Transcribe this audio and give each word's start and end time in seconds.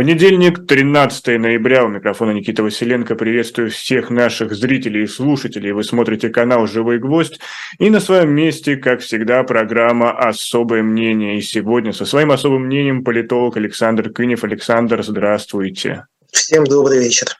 Понедельник, 0.00 0.66
13 0.66 1.38
ноября. 1.38 1.84
У 1.84 1.88
микрофона 1.88 2.30
Никита 2.30 2.62
Василенко. 2.62 3.16
Приветствую 3.16 3.70
всех 3.70 4.08
наших 4.08 4.54
зрителей 4.54 5.02
и 5.02 5.06
слушателей. 5.06 5.72
Вы 5.72 5.84
смотрите 5.84 6.30
канал 6.30 6.66
«Живой 6.66 6.98
гвоздь». 6.98 7.38
И 7.78 7.90
на 7.90 8.00
своем 8.00 8.30
месте, 8.30 8.76
как 8.76 9.00
всегда, 9.00 9.42
программа 9.42 10.12
«Особое 10.12 10.82
мнение». 10.82 11.36
И 11.36 11.42
сегодня 11.42 11.92
со 11.92 12.06
своим 12.06 12.30
особым 12.32 12.64
мнением 12.64 13.04
политолог 13.04 13.58
Александр 13.58 14.08
Кынев. 14.08 14.42
Александр, 14.42 15.02
здравствуйте. 15.02 16.06
Всем 16.32 16.64
добрый 16.64 16.98
вечер. 17.00 17.36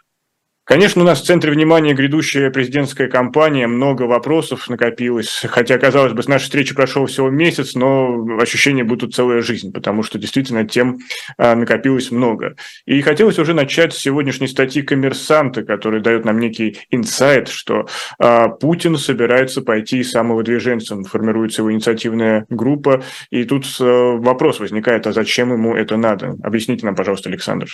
Конечно, 0.70 1.02
у 1.02 1.04
нас 1.04 1.20
в 1.20 1.24
центре 1.24 1.50
внимания 1.50 1.94
грядущая 1.94 2.48
президентская 2.48 3.08
кампания, 3.08 3.66
много 3.66 4.04
вопросов 4.04 4.68
накопилось, 4.68 5.44
хотя, 5.48 5.78
казалось 5.78 6.12
бы, 6.12 6.22
с 6.22 6.28
нашей 6.28 6.44
встречи 6.44 6.76
прошел 6.76 7.06
всего 7.06 7.28
месяц, 7.28 7.74
но 7.74 8.38
ощущения 8.40 8.84
будут 8.84 9.12
целая 9.12 9.42
жизнь, 9.42 9.72
потому 9.72 10.04
что 10.04 10.16
действительно 10.16 10.64
тем 10.64 11.00
а, 11.36 11.56
накопилось 11.56 12.12
много. 12.12 12.54
И 12.86 13.02
хотелось 13.02 13.40
уже 13.40 13.52
начать 13.52 13.94
с 13.94 13.98
сегодняшней 13.98 14.46
статьи 14.46 14.82
«Коммерсанта», 14.82 15.64
которая 15.64 16.00
дает 16.00 16.24
нам 16.24 16.38
некий 16.38 16.78
инсайт, 16.90 17.48
что 17.48 17.88
а, 18.20 18.48
Путин 18.48 18.96
собирается 18.96 19.62
пойти 19.62 20.04
самовыдвиженцем, 20.04 21.02
формируется 21.02 21.62
его 21.62 21.72
инициативная 21.72 22.46
группа, 22.48 23.02
и 23.30 23.42
тут 23.42 23.66
а, 23.80 24.12
вопрос 24.18 24.60
возникает, 24.60 25.08
а 25.08 25.12
зачем 25.12 25.52
ему 25.52 25.74
это 25.74 25.96
надо? 25.96 26.36
Объясните 26.44 26.86
нам, 26.86 26.94
пожалуйста, 26.94 27.28
Александр. 27.28 27.66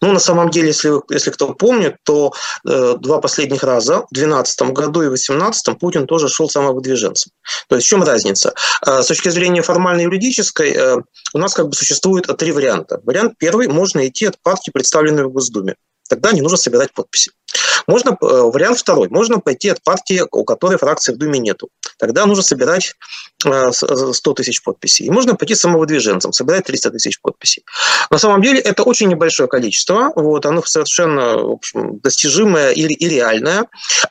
Ну, 0.00 0.12
на 0.12 0.20
самом 0.20 0.50
деле, 0.50 0.68
если, 0.68 0.92
если 1.10 1.30
кто 1.30 1.54
помнит, 1.54 1.96
то 2.04 2.33
два 2.64 3.20
последних 3.20 3.62
раза, 3.62 4.06
в 4.10 4.14
2012 4.14 4.62
году 4.72 5.02
и 5.02 5.06
в 5.06 5.14
2018, 5.14 5.78
Путин 5.78 6.06
тоже 6.06 6.28
шел 6.28 6.48
самовыдвиженцем. 6.48 7.32
То 7.68 7.76
есть 7.76 7.86
в 7.86 7.90
чем 7.90 8.02
разница? 8.02 8.54
Э, 8.86 9.02
с 9.02 9.06
точки 9.06 9.28
зрения 9.28 9.62
формально-юридической, 9.62 10.72
э, 10.72 10.96
у 11.32 11.38
нас 11.38 11.54
как 11.54 11.68
бы 11.68 11.74
существует 11.74 12.26
три 12.38 12.52
варианта. 12.52 13.00
Вариант 13.04 13.34
первый– 13.38 13.68
можно 13.68 14.06
идти 14.06 14.26
от 14.26 14.40
партии, 14.42 14.70
представленной 14.70 15.24
в 15.24 15.30
Госдуме. 15.30 15.74
Тогда 16.08 16.32
не 16.32 16.42
нужно 16.42 16.56
собирать 16.58 16.92
подписи. 16.92 17.32
Можно, 17.86 18.10
э, 18.10 18.14
вариант 18.20 18.78
второй. 18.78 19.08
Можно 19.08 19.40
пойти 19.40 19.68
от 19.68 19.82
партии, 19.82 20.22
у 20.30 20.44
которой 20.44 20.78
фракции 20.78 21.12
в 21.12 21.16
Думе 21.16 21.38
нету. 21.38 21.68
Тогда 21.98 22.26
нужно 22.26 22.42
собирать 22.42 22.94
100 23.40 24.12
э, 24.12 24.34
тысяч 24.34 24.62
подписей. 24.62 25.06
И 25.06 25.10
можно 25.10 25.34
пойти 25.34 25.54
самовыдвиженцем, 25.54 26.32
собирать 26.32 26.64
300 26.64 26.90
тысяч 26.90 27.20
подписей. 27.20 27.64
На 28.10 28.18
самом 28.18 28.42
деле 28.42 28.60
это 28.60 28.82
очень 28.82 29.08
небольшое 29.08 29.48
количество. 29.48 30.12
Вот, 30.14 30.46
оно 30.46 30.62
совершенно 30.62 31.36
в 31.38 31.50
общем, 31.52 31.98
достижимое 32.00 32.70
и, 32.70 32.82
и 32.82 33.08
реальное. 33.08 33.66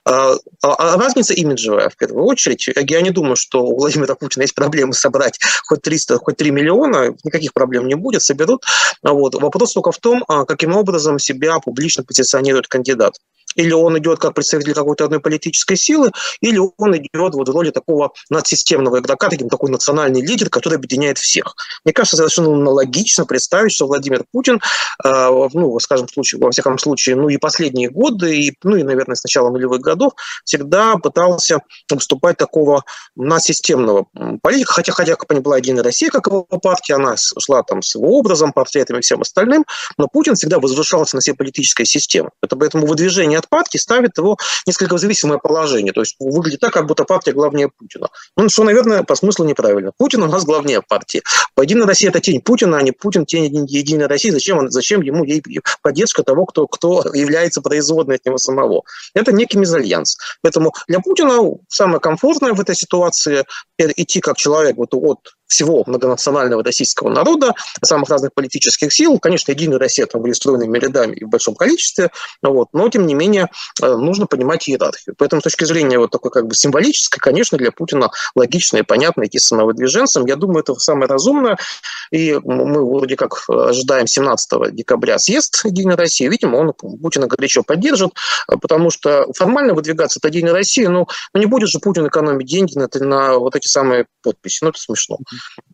А, 0.05 0.33
а, 0.61 0.73
а 0.73 0.97
разница 0.97 1.33
имиджевая 1.33 1.89
в 1.89 1.97
первую 1.97 2.25
очередь. 2.25 2.67
Я 2.75 3.02
не 3.02 3.11
думаю, 3.11 3.36
что 3.36 3.64
у 3.64 3.77
Владимира 3.77 4.16
Путина 4.16 4.44
есть 4.44 4.55
проблемы 4.55 4.94
собрать 4.94 5.39
хоть 5.67 5.81
300, 5.81 6.17
хоть 6.17 6.38
3 6.38 6.52
миллиона. 6.52 7.16
Никаких 7.23 7.53
проблем 7.53 7.88
не 7.88 7.95
будет, 7.95 8.21
соберут. 8.21 8.66
Вот. 9.02 9.36
Вопрос 9.36 9.73
только 9.73 9.91
в 9.91 9.97
том, 9.97 10.23
а, 10.27 10.45
каким 10.45 10.75
образом 10.75 11.19
себя 11.19 11.59
публично 11.59 12.03
позиционирует 12.03 12.67
кандидат. 12.67 13.16
Или 13.55 13.71
он 13.71 13.97
идет 13.97 14.19
как 14.19 14.33
представитель 14.33 14.73
какой-то 14.73 15.05
одной 15.05 15.19
политической 15.19 15.75
силы, 15.75 16.11
или 16.41 16.59
он 16.77 16.97
идет 16.97 17.33
вот 17.33 17.49
в 17.49 17.51
роли 17.51 17.71
такого 17.71 18.13
надсистемного 18.29 18.99
игрока, 18.99 19.29
таким 19.29 19.49
такой 19.49 19.69
национальный 19.69 20.21
лидер, 20.21 20.49
который 20.49 20.75
объединяет 20.75 21.17
всех. 21.17 21.55
Мне 21.85 21.93
кажется, 21.93 22.17
совершенно 22.17 22.69
логично 22.69 23.25
представить, 23.25 23.73
что 23.73 23.87
Владимир 23.87 24.23
Путин, 24.31 24.61
э, 25.03 25.49
ну, 25.53 25.79
скажем, 25.79 26.07
в 26.07 26.11
случае, 26.11 26.41
во 26.41 26.51
всяком 26.51 26.77
случае, 26.77 27.15
ну 27.15 27.29
и 27.29 27.37
последние 27.37 27.89
годы, 27.89 28.35
и, 28.35 28.57
ну 28.63 28.75
и, 28.75 28.83
наверное, 28.83 29.15
с 29.15 29.23
начала 29.23 29.49
нулевых 29.49 29.81
годов, 29.81 30.13
всегда 30.43 30.95
пытался 30.97 31.61
выступать 31.89 32.37
такого 32.37 32.83
надсистемного 33.15 34.05
политика, 34.41 34.73
хотя, 34.73 34.91
хотя 34.91 35.15
бы 35.15 35.35
не 35.35 35.41
была 35.41 35.57
Единая 35.57 35.83
Россия, 35.83 36.09
как 36.09 36.27
его 36.27 36.43
партия, 36.43 36.95
она 36.95 37.15
шла 37.17 37.63
там 37.63 37.81
с 37.81 37.95
его 37.95 38.17
образом, 38.17 38.53
портретами 38.53 38.99
и 38.99 39.01
всем 39.01 39.21
остальным, 39.21 39.65
но 39.97 40.07
Путин 40.07 40.35
всегда 40.35 40.59
возвышался 40.59 41.15
на 41.15 41.21
всей 41.21 41.33
политической 41.33 41.85
системе. 41.85 42.29
Это 42.41 42.55
поэтому 42.55 42.87
выдвижение 42.87 43.39
отпадки 43.44 43.77
ставит 43.77 44.17
его 44.17 44.38
несколько 44.66 44.95
в 44.95 44.99
зависимое 44.99 45.38
положение. 45.38 45.94
То 45.94 46.02
есть 46.02 46.16
выглядит 46.19 46.59
так, 46.59 46.73
как 46.73 46.88
будто 46.88 47.03
партия 47.03 47.31
главнее 47.31 47.69
Путина. 47.69 48.08
Ну, 48.36 48.49
что, 48.49 48.64
наверное, 48.64 49.04
по 49.04 49.15
смыслу 49.15 49.45
неправильно. 49.45 49.92
Путин 49.98 50.23
у 50.23 50.27
нас 50.27 50.43
главнее 50.45 50.81
партии. 50.81 51.21
По 51.55 51.61
Единой 51.61 51.86
России 51.86 52.08
это 52.08 52.20
тень 52.20 52.42
Путина, 52.42 52.77
а 52.77 52.81
не 52.81 52.92
Путин 52.92 53.26
тень 53.26 53.65
Единой 53.67 54.08
России. 54.08 54.30
Зачем, 54.30 54.58
он, 54.58 54.71
зачем 54.71 55.02
ему 55.02 55.23
ей 55.23 55.43
поддержка 55.81 56.23
того, 56.23 56.45
кто, 56.45 56.67
кто 56.67 57.04
является 57.14 57.61
производной 57.61 58.15
от 58.15 58.26
него 58.26 58.37
самого? 58.37 58.83
Это 59.14 59.31
некий 59.31 59.58
мезальянс. 59.58 60.17
Поэтому 60.42 60.73
для 60.87 60.99
Путина 60.99 61.39
самое 61.67 61.99
комфортное 61.99 62.54
в 62.54 62.61
этой 62.61 62.75
ситуации 62.75 63.45
идти 63.77 64.20
как 64.20 64.37
человек 64.37 64.77
вот 64.77 64.93
от 64.93 65.33
всего 65.53 65.83
многонационального 65.86 66.64
российского 66.64 67.09
народа, 67.09 67.53
самых 67.83 68.09
разных 68.09 68.33
политических 68.33 68.91
сил. 68.91 69.19
Конечно, 69.19 69.52
Единая 69.52 69.77
Россия 69.77 70.05
там 70.05 70.21
были 70.21 70.33
стройными 70.33 70.77
рядами 70.80 71.15
и 71.15 71.25
в 71.25 71.30
большом 71.30 71.55
количестве, 71.55 72.09
вот, 72.41 72.69
но, 72.73 72.89
тем 72.89 73.05
не 73.05 73.14
менее, 73.14 73.49
э, 73.81 73.95
нужно 73.95 74.25
понимать 74.25 74.67
иерархию. 74.67 75.15
Поэтому 75.17 75.42
с 75.42 75.43
точки 75.43 75.65
зрения 75.65 75.99
вот 75.99 76.11
такой 76.11 76.31
как 76.31 76.47
бы 76.47 76.55
символической, 76.55 77.19
конечно, 77.19 77.58
для 77.58 77.71
Путина 77.71 78.09
логично 78.36 78.77
и 78.77 78.81
понятно 78.81 79.25
идти 79.25 79.39
самовыдвиженцем. 79.39 80.25
Я 80.25 80.36
думаю, 80.36 80.61
это 80.61 80.73
самое 80.75 81.08
разумное. 81.08 81.58
И 82.11 82.39
мы 82.43 82.86
вроде 82.86 83.15
как 83.15 83.43
ожидаем 83.47 84.08
17 84.08 84.73
декабря 84.73 85.19
съезд 85.19 85.61
Единой 85.65 85.95
России. 85.95 86.27
Видимо, 86.27 86.58
он 86.58 86.73
Путина 86.73 87.27
горячо 87.27 87.63
поддержит, 87.63 88.11
потому 88.47 88.89
что 88.89 89.25
формально 89.33 89.73
выдвигаться 89.73 90.19
от 90.21 90.25
Единой 90.25 90.53
России, 90.53 90.86
ну, 90.86 91.08
ну 91.33 91.39
не 91.39 91.45
будет 91.45 91.69
же 91.69 91.80
Путин 91.80 92.08
экономить 92.08 92.47
деньги 92.47 92.77
на, 92.77 92.87
на 92.93 93.37
вот 93.37 93.55
эти 93.55 93.67
самые 93.67 94.05
подписи. 94.21 94.63
Ну, 94.63 94.69
это 94.69 94.80
смешно. 94.80 95.17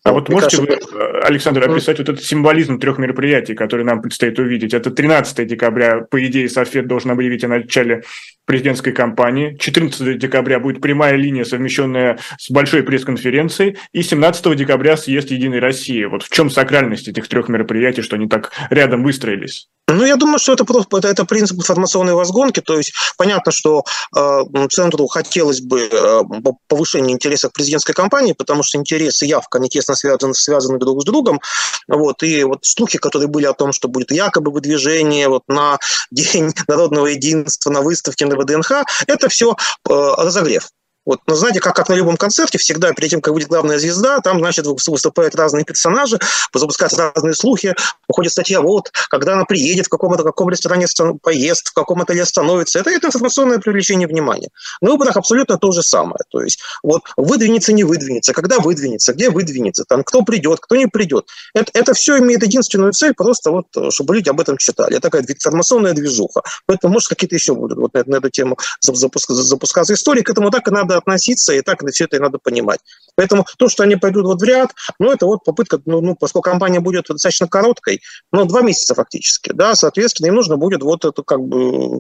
А 0.04 0.12
вот, 0.12 0.30
вот 0.30 0.30
можете 0.30 0.58
кажется, 0.58 0.92
вы, 0.96 1.20
Александр, 1.22 1.70
описать 1.70 2.00
вот 2.00 2.10
этот 2.10 2.24
символизм 2.24 2.80
трех 2.80 2.98
мероприятий, 2.98 3.54
которые 3.54 3.86
нам 3.86 4.02
предстоит 4.02 4.40
увидеть? 4.40 4.74
Это 4.74 4.92
13 4.92 5.48
декабря, 5.48 6.02
по 6.02 6.26
идее, 6.26 6.50
Софет 6.50 6.88
должен 6.88 7.12
объявить 7.12 7.44
о 7.44 7.48
начале 7.48 8.04
президентской 8.50 8.94
кампании. 8.94 9.56
14 9.60 10.18
декабря 10.18 10.60
будет 10.60 10.82
прямая 10.82 11.16
линия, 11.16 11.44
совмещенная 11.44 12.18
с 12.40 12.50
большой 12.50 12.82
пресс-конференцией. 12.82 13.78
И 13.94 14.02
17 14.02 14.56
декабря 14.58 14.98
съезд 14.98 15.30
Единой 15.30 15.60
России. 15.60 16.04
Вот 16.06 16.24
в 16.24 16.30
чем 16.32 16.50
сакральность 16.50 17.08
этих 17.08 17.28
трех 17.28 17.48
мероприятий, 17.48 18.02
что 18.02 18.16
они 18.16 18.28
так 18.28 18.52
рядом 18.72 19.04
выстроились? 19.04 19.70
Ну, 19.92 20.06
я 20.06 20.16
думаю, 20.16 20.40
что 20.40 20.54
это 20.54 20.66
просто 20.66 20.98
это, 20.98 21.08
это 21.08 21.26
принцип 21.26 21.58
информационной 21.58 22.14
возгонки. 22.14 22.60
То 22.60 22.78
есть 22.78 22.94
понятно, 23.18 23.52
что 23.52 23.84
э, 24.16 24.42
центру 24.70 25.08
хотелось 25.08 25.62
бы 25.62 25.90
э, 25.92 26.22
повышения 26.68 27.14
интереса 27.14 27.50
к 27.50 27.54
президентской 27.54 27.94
кампании, 27.94 28.34
потому 28.34 28.64
что 28.64 28.78
интересы 28.78 29.26
явка, 29.26 29.58
они 29.58 29.70
тесно 29.70 29.96
связаны, 29.96 30.34
связаны 30.34 30.78
друг 30.78 31.02
с 31.02 31.06
другом. 31.06 31.40
Вот, 31.88 32.22
и 32.24 32.44
вот 32.44 32.66
слухи, 32.66 33.00
которые 33.00 33.28
были 33.28 33.46
о 33.46 33.54
том, 33.54 33.74
что 33.74 33.88
будет 33.88 34.12
якобы 34.12 34.52
выдвижение 34.52 35.28
вот, 35.28 35.44
на 35.48 35.80
День 36.12 36.54
народного 36.68 37.08
единства, 37.08 37.72
на 37.72 37.82
выставке 37.82 38.26
на 38.26 38.36
ВДНХ, 38.40 38.84
это 39.08 39.30
все 39.30 39.52
э, 39.52 39.56
разогрев. 39.90 40.70
Вот, 41.10 41.22
но 41.26 41.34
знаете, 41.34 41.60
как, 41.60 41.76
как 41.76 41.90
на 41.90 41.96
любом 41.96 42.18
концерте, 42.18 42.60
всегда 42.60 42.94
перед 42.94 43.10
тем, 43.10 43.20
как 43.20 43.34
будет 43.34 43.48
главная 43.48 43.80
звезда, 43.80 44.20
там, 44.20 44.38
значит, 44.38 44.68
выступают 44.68 45.34
разные 45.34 45.66
персонажи, 45.66 46.20
запускаются 46.54 47.12
разные 47.16 47.34
слухи, 47.34 47.74
уходит 48.08 48.32
статья, 48.32 48.62
вот, 48.62 48.92
когда 49.10 49.34
она 49.34 49.46
приедет, 49.46 49.88
в 49.88 49.90
каком-то 49.90 50.24
каком 50.24 50.52
ресторане 50.52 50.86
поест, 51.24 51.70
в 51.70 51.74
каком 51.74 52.00
отеле 52.04 52.22
остановится. 52.22 52.78
Это, 52.78 52.92
это 52.92 53.08
информационное 53.08 53.58
привлечение 53.58 54.08
внимания. 54.08 54.50
На 54.82 54.92
выборах 54.92 55.18
абсолютно 55.18 55.58
то 55.58 55.72
же 55.72 55.82
самое. 55.82 56.20
То 56.30 56.44
есть, 56.44 56.60
вот, 56.84 57.02
выдвинется, 57.18 57.74
не 57.74 57.84
выдвинется, 57.84 58.32
когда 58.32 58.60
выдвинется, 58.60 59.14
где 59.14 59.32
выдвинется, 59.32 59.86
там, 59.86 60.04
кто 60.04 60.22
придет, 60.22 60.60
кто 60.60 60.76
не 60.76 60.86
придет. 60.86 61.26
Это, 61.56 61.72
это 61.74 61.96
все 61.96 62.20
имеет 62.20 62.44
единственную 62.44 62.94
цель, 62.94 63.16
просто 63.16 63.50
вот, 63.50 63.66
чтобы 63.90 64.14
люди 64.14 64.30
об 64.30 64.40
этом 64.40 64.58
читали. 64.58 64.92
Это 64.92 65.10
такая 65.10 65.24
информационная 65.24 65.94
движуха. 65.94 66.44
Поэтому, 66.68 66.94
может, 66.94 67.10
какие-то 67.10 67.36
еще 67.36 67.56
будут 67.56 67.80
вот 67.80 67.96
на, 67.96 68.04
на 68.06 68.16
эту 68.18 68.30
тему 68.30 68.60
запускаться, 68.80 69.42
запускаться 69.42 69.96
истории. 69.96 70.22
К 70.22 70.30
этому 70.30 70.52
так 70.52 70.68
и 70.68 70.72
надо 70.72 70.99
относиться, 71.00 71.54
и 71.54 71.62
так 71.62 71.80
все 71.92 72.06
это 72.06 72.20
надо 72.20 72.38
понимать. 72.38 72.80
Поэтому 73.16 73.46
то, 73.58 73.68
что 73.68 73.84
они 73.84 73.96
пойдут 73.96 74.26
вот 74.26 74.42
в 74.42 74.44
ряд, 74.44 74.74
ну, 75.00 75.12
это 75.12 75.26
вот 75.26 75.44
попытка, 75.44 75.82
ну, 75.86 76.00
ну 76.02 76.16
поскольку 76.16 76.50
кампания 76.50 76.80
будет 76.80 77.08
достаточно 77.10 77.48
короткой, 77.48 78.02
ну, 78.32 78.46
два 78.46 78.62
месяца 78.62 78.96
фактически, 78.96 79.52
да, 79.52 79.76
соответственно, 79.76 80.28
им 80.28 80.36
нужно 80.36 80.58
будет 80.58 80.84
вот 80.84 81.04
эту 81.04 81.24
как 81.24 81.42
бы 81.42 82.00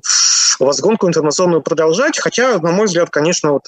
возгонку 0.60 1.08
информационную 1.08 1.62
продолжать, 1.62 2.20
хотя, 2.20 2.60
на 2.60 2.72
мой 2.72 2.86
взгляд, 2.88 3.10
конечно, 3.10 3.54
вот 3.54 3.66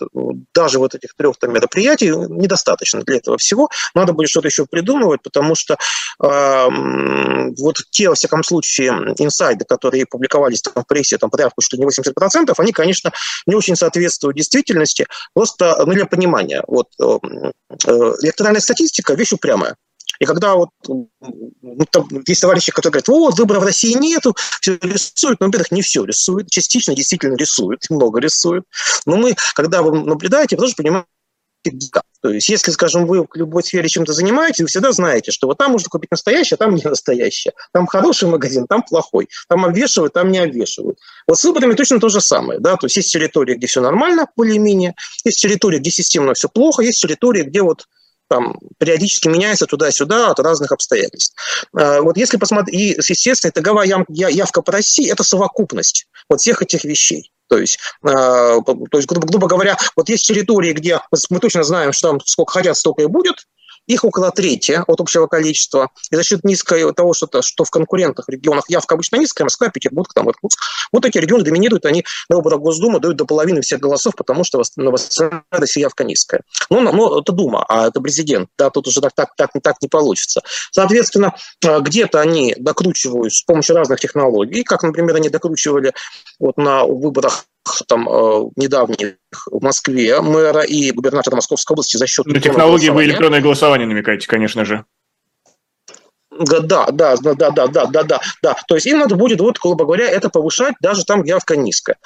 даже 0.54 0.80
вот 0.80 0.96
этих 0.96 1.16
трех 1.16 1.38
там 1.38 1.54
мероприятий 1.54 2.10
недостаточно 2.10 3.02
для 3.02 3.18
этого 3.18 3.38
всего, 3.38 3.70
надо 3.96 4.14
будет 4.14 4.30
что-то 4.30 4.48
еще 4.48 4.66
придумывать, 4.66 5.22
потому 5.22 5.56
что 5.56 5.78
э, 6.24 6.68
вот 7.58 7.78
те, 7.90 8.10
во 8.10 8.16
всяком 8.16 8.44
случае, 8.44 8.92
инсайды, 9.18 9.66
которые 9.66 10.06
публиковались 10.06 10.62
там 10.62 10.84
в 10.84 10.88
прессе, 10.88 11.18
там 11.18 11.30
порядка 11.30 11.62
что 11.62 11.78
не 11.78 11.86
80%, 11.86 12.54
они, 12.58 12.72
конечно, 12.72 13.12
не 13.46 13.56
очень 13.56 13.76
соответствуют 13.76 14.38
действительности, 14.38 15.08
Просто 15.34 15.76
ну, 15.86 15.94
для 15.94 16.06
понимания, 16.06 16.64
вот 16.68 16.88
э, 17.00 17.20
э, 17.88 17.92
электоральная 18.22 18.62
статистика– 18.62 19.14
вещь 19.16 19.34
упрямая. 19.34 19.76
И 20.20 20.26
когда 20.26 20.56
вот 20.56 20.70
ну, 20.88 21.10
там 21.90 22.08
есть 22.28 22.42
товарищи, 22.42 22.72
которые 22.72 22.92
говорят, 22.92 23.08
вот, 23.08 23.40
выборов 23.40 23.64
в 23.64 23.66
России 23.66 23.94
нету, 23.94 24.36
все 24.60 24.78
рисуют, 24.82 25.40
но, 25.40 25.48
во-первых, 25.48 25.72
не 25.72 25.82
все 25.82 26.04
рисуют, 26.06 26.50
частично 26.50 26.96
действительно 26.96 27.36
рисуют, 27.36 27.86
много 27.90 28.20
рисуют. 28.20 28.66
Но 29.06 29.16
мы, 29.16 29.36
когда 29.56 29.82
вы 29.82 30.00
наблюдаете, 30.04 30.58
вы 30.58 30.64
тоже 30.64 30.76
понимаете, 30.76 31.08
То 32.22 32.30
есть, 32.30 32.50
если, 32.50 32.72
скажем, 32.72 33.08
вы 33.08 33.24
в 33.24 33.36
любой 33.36 33.64
сфере 33.64 33.90
чем-то 33.90 34.14
занимаетесь, 34.14 34.60
вы 34.60 34.68
всегда 34.68 34.92
знаете, 34.92 35.32
что 35.32 35.48
вот 35.48 35.58
там 35.58 35.72
можно 35.72 35.90
купить 35.90 36.12
настоящее, 36.12 36.56
а 36.56 36.58
там 36.58 36.76
не 36.76 36.84
настоящее. 36.84 37.54
Там 37.74 37.88
хороший 37.88 38.30
магазин, 38.30 38.68
там 38.68 38.84
плохой. 38.84 39.28
Там 39.50 39.66
обвешивают, 39.66 40.14
там 40.14 40.32
не 40.32 40.40
обвешивают. 40.40 41.00
Вот 41.28 41.40
с 41.40 41.44
выборами 41.44 41.74
точно 41.74 42.00
то 42.00 42.10
же 42.10 42.22
самое. 42.22 42.60
Да? 42.60 42.76
То 42.76 42.86
есть, 42.86 42.98
есть 42.98 43.12
территория, 43.12 43.56
где 43.56 43.68
все 43.68 43.82
нормально, 43.82 44.28
более-менее. 44.36 44.94
Есть 45.26 45.42
территория, 45.42 45.80
где 45.80 45.90
системно 45.90 46.34
все 46.34 46.48
плохо. 46.48 46.84
Есть 46.84 47.02
территория, 47.02 47.44
где 47.44 47.62
вот 47.62 47.88
там 48.30 48.58
периодически 48.78 49.28
меняется 49.28 49.66
туда-сюда 49.66 50.32
от 50.32 50.40
разных 50.40 50.72
обстоятельств. 50.72 51.36
А, 51.74 52.02
вот 52.02 52.18
если 52.18 52.38
посмотреть, 52.38 52.76
и, 52.80 52.88
естественно, 52.96 53.50
итоговая 53.50 54.06
явка 54.08 54.62
по 54.62 54.72
России– 54.72 55.12
это 55.12 55.24
совокупность 55.24 56.08
вот 56.30 56.40
всех 56.40 56.62
этих 56.62 56.86
вещей. 56.86 57.31
То 57.52 57.58
есть, 57.58 57.80
э, 58.04 58.08
то 58.10 58.88
есть 58.94 59.10
грубо, 59.10 59.28
грубо 59.28 59.48
говоря, 59.50 59.76
вот 59.98 60.08
есть 60.08 60.26
территории, 60.26 60.72
где 60.72 61.02
мы 61.30 61.40
точно 61.40 61.64
знаем, 61.64 61.92
что 61.92 62.12
там 62.12 62.22
сколько 62.22 62.54
хотят, 62.54 62.78
столько 62.78 63.02
и 63.02 63.08
будет, 63.08 63.46
их 63.88 64.04
около 64.04 64.32
трети 64.32 64.82
от 64.86 65.00
общего 65.00 65.28
количества. 65.28 65.90
И 66.12 66.16
за 66.16 66.24
счет 66.24 66.44
низкой 66.44 66.94
того, 66.94 67.14
что, 67.14 67.28
что 67.42 67.64
в 67.64 67.70
конкурентных 67.70 68.30
регионах 68.30 68.70
явка 68.70 68.96
обычно 68.96 69.18
низкая, 69.18 69.46
Москва, 69.46 69.70
Петербург, 69.70 70.14
там, 70.14 70.30
Иркутск, 70.30 70.60
вот 70.92 71.06
эти 71.06 71.18
регионы 71.18 71.44
доминируют, 71.44 71.86
они 71.86 72.06
на 72.30 72.38
выборах 72.38 72.60
Госдумы 72.60 73.00
дают 73.00 73.18
до 73.18 73.26
половины 73.26 73.62
всех 73.62 73.80
голосов, 73.80 74.16
потому 74.16 74.44
что 74.44 74.62
на 74.78 74.92
России 75.52 75.82
явка 75.82 76.04
низкая. 76.04 76.42
Ну, 76.70 76.82
но 76.82 77.20
это 77.20 77.32
Дума, 77.32 77.66
а 77.68 77.88
это 77.88 78.02
президент. 78.02 78.50
Да, 78.58 78.70
тут 78.70 78.88
уже 78.88 79.02
так, 79.02 79.14
так, 79.16 79.32
так, 79.36 79.52
так 79.62 79.76
не 79.82 79.88
получится. 79.88 80.42
Соответственно, 80.72 81.36
э, 81.64 81.80
где-то 81.80 82.20
они 82.20 82.56
докручивают 82.58 83.34
с 83.34 83.44
помощью 83.44 83.76
разных 83.76 84.00
технологий, 84.00 84.64
как, 84.64 84.84
например, 84.84 85.16
они 85.16 85.30
докручивали 85.30 85.94
вот 86.40 86.58
на 86.58 86.86
выборах 86.86 87.46
там 87.88 88.08
э, 88.10 88.50
недавних 88.56 89.16
в 89.46 89.64
Москве 89.64 90.20
мэра 90.22 90.62
и 90.62 90.92
губернатора 90.92 91.36
Московской 91.36 91.76
области 91.76 91.98
за 91.98 92.08
счет... 92.08 92.26
На 92.26 92.40
технологии 92.40 92.90
вы 92.90 93.06
электронное 93.06 93.42
голосование 93.42 93.88
намекаете, 93.88 94.28
конечно 94.28 94.66
же. 94.66 94.86
Да, 96.32 96.62
да, 96.62 96.88
да, 96.92 97.16
да, 97.18 97.34
да, 97.36 97.68
да, 97.68 97.86
да, 97.86 98.04
да, 98.04 98.22
да. 98.42 98.56
То 98.68 98.76
есть 98.76 98.88
им 98.88 99.00
надо 99.00 99.16
будет, 99.16 99.42
вот, 99.42 99.60
грубо 99.60 99.86
говоря, 99.86 100.10
это 100.10 100.30
повышать, 100.30 100.76
даже 100.82 101.04
там 101.04 101.24
явка 101.24 101.56
низкая. 101.56 101.98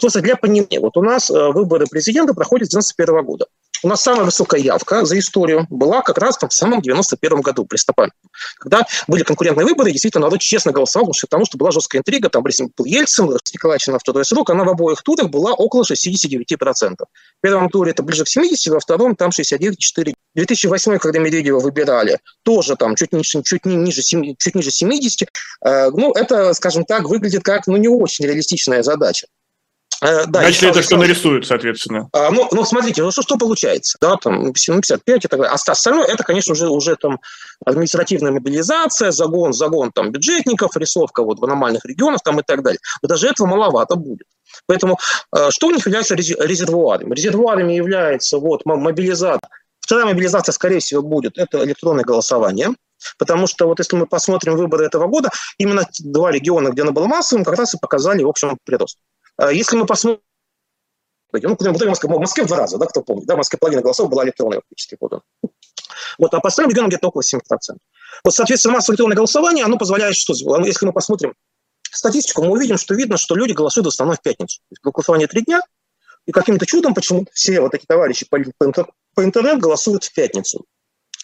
Просто 0.00 0.20
для 0.20 0.36
понимания, 0.36 0.80
вот 0.80 0.96
у 0.96 1.02
нас 1.02 1.30
э, 1.30 1.48
выборы 1.52 1.86
президента 1.86 2.34
проходят 2.34 2.70
с 2.70 2.74
1991 2.74 3.24
года 3.24 3.46
у 3.82 3.88
нас 3.88 4.02
самая 4.02 4.24
высокая 4.24 4.60
явка 4.60 5.04
за 5.04 5.18
историю 5.18 5.66
была 5.70 6.02
как 6.02 6.18
раз 6.18 6.36
в 6.36 6.40
том 6.40 6.50
самом 6.50 6.82
91 6.82 7.40
году, 7.40 7.64
при 7.64 7.76
Стопане. 7.76 8.12
Когда 8.58 8.86
были 9.06 9.22
конкурентные 9.22 9.66
выборы, 9.66 9.90
действительно 9.92 10.26
народ 10.26 10.40
честно 10.40 10.72
голосовал, 10.72 11.12
потому 11.20 11.44
что 11.44 11.58
была 11.58 11.70
жесткая 11.70 12.00
интрига, 12.00 12.28
там 12.28 12.42
был 12.42 12.84
Ельцин, 12.84 13.26
Николаевич 13.52 13.86
на 13.88 13.98
второй 13.98 14.24
срок, 14.24 14.50
она 14.50 14.64
в 14.64 14.68
обоих 14.68 15.02
турах 15.02 15.28
была 15.30 15.52
около 15.52 15.84
69%. 15.84 16.96
В 16.98 17.40
первом 17.40 17.68
туре 17.70 17.92
это 17.92 18.02
ближе 18.02 18.24
к 18.24 18.28
70, 18.28 18.72
во 18.72 18.80
втором 18.80 19.16
там 19.16 19.30
69,4. 19.30 20.14
2008, 20.34 20.98
когда 20.98 21.18
Медведева 21.18 21.58
выбирали, 21.58 22.18
тоже 22.42 22.76
там 22.76 22.94
чуть 22.96 23.12
ниже, 23.12 23.42
чуть 23.42 23.64
ниже, 23.64 24.02
чуть 24.02 24.54
ниже 24.54 24.70
70. 24.70 25.28
Э, 25.64 25.90
ну, 25.90 26.12
это, 26.12 26.54
скажем 26.54 26.84
так, 26.84 27.08
выглядит 27.08 27.42
как 27.42 27.66
ну, 27.66 27.76
не 27.76 27.88
очень 27.88 28.26
реалистичная 28.26 28.82
задача. 28.82 29.26
Э, 30.00 30.26
да, 30.26 30.40
Значит, 30.40 30.62
это 30.62 30.82
что 30.82 30.96
нарисуют, 30.96 31.46
соответственно. 31.46 32.08
А, 32.12 32.30
ну, 32.30 32.48
ну, 32.52 32.64
смотрите, 32.64 33.02
ну 33.02 33.10
что, 33.10 33.22
что 33.22 33.36
получается? 33.36 33.98
Да, 34.00 34.16
там 34.16 34.52
55 34.52 35.02
ну, 35.06 35.14
и 35.14 35.18
так 35.20 35.30
далее. 35.30 35.48
А 35.48 35.54
остальное 35.54 36.06
это, 36.06 36.22
конечно, 36.22 36.52
уже, 36.52 36.68
уже 36.68 36.94
там 36.96 37.18
административная 37.64 38.30
мобилизация, 38.30 39.10
загон, 39.10 39.52
загон 39.52 39.90
там 39.92 40.12
бюджетников, 40.12 40.76
рисовка 40.76 41.24
вот 41.24 41.40
в 41.40 41.44
аномальных 41.44 41.84
регионах 41.84 42.20
там 42.22 42.38
и 42.38 42.42
так 42.46 42.62
далее. 42.62 42.78
Но 43.02 43.08
даже 43.08 43.28
этого 43.28 43.48
маловато 43.48 43.96
будет. 43.96 44.26
Поэтому 44.66 44.98
э, 45.36 45.50
что 45.50 45.66
у 45.66 45.70
них 45.72 45.84
является 45.86 46.14
резервуарами? 46.14 47.14
Резервуарами 47.14 47.72
является 47.72 48.38
вот 48.38 48.64
мобилизация. 48.64 49.40
Вторая 49.80 50.06
мобилизация, 50.06 50.52
скорее 50.52 50.78
всего, 50.78 51.02
будет 51.02 51.38
это 51.38 51.64
электронное 51.64 52.04
голосование. 52.04 52.68
Потому 53.16 53.46
что 53.46 53.66
вот 53.66 53.78
если 53.78 53.96
мы 53.96 54.06
посмотрим 54.06 54.56
выборы 54.56 54.84
этого 54.84 55.06
года, 55.06 55.30
именно 55.56 55.84
два 56.00 56.30
региона, 56.30 56.70
где 56.70 56.82
оно 56.82 56.92
было 56.92 57.06
массовым, 57.06 57.44
как 57.44 57.56
раз 57.56 57.74
и 57.74 57.78
показали, 57.78 58.22
в 58.22 58.28
общем, 58.28 58.58
прирост. 58.64 58.98
А 59.38 59.52
если 59.52 59.76
мы 59.76 59.86
посмотрим, 59.86 60.20
ну, 61.32 61.56
в 61.56 61.86
Москве, 61.86 62.10
в 62.10 62.18
Москве 62.18 62.44
в 62.44 62.48
два 62.48 62.56
раза, 62.56 62.76
да, 62.76 62.86
кто 62.86 63.02
помнит, 63.02 63.26
да, 63.26 63.34
в 63.34 63.36
Москве 63.38 63.58
половина 63.58 63.82
голосов 63.82 64.10
была 64.10 64.24
электронная 64.24 64.60
фактически 64.60 64.96
подана. 64.96 65.22
Вот, 66.18 66.34
а 66.34 66.40
по 66.40 66.48
остальным 66.48 66.70
регионам 66.70 66.88
где-то 66.88 67.08
около 67.08 67.22
7%. 67.22 67.40
Вот, 68.24 68.34
соответственно, 68.34 68.74
массовое 68.74 68.94
электронное 68.94 69.16
голосование, 69.16 69.64
оно 69.64 69.78
позволяет 69.78 70.16
что? 70.16 70.32
Если 70.64 70.84
мы 70.84 70.92
посмотрим 70.92 71.34
статистику, 71.82 72.42
мы 72.42 72.50
увидим, 72.50 72.78
что 72.78 72.94
видно, 72.94 73.16
что 73.16 73.36
люди 73.36 73.52
голосуют 73.52 73.86
в 73.86 73.90
основном 73.90 74.16
в 74.16 74.22
пятницу. 74.22 74.60
Голосование 74.82 75.28
три 75.28 75.42
дня, 75.42 75.60
и 76.26 76.32
каким-то 76.32 76.66
чудом 76.66 76.94
почему 76.94 77.24
все 77.32 77.60
вот 77.60 77.74
эти 77.74 77.86
товарищи 77.86 78.26
по, 78.28 78.38
по, 78.58 78.88
по 79.14 79.24
интернету 79.24 79.60
голосуют 79.60 80.02
в 80.04 80.12
пятницу 80.12 80.64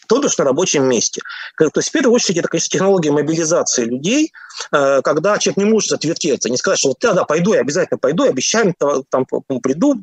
то 0.06 0.20
бишь 0.20 0.38
на 0.38 0.44
рабочем 0.44 0.84
месте. 0.84 1.20
То 1.56 1.70
есть, 1.76 1.88
в 1.88 1.92
первую 1.92 2.14
очередь, 2.14 2.38
это, 2.38 2.48
конечно, 2.48 2.68
технология 2.68 3.10
мобилизации 3.10 3.84
людей, 3.84 4.32
э, 4.72 5.02
когда 5.02 5.38
человек 5.38 5.56
не 5.58 5.64
может 5.64 5.92
отвертеться, 5.92 6.50
не 6.50 6.56
сказать, 6.56 6.78
что 6.78 6.88
вот 6.88 6.98
да, 7.00 7.12
да, 7.12 7.24
пойду, 7.24 7.54
я 7.54 7.60
обязательно 7.60 7.98
пойду, 7.98 8.24
обещаю, 8.24 8.74
там 8.78 9.26
приду, 9.62 10.02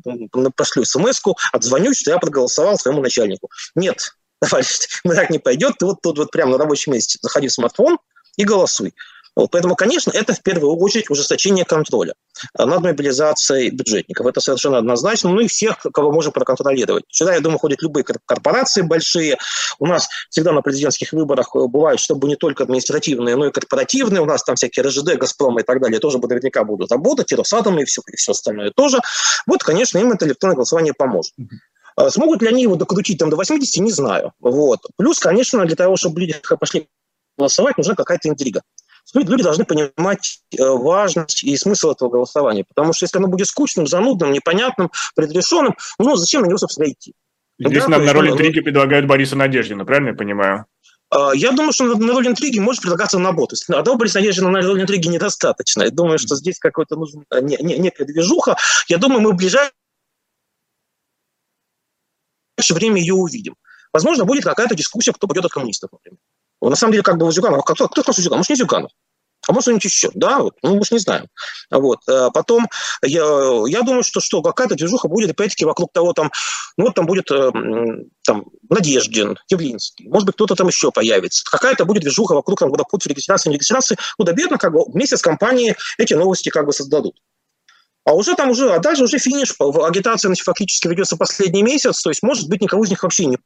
прошлю 0.56 0.84
смс 0.84 1.20
отзвонюсь, 1.52 1.98
что 2.00 2.10
я 2.10 2.18
проголосовал 2.18 2.78
своему 2.78 3.02
начальнику. 3.02 3.50
Нет, 3.74 4.14
товарищ, 4.40 4.78
так 5.04 5.30
не 5.30 5.38
пойдет, 5.38 5.74
ты 5.78 5.86
вот 5.86 6.00
тут 6.02 6.18
вот 6.18 6.30
прямо 6.30 6.52
на 6.52 6.58
рабочем 6.58 6.92
месте 6.92 7.18
заходи 7.22 7.48
в 7.48 7.52
смартфон 7.52 7.98
и 8.36 8.44
голосуй. 8.44 8.94
Вот, 9.34 9.50
поэтому, 9.50 9.76
конечно, 9.76 10.10
это 10.10 10.34
в 10.34 10.42
первую 10.42 10.76
очередь 10.76 11.08
ужесточение 11.08 11.64
контроля 11.64 12.14
э, 12.58 12.64
над 12.64 12.80
мобилизацией 12.82 13.70
бюджетников. 13.70 14.26
Это 14.26 14.40
совершенно 14.40 14.78
однозначно. 14.78 15.30
Ну 15.30 15.40
и 15.40 15.48
всех, 15.48 15.78
кого 15.78 16.12
можем 16.12 16.32
проконтролировать. 16.32 17.04
Сюда, 17.08 17.34
я 17.34 17.40
думаю, 17.40 17.58
ходят 17.58 17.80
любые 17.82 18.04
корпорации 18.04 18.82
большие. 18.82 19.38
У 19.78 19.86
нас 19.86 20.08
всегда 20.28 20.52
на 20.52 20.60
президентских 20.60 21.12
выборах 21.12 21.54
э, 21.54 21.66
бывает, 21.66 21.98
чтобы 21.98 22.28
не 22.28 22.36
только 22.36 22.64
административные, 22.64 23.36
но 23.36 23.46
и 23.46 23.50
корпоративные. 23.50 24.20
У 24.20 24.26
нас 24.26 24.42
там 24.44 24.56
всякие 24.56 24.84
РЖД, 24.84 25.16
Газпром 25.16 25.58
и 25.58 25.62
так 25.62 25.80
далее 25.80 25.98
тоже 25.98 26.18
наверняка 26.18 26.64
будут 26.64 26.92
работать, 26.92 27.32
и 27.32 27.34
Росатом, 27.34 27.78
и 27.78 27.84
все, 27.84 28.02
и 28.12 28.16
все 28.16 28.32
остальное 28.32 28.70
тоже. 28.70 29.00
Вот, 29.46 29.62
конечно, 29.62 29.98
им 29.98 30.12
это 30.12 30.26
электронное 30.26 30.56
голосование 30.56 30.92
поможет. 30.92 31.32
Э, 31.98 32.10
смогут 32.10 32.42
ли 32.42 32.48
они 32.48 32.62
его 32.62 32.76
докрутить 32.76 33.18
там 33.18 33.30
до 33.30 33.36
80, 33.36 33.82
не 33.82 33.92
знаю. 33.92 34.32
Вот. 34.40 34.80
Плюс, 34.96 35.18
конечно, 35.18 35.64
для 35.64 35.76
того, 35.76 35.96
чтобы 35.96 36.20
люди 36.20 36.36
пошли 36.60 36.86
голосовать, 37.38 37.78
нужна 37.78 37.94
какая-то 37.94 38.28
интрига 38.28 38.60
люди 39.14 39.42
должны 39.42 39.64
понимать 39.64 40.40
э, 40.56 40.62
важность 40.64 41.44
и 41.44 41.56
смысл 41.56 41.92
этого 41.92 42.08
голосования. 42.08 42.64
Потому 42.64 42.92
что 42.92 43.04
если 43.04 43.18
оно 43.18 43.28
будет 43.28 43.46
скучным, 43.46 43.86
занудным, 43.86 44.32
непонятным, 44.32 44.90
предрешенным, 45.14 45.74
ну 45.98 46.16
зачем 46.16 46.42
на 46.42 46.46
него, 46.46 46.58
собственно, 46.58 46.90
идти? 46.90 47.14
Здесь 47.58 47.84
да, 47.84 47.90
нам 47.90 48.04
на 48.04 48.12
роль 48.12 48.28
ну, 48.28 48.34
интриги 48.34 48.60
предлагают 48.60 49.06
Бориса 49.06 49.36
Надеждина, 49.36 49.84
правильно 49.84 50.08
я 50.08 50.14
понимаю? 50.14 50.66
А, 51.10 51.32
я 51.34 51.52
думаю, 51.52 51.72
что 51.72 51.84
на 51.84 52.12
роль 52.12 52.26
интриги 52.26 52.58
может 52.58 52.80
предлагаться 52.80 53.18
набор. 53.18 53.48
То 53.48 53.54
есть 53.54 53.68
одного 53.68 53.98
Бориса 53.98 54.18
Надеждина 54.18 54.50
на 54.50 54.62
роль 54.62 54.80
интриги 54.80 55.08
недостаточно. 55.08 55.82
Я 55.82 55.90
думаю, 55.90 56.18
что 56.18 56.36
здесь 56.36 56.58
какой-то 56.58 56.96
нужен 56.96 57.24
э, 57.30 57.40
не, 57.40 57.56
не, 57.58 57.78
некая 57.78 58.06
движуха. 58.06 58.56
Я 58.88 58.98
думаю, 58.98 59.20
мы 59.20 59.32
в 59.32 59.36
ближайшее 59.36 59.72
время 62.70 62.98
ее 62.98 63.14
увидим. 63.14 63.56
Возможно, 63.92 64.24
будет 64.24 64.44
какая-то 64.44 64.74
дискуссия, 64.74 65.12
кто 65.12 65.26
пойдет 65.26 65.44
от 65.44 65.52
коммунистов, 65.52 65.90
например. 65.92 66.18
На 66.70 66.76
самом 66.76 66.92
деле, 66.92 67.02
как 67.02 67.18
бы 67.18 67.30
Зюганов, 67.32 67.60
а 67.60 67.62
кто, 67.62 67.88
кто 67.88 68.02
спрашивает 68.02 68.24
Зюганов? 68.24 68.38
Может, 68.38 68.50
не 68.50 68.56
Зюганов? 68.56 68.92
А 69.48 69.52
может, 69.52 69.64
что-нибудь 69.64 69.84
еще, 69.84 70.10
да, 70.14 70.38
вот, 70.38 70.54
ну, 70.62 70.76
мы 70.76 70.84
же 70.84 70.94
не 70.94 71.00
знаем. 71.00 71.26
Вот. 71.70 71.98
Э, 72.08 72.28
потом, 72.32 72.68
я, 73.02 73.24
я 73.66 73.82
думаю, 73.82 74.04
что, 74.04 74.20
что 74.20 74.40
какая-то 74.40 74.76
движуха 74.76 75.08
будет, 75.08 75.30
опять-таки, 75.30 75.64
вокруг 75.64 75.92
того, 75.92 76.12
там, 76.12 76.30
ну, 76.76 76.84
вот 76.86 76.94
там 76.94 77.06
будет 77.06 77.28
э, 77.32 77.50
там, 78.24 78.44
Надеждин, 78.70 79.36
Явлинский, 79.48 80.08
может 80.08 80.26
быть, 80.26 80.36
кто-то 80.36 80.54
там 80.54 80.68
еще 80.68 80.92
появится. 80.92 81.44
Какая-то 81.50 81.84
будет 81.84 82.02
движуха 82.02 82.34
вокруг, 82.34 82.60
там, 82.60 82.70
куда 82.70 82.84
путь 82.84 83.04
регистрации, 83.06 83.48
не 83.48 83.56
регистрации, 83.56 83.96
куда 84.16 84.32
бедно, 84.32 84.58
как 84.58 84.72
бы, 84.72 84.84
вместе 84.86 85.16
с 85.16 85.22
компанией 85.22 85.74
эти 85.98 86.14
новости 86.14 86.48
как 86.48 86.64
бы 86.66 86.72
создадут. 86.72 87.16
А 88.04 88.14
уже 88.14 88.34
там 88.34 88.50
уже, 88.50 88.72
а 88.72 88.78
дальше 88.78 89.04
уже 89.04 89.18
финиш, 89.18 89.54
агитация 89.58 90.32
фактически 90.34 90.88
ведется 90.88 91.16
последний 91.16 91.62
месяц, 91.62 92.00
то 92.02 92.10
есть, 92.10 92.22
может 92.22 92.48
быть, 92.48 92.60
никого 92.60 92.84
из 92.84 92.90
них 92.90 93.02
вообще 93.02 93.26
не 93.26 93.38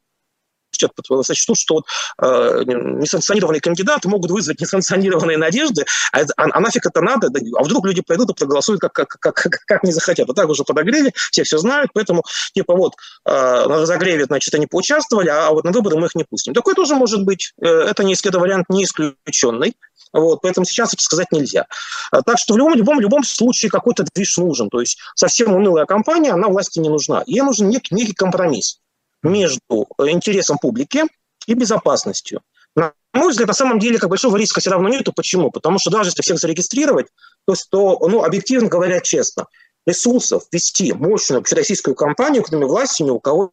сочтут, 1.23 1.57
что 1.57 1.75
вот, 1.75 1.85
э, 2.21 2.63
несанкционированные 2.65 3.61
кандидаты 3.61 4.07
могут 4.07 4.31
вызвать 4.31 4.59
несанкционированные 4.59 5.37
надежды, 5.37 5.85
а, 6.11 6.21
это, 6.21 6.33
а, 6.37 6.45
а 6.51 6.59
нафиг 6.59 6.85
это 6.85 7.01
надо, 7.01 7.29
да, 7.29 7.39
а 7.57 7.63
вдруг 7.63 7.85
люди 7.85 8.01
пойдут 8.01 8.31
и 8.31 8.33
проголосуют 8.33 8.81
как, 8.81 8.93
как, 8.93 9.07
как, 9.07 9.35
как, 9.35 9.59
как 9.65 9.83
не 9.83 9.91
захотят. 9.91 10.27
Вот 10.27 10.35
так 10.35 10.49
уже 10.49 10.63
подогрели, 10.63 11.13
все 11.31 11.43
все 11.43 11.57
знают, 11.57 11.91
поэтому 11.93 12.23
типа 12.53 12.75
вот 12.75 12.93
э, 13.25 13.31
на 13.31 13.81
разогреве, 13.81 14.25
значит, 14.25 14.53
они 14.53 14.67
поучаствовали, 14.67 15.29
а 15.29 15.51
вот 15.51 15.63
на 15.63 15.71
выборы 15.71 15.97
мы 15.97 16.07
их 16.07 16.15
не 16.15 16.23
пустим. 16.23 16.53
Такое 16.53 16.75
тоже 16.75 16.95
может 16.95 17.23
быть, 17.23 17.53
э, 17.61 17.67
это 17.67 18.03
не 18.03 18.13
исследован 18.13 18.47
вариант 18.47 18.65
не 18.69 18.83
исключенный. 18.83 19.75
Вот, 20.13 20.41
поэтому 20.41 20.65
сейчас 20.65 20.93
это 20.93 21.03
сказать 21.03 21.31
нельзя. 21.31 21.65
А, 22.11 22.21
так 22.21 22.39
что 22.39 22.53
в 22.53 22.57
любом, 22.57 22.75
любом, 22.75 22.99
любом 22.99 23.23
случае 23.23 23.69
какой-то 23.69 24.05
движ 24.13 24.37
нужен. 24.37 24.69
То 24.69 24.79
есть 24.79 24.97
совсем 25.15 25.53
унылая 25.53 25.85
компания, 25.85 26.31
она 26.31 26.47
власти 26.47 26.79
не 26.79 26.89
нужна. 26.89 27.23
Ей 27.25 27.41
нужен 27.41 27.67
некий, 27.69 27.93
некий 27.93 28.13
компромисс 28.13 28.79
между 29.27 29.87
интересом 29.99 30.57
публики 30.57 31.03
и 31.45 31.53
безопасностью. 31.53 32.41
На 32.75 32.93
мой 33.13 33.31
взгляд, 33.31 33.47
на 33.47 33.53
самом 33.53 33.79
деле, 33.79 33.97
как 33.97 34.09
большого 34.09 34.37
риска 34.37 34.59
все 34.59 34.69
равно 34.69 34.89
нету. 34.89 35.11
Почему? 35.13 35.49
Потому 35.49 35.79
что 35.79 35.89
даже 35.89 36.09
если 36.09 36.21
всех 36.21 36.37
зарегистрировать, 36.37 37.07
то, 37.45 37.55
то 37.71 38.07
ну, 38.07 38.23
объективно 38.23 38.69
говоря 38.69 38.99
честно, 38.99 39.47
ресурсов 39.85 40.43
вести 40.51 40.93
мощную 40.93 41.39
общероссийскую 41.39 41.95
кампанию, 41.95 42.43
кроме 42.43 42.65
власти, 42.65 43.03
ни 43.03 43.09
у 43.09 43.19
кого 43.19 43.51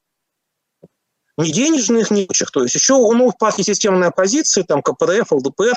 ни 1.36 1.50
денежных, 1.50 2.10
ни 2.10 2.24
прочих. 2.24 2.50
То 2.50 2.62
есть 2.62 2.74
еще 2.74 2.94
у 2.94 3.12
новых 3.12 3.36
партий 3.38 3.62
системной 3.62 4.08
оппозиции, 4.08 4.62
там 4.62 4.82
КПРФ, 4.82 5.32
ЛДПР, 5.32 5.74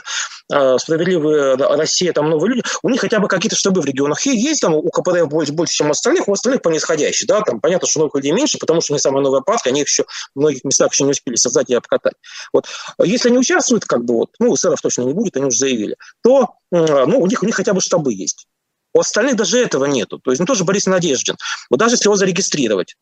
э, 0.53 0.77
Справедливая 0.77 1.57
Россия, 1.57 2.13
там 2.13 2.29
новые 2.29 2.55
люди, 2.55 2.63
у 2.83 2.89
них 2.89 3.01
хотя 3.01 3.19
бы 3.19 3.27
какие-то 3.27 3.55
штабы 3.55 3.81
в 3.81 3.85
регионах 3.85 4.25
есть, 4.25 4.61
там 4.61 4.73
у 4.73 4.89
КПРФ 4.89 5.27
больше, 5.27 5.53
больше 5.53 5.73
чем 5.73 5.87
у 5.87 5.91
остальных, 5.91 6.27
у 6.27 6.33
остальных 6.33 6.61
по 6.61 6.69
нисходящей, 6.69 7.27
да, 7.27 7.41
там 7.41 7.59
понятно, 7.59 7.87
что 7.87 7.99
новых 7.99 8.15
людей 8.15 8.31
меньше, 8.31 8.57
потому 8.57 8.81
что 8.81 8.93
они 8.93 8.99
самая 8.99 9.23
новая 9.23 9.41
партия, 9.41 9.69
они 9.69 9.81
их 9.81 9.87
еще 9.87 10.03
в 10.35 10.39
многих 10.39 10.63
местах 10.63 10.91
еще 10.91 11.03
не 11.03 11.11
успели 11.11 11.35
создать 11.35 11.69
и 11.69 11.75
обкатать. 11.75 12.15
Вот. 12.53 12.67
Если 13.03 13.29
они 13.29 13.37
участвуют, 13.37 13.85
как 13.85 14.05
бы 14.05 14.15
вот, 14.15 14.29
ну, 14.39 14.55
сэров 14.55 14.81
точно 14.81 15.03
не 15.03 15.13
будет, 15.13 15.37
они 15.37 15.45
уже 15.45 15.57
заявили, 15.57 15.95
то, 16.21 16.53
ну, 16.71 17.19
у 17.19 17.27
них, 17.27 17.41
у 17.43 17.45
них 17.45 17.55
хотя 17.55 17.73
бы 17.73 17.81
штабы 17.81 18.13
есть. 18.13 18.47
У 18.93 18.99
остальных 18.99 19.35
даже 19.35 19.59
этого 19.59 19.85
нету. 19.85 20.19
То 20.19 20.31
есть, 20.31 20.39
ну, 20.39 20.45
тоже 20.45 20.63
Борис 20.63 20.85
Надеждин. 20.87 21.35
Вот 21.69 21.79
даже 21.79 21.95
если 21.95 22.07
его 22.07 22.15
зарегистрировать, 22.15 22.95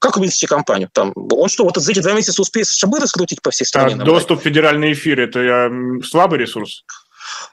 как 0.00 0.16
вывести 0.16 0.46
компанию? 0.46 0.88
Там, 0.92 1.12
он 1.14 1.48
что, 1.48 1.64
вот 1.64 1.76
за 1.76 1.92
эти 1.92 2.00
два 2.00 2.12
месяца 2.12 2.40
успеет 2.42 2.66
шабы 2.66 2.98
раскрутить 2.98 3.42
по 3.42 3.50
всей 3.50 3.66
стране? 3.66 3.94
А 3.94 4.04
доступ 4.04 4.40
в 4.40 4.42
федеральный 4.42 4.92
эфир– 4.92 5.20
это 5.20 5.70
слабый 6.02 6.38
ресурс? 6.38 6.84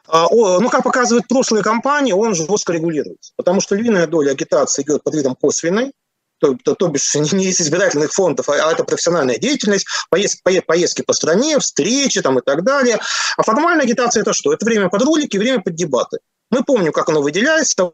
А, 0.07 0.27
ну, 0.31 0.69
как 0.69 0.83
показывают 0.83 1.27
прошлые 1.27 1.63
компании, 1.63 2.13
он 2.13 2.33
жестко 2.33 2.73
регулируется. 2.73 3.33
Потому 3.35 3.61
что 3.61 3.75
львиная 3.75 4.07
доля 4.07 4.31
агитации 4.31 4.81
идет 4.81 5.03
под 5.03 5.15
видом 5.15 5.35
косвенной, 5.35 5.91
то, 6.39 6.55
то, 6.63 6.75
то 6.75 6.87
бишь 6.87 7.13
не 7.33 7.47
из 7.47 7.59
избирательных 7.59 8.13
фондов, 8.13 8.47
а, 8.49 8.53
а 8.53 8.71
это 8.71 8.85
профессиональная 8.85 9.37
деятельность, 9.37 9.85
поездки, 10.09 10.61
поездки 10.61 11.01
по 11.01 11.13
стране, 11.13 11.59
встречи 11.59 12.21
там, 12.21 12.39
и 12.39 12.41
так 12.41 12.63
далее. 12.63 12.97
А 13.37 13.43
формальная 13.43 13.83
агитация– 13.83 14.21
это 14.23 14.33
что? 14.33 14.53
Это 14.53 14.65
время 14.65 14.89
под 14.89 15.01
ролики, 15.01 15.37
время 15.37 15.61
под 15.61 15.75
дебаты. 15.75 16.19
Мы 16.49 16.63
помним, 16.63 16.93
как 16.93 17.09
оно 17.09 17.21
выделяется, 17.21 17.91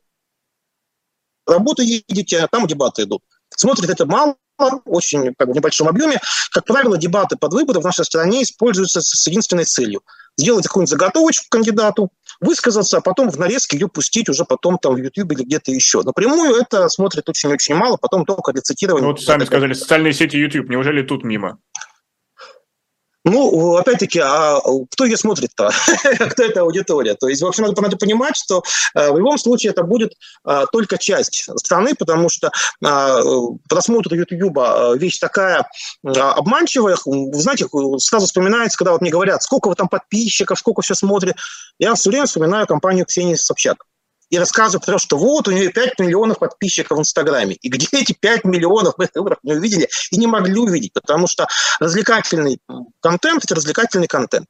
работу 1.47 1.81
едете, 1.81 2.39
а 2.39 2.47
там 2.47 2.67
дебаты 2.67 3.03
идут. 3.03 3.23
Смотрит 3.55 3.89
это 3.89 4.05
мало, 4.05 4.35
очень 4.85 5.33
как 5.37 5.47
бы, 5.47 5.53
в 5.53 5.55
небольшом 5.55 5.87
объеме. 5.87 6.19
Как 6.51 6.65
правило, 6.65 6.97
дебаты 6.97 7.37
под 7.37 7.53
выборы 7.53 7.79
в 7.79 7.83
нашей 7.83 8.05
стране 8.05 8.43
используются 8.43 9.01
с 9.01 9.27
единственной 9.27 9.65
целью– 9.65 10.01
сделать 10.37 10.67
какую-нибудь 10.67 10.89
заготовочку 10.89 11.45
кандидату, 11.49 12.09
высказаться, 12.41 12.97
а 12.97 13.01
потом 13.01 13.29
в 13.29 13.37
нарезке 13.37 13.77
ее 13.77 13.87
пустить 13.87 14.29
уже 14.29 14.45
потом 14.45 14.77
там 14.77 14.95
в 14.95 14.97
YouTube 14.97 15.31
или 15.33 15.43
где-то 15.43 15.71
еще. 15.71 16.01
Напрямую 16.01 16.55
это 16.55 16.89
смотрит 16.89 17.29
очень-очень 17.29 17.75
мало, 17.75 17.97
потом 17.97 18.25
только 18.25 18.51
для 18.51 18.61
цитирования. 18.61 19.07
Ну, 19.07 19.11
вот 19.11 19.21
сами 19.21 19.45
сказали, 19.45 19.73
социальные 19.73 20.13
сети 20.13 20.37
YouTube, 20.37 20.69
неужели 20.69 21.03
тут 21.03 21.23
мимо? 21.23 21.59
Ну, 23.25 23.77
опять-таки, 23.77 24.19
а 24.19 24.59
кто 24.91 25.05
ее 25.05 25.15
смотрит-то? 25.15 25.71
кто 26.29 26.43
эта 26.43 26.61
аудитория? 26.61 27.15
То 27.15 27.29
есть, 27.29 27.41
в 27.41 27.47
общем, 27.47 27.63
надо, 27.63 27.81
надо 27.81 27.95
понимать, 27.95 28.35
что 28.35 28.63
э, 28.95 29.11
в 29.11 29.17
любом 29.17 29.37
случае 29.37 29.71
это 29.71 29.83
будет 29.83 30.13
э, 30.45 30.65
только 30.71 30.97
часть 30.97 31.49
страны, 31.57 31.95
потому 31.95 32.27
что 32.27 32.51
э, 32.85 33.21
просмотр 33.69 34.13
YouTube 34.13 34.57
вещь 34.97 35.19
такая 35.19 35.65
обманчивая. 36.03 36.97
Вы 37.05 37.39
знаете, 37.39 37.67
сразу 37.99 38.25
вспоминается, 38.25 38.77
когда 38.77 38.91
вот 38.91 39.01
мне 39.01 39.11
говорят, 39.11 39.41
сколько 39.41 39.69
вы 39.69 39.75
там 39.75 39.87
подписчиков, 39.87 40.59
сколько 40.59 40.81
все 40.81 40.95
смотрит. 40.95 41.35
Я 41.79 41.95
все 41.95 42.09
время 42.09 42.25
вспоминаю 42.25 42.67
компанию 42.67 43.05
Ксении 43.05 43.35
Собчак 43.35 43.85
и 44.33 44.37
рассказывает 44.39 44.83
про 44.83 44.93
то, 44.93 44.97
что 44.97 45.15
вот 45.15 45.47
у 45.47 45.51
нее 45.51 45.69
5 45.69 45.99
миллионов 45.99 46.39
подписчиков 46.39 46.97
в 46.97 47.01
Инстаграме. 47.01 47.53
И 47.53 47.69
где 47.69 47.85
эти 47.91 48.13
5 48.13 48.45
миллионов 48.45 48.95
мы 48.97 49.07
не 49.43 49.53
увидели 49.53 49.87
и 50.09 50.17
не 50.17 50.25
могли 50.25 50.57
увидеть, 50.57 50.91
потому 50.91 51.27
что 51.27 51.45
развлекательный 51.79 52.57
контент– 52.99 53.43
это 53.45 53.53
развлекательный 53.53 54.07
контент. 54.07 54.47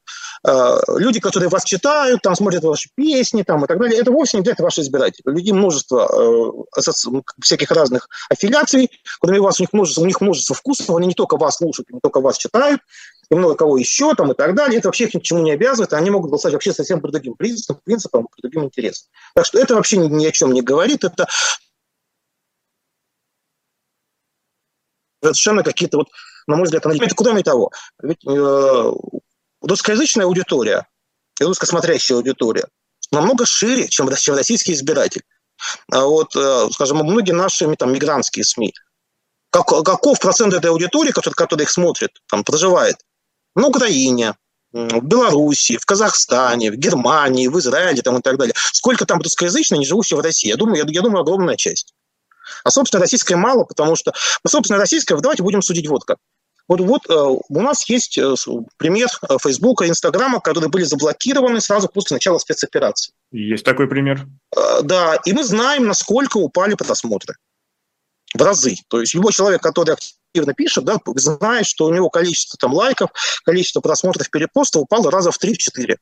Э, 0.48 0.78
люди, 0.88 1.20
которые 1.20 1.50
вас 1.50 1.66
читают, 1.66 2.22
там 2.22 2.34
смотрят 2.34 2.64
ваши 2.64 2.92
песни 2.96 3.44
там, 3.44 3.66
и 3.66 3.68
так 3.68 3.78
далее, 3.78 4.00
это 4.00 4.10
вовсе 4.10 4.38
не 4.38 4.44
для 4.44 4.56
ваши 4.58 4.80
избиратели. 4.80 5.22
У 5.26 5.32
людей 5.32 5.52
множество 5.52 6.66
э, 6.80 6.82
всяких 7.42 7.70
разных 7.70 8.08
аффилиаций, 8.30 8.90
кроме 9.20 9.42
вас, 9.42 9.60
у 9.60 9.64
них 9.64 9.74
множество, 9.74 10.02
у 10.02 10.06
них 10.06 10.22
множество 10.22 10.56
вкусов, 10.56 10.96
они 10.96 11.08
не 11.08 11.14
только 11.14 11.36
вас 11.36 11.58
слушают, 11.58 11.90
не 11.92 12.00
только 12.00 12.22
вас 12.22 12.38
читают, 12.38 12.80
и 13.34 13.36
много 13.36 13.56
кого 13.56 13.78
еще 13.78 14.14
там 14.16 14.32
и 14.32 14.36
так 14.36 14.56
далее. 14.56 14.80
Это 14.80 14.88
вообще 14.88 15.06
их 15.06 15.14
ни 15.14 15.20
к 15.20 15.24
чему 15.24 15.42
не 15.42 15.52
обязывает, 15.52 15.94
они 15.94 16.10
могут 16.10 16.30
голосовать 16.30 16.54
вообще 16.54 16.74
совсем 16.74 17.02
по 17.02 17.10
другим 17.10 17.34
принципам, 17.34 17.82
принципам 17.84 18.28
по 18.28 18.42
другим 18.42 18.66
интересам. 18.66 19.10
Так 19.34 19.46
что 19.46 19.60
это 19.60 19.76
вообще 19.76 19.98
ни, 19.98 20.08
ни 20.08 20.26
о 20.26 20.32
чем 20.32 20.54
не 20.54 20.62
говорит, 20.62 21.04
это 21.04 21.28
совершенно 25.22 25.64
какие-то 25.64 25.98
вот, 25.98 26.08
на 26.48 26.56
мой 26.56 26.66
взгляд, 26.66 26.86
аналитики. 26.86 27.16
Кроме 27.16 27.44
того, 27.44 27.72
ведь 28.02 28.26
э, 28.26 28.92
русскоязычная 29.62 30.26
аудитория 30.26 30.88
и 31.40 31.44
русскосмотрящая 31.44 32.18
аудитория 32.18 32.68
намного 33.12 33.46
шире, 33.46 33.88
чем, 33.88 34.14
чем 34.16 34.36
российский 34.36 34.74
избиратель. 34.74 35.24
А 35.92 36.06
вот, 36.06 36.36
э, 36.36 36.68
скажем, 36.72 36.98
многие 36.98 37.32
наши 37.32 37.74
там, 37.76 37.94
мигрантские 37.94 38.44
СМИ, 38.44 38.74
как, 39.50 39.68
каков 39.68 40.20
процент 40.20 40.54
этой 40.54 40.72
аудитории, 40.72 41.12
который, 41.12 41.36
который 41.36 41.64
их 41.64 41.72
смотрит, 41.72 42.12
там, 42.28 42.44
проживает 42.44 42.98
на 43.56 43.68
Украине, 43.68 44.36
в 44.72 45.02
Беларуси, 45.02 45.78
в 45.78 45.86
Казахстане, 45.86 46.72
в 46.72 46.76
Германии, 46.76 47.48
в 47.48 47.58
Израиле 47.60 48.02
там, 48.02 48.18
и 48.18 48.22
так 48.22 48.38
далее. 48.38 48.54
Сколько 48.56 49.06
там 49.06 49.20
русскоязычных, 49.20 49.80
не 49.80 49.86
живущих 49.86 50.18
в 50.18 50.22
России? 50.22 50.50
Я 50.50 50.56
думаю, 50.56 50.78
я, 50.78 50.86
я 50.88 51.02
думаю, 51.02 51.22
огромная 51.22 51.56
часть. 51.56 51.94
А, 52.64 52.72
собственно, 52.72 53.02
российская 53.02 53.36
мало, 53.36 53.64
потому 53.64 53.96
что, 53.96 54.14
собственно, 54.48 54.80
российская, 54.80 55.16
давайте 55.18 55.44
будем 55.44 55.62
судить 55.62 55.88
вот 55.88 56.04
как. 56.06 56.18
Вот, 56.68 56.80
вот 56.80 57.10
э, 57.10 57.14
у 57.14 57.62
нас 57.62 57.88
есть 57.90 58.18
э, 58.18 58.36
пример 58.78 59.10
э, 59.28 59.38
Фейсбука, 59.42 59.88
Инстаграма, 59.88 60.40
которые 60.40 60.70
были 60.70 60.84
заблокированы 60.84 61.60
сразу 61.60 61.90
после 61.90 62.16
начала 62.16 62.38
спецоперации. 62.38 63.14
Есть 63.32 63.66
такой 63.66 63.88
пример. 63.88 64.26
Да, 64.84 65.20
и 65.26 65.34
мы 65.34 65.44
знаем, 65.44 65.86
насколько 65.86 66.38
упали 66.38 66.76
просмотры. 66.76 67.36
В 68.34 68.42
разы. 68.42 68.76
То 68.88 69.00
есть 69.00 69.14
любой 69.14 69.32
человек, 69.32 69.62
который 69.62 69.96
активно 69.96 70.54
пишет, 70.54 70.86
да, 70.86 70.98
знает, 71.16 71.66
что 71.66 71.86
у 71.86 71.94
него 71.94 72.10
количество 72.10 72.58
там 72.58 72.74
лайков, 72.74 73.12
количество 73.46 73.82
просмотров 73.82 74.30
перепоста 74.30 74.80
упало 74.80 75.12
раза 75.12 75.32
в 75.32 75.40
3-4. 75.42 75.98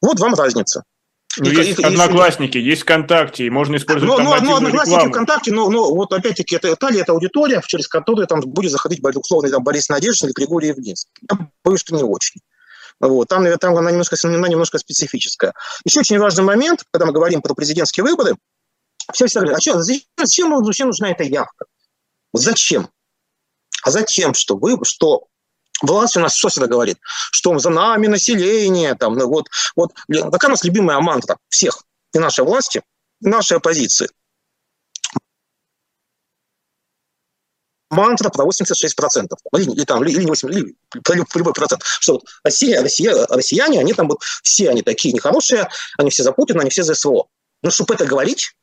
Вот 0.00 0.20
вам 0.20 0.34
разница. 0.34 0.84
Ну, 1.38 1.50
и, 1.50 1.54
есть 1.54 1.78
и, 1.78 1.84
одноклассники, 1.84 2.58
и, 2.58 2.62
есть 2.62 2.82
ВКонтакте, 2.82 3.44
и 3.44 3.50
можно 3.50 3.76
использовать 3.76 4.18
ну, 4.18 4.24
ну, 4.24 4.34
ну, 4.42 4.56
одноклассники 4.56 4.94
рекламу. 4.94 5.12
ВКонтакте, 5.12 5.52
но, 5.52 5.68
но 5.68 5.94
вот 5.94 6.12
опять-таки 6.12 6.56
это, 6.56 6.68
это 6.68 6.88
ли 6.88 7.00
это 7.00 7.12
аудитория, 7.12 7.62
через 7.66 7.86
которую 7.86 8.26
там 8.26 8.40
будет 8.40 8.72
заходить, 8.72 9.00
условно, 9.14 9.50
там, 9.50 9.62
Борис 9.62 9.88
Надеждин 9.88 10.28
или 10.28 10.34
Григорий 10.34 10.68
Евгенский. 10.68 11.10
Я 11.30 11.48
боюсь, 11.64 11.80
что 11.80 11.94
не 11.94 12.02
очень. 12.02 12.40
Вот. 13.00 13.28
Там, 13.28 13.46
там 13.58 13.76
она, 13.76 13.90
немножко, 13.90 14.16
она 14.24 14.48
немножко 14.48 14.78
специфическая. 14.78 15.52
Еще 15.84 16.00
очень 16.00 16.18
важный 16.18 16.44
момент, 16.44 16.84
когда 16.90 17.06
мы 17.06 17.12
говорим 17.12 17.42
про 17.42 17.54
президентские 17.54 18.04
выборы, 18.04 18.34
все 19.12 19.26
всегда 19.26 19.46
говорят, 19.46 19.58
а 19.58 19.60
что, 19.60 19.82
зачем, 19.82 20.04
зачем, 20.16 20.64
зачем 20.64 20.86
нужна 20.88 21.10
эта 21.10 21.24
явка? 21.24 21.66
Зачем? 22.32 22.90
А 23.82 23.90
затем, 23.90 24.34
что, 24.34 24.56
вы, 24.56 24.78
что 24.84 25.28
власть 25.82 26.16
у 26.16 26.20
нас 26.20 26.34
что 26.34 26.48
всегда 26.48 26.66
говорит? 26.66 26.98
Что 27.02 27.58
за 27.58 27.70
нами 27.70 28.06
население, 28.06 28.94
там, 28.94 29.16
ну, 29.16 29.28
вот, 29.28 29.48
вот, 29.76 29.92
какая 30.08 30.48
у 30.48 30.50
нас 30.50 30.64
любимая 30.64 30.98
мантра 31.00 31.38
всех, 31.48 31.84
и 32.12 32.18
нашей 32.18 32.44
власти, 32.44 32.82
и 33.20 33.28
нашей 33.28 33.56
оппозиции. 33.56 34.08
мантра 37.90 38.30
про 38.30 38.44
86%, 38.44 39.28
или, 39.56 39.70
или, 39.72 39.84
там, 39.84 40.04
или, 40.04 40.26
8, 40.26 40.50
или 40.50 40.76
про 41.02 41.14
любой 41.38 41.52
процент, 41.52 41.82
что 41.84 42.14
вот 42.14 42.24
Россия, 42.44 42.82
Россия, 42.82 43.26
россияне, 43.26 43.80
они 43.80 43.94
там 43.94 44.08
вот 44.08 44.20
все 44.42 44.70
они 44.70 44.82
такие 44.82 45.12
нехорошие, 45.14 45.68
они 45.96 46.10
все 46.10 46.22
за 46.22 46.32
Путина, 46.32 46.60
они 46.60 46.70
все 46.70 46.82
за 46.82 46.94
СВО. 46.94 47.28
Но 47.62 47.70
чтобы 47.70 47.94
это 47.94 48.06
говорить, 48.06 48.54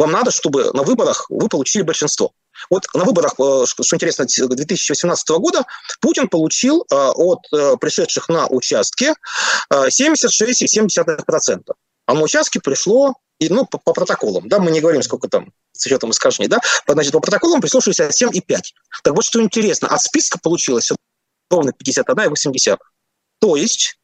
вам 0.00 0.10
надо, 0.12 0.30
чтобы 0.30 0.70
на 0.72 0.82
выборах 0.82 1.26
вы 1.28 1.48
получили 1.48 1.82
большинство. 1.82 2.32
Вот 2.70 2.86
на 2.94 3.04
выборах, 3.04 3.34
э, 3.38 3.64
что 3.66 3.96
интересно, 3.96 4.24
2018 4.24 5.28
года 5.28 5.64
Путин 6.00 6.28
получил 6.28 6.86
э, 6.90 6.94
от 6.94 7.40
э, 7.52 7.76
пришедших 7.78 8.30
на 8.30 8.46
участки 8.46 9.12
76,7%. 9.70 11.72
А 12.06 12.14
на 12.14 12.22
участке 12.22 12.60
пришло 12.60 13.12
и, 13.38 13.50
ну, 13.50 13.66
по, 13.66 13.76
по 13.78 13.92
протоколам, 13.92 14.48
да, 14.48 14.58
мы 14.58 14.70
не 14.70 14.80
говорим, 14.80 15.02
сколько 15.02 15.28
там 15.28 15.52
с 15.72 15.84
учетом 15.84 16.12
искажений, 16.12 16.48
да, 16.48 16.60
значит, 16.86 17.12
по 17.12 17.20
протоколам 17.20 17.60
пришло 17.60 17.80
67,5. 17.80 18.40
Так 19.04 19.14
вот, 19.14 19.24
что 19.24 19.42
интересно, 19.42 19.88
от 19.88 20.00
списка 20.00 20.38
получилось 20.42 20.90
ровно 21.50 21.70
51,8. 21.70 22.78
То 23.38 23.56
есть 23.56 23.99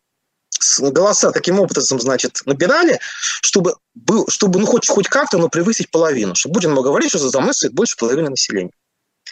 голоса 0.81 1.33
таким 1.33 1.61
образом, 1.61 2.01
значит, 2.01 2.41
набирали, 2.47 2.99
чтобы, 3.43 3.77
был, 3.95 4.27
чтобы 4.29 4.59
ну, 4.59 4.67
хоть, 4.67 4.89
хоть 4.89 5.09
как-то, 5.09 5.39
но 5.39 5.49
превысить 5.49 5.91
половину. 5.91 6.35
Чтобы 6.35 6.55
будем 6.55 6.73
много 6.73 6.89
говорить, 6.89 7.11
что 7.11 7.19
за 7.19 7.41
мной 7.41 7.55
стоит 7.55 7.75
больше 7.75 7.97
половины 7.97 8.31
населения. 8.31 8.73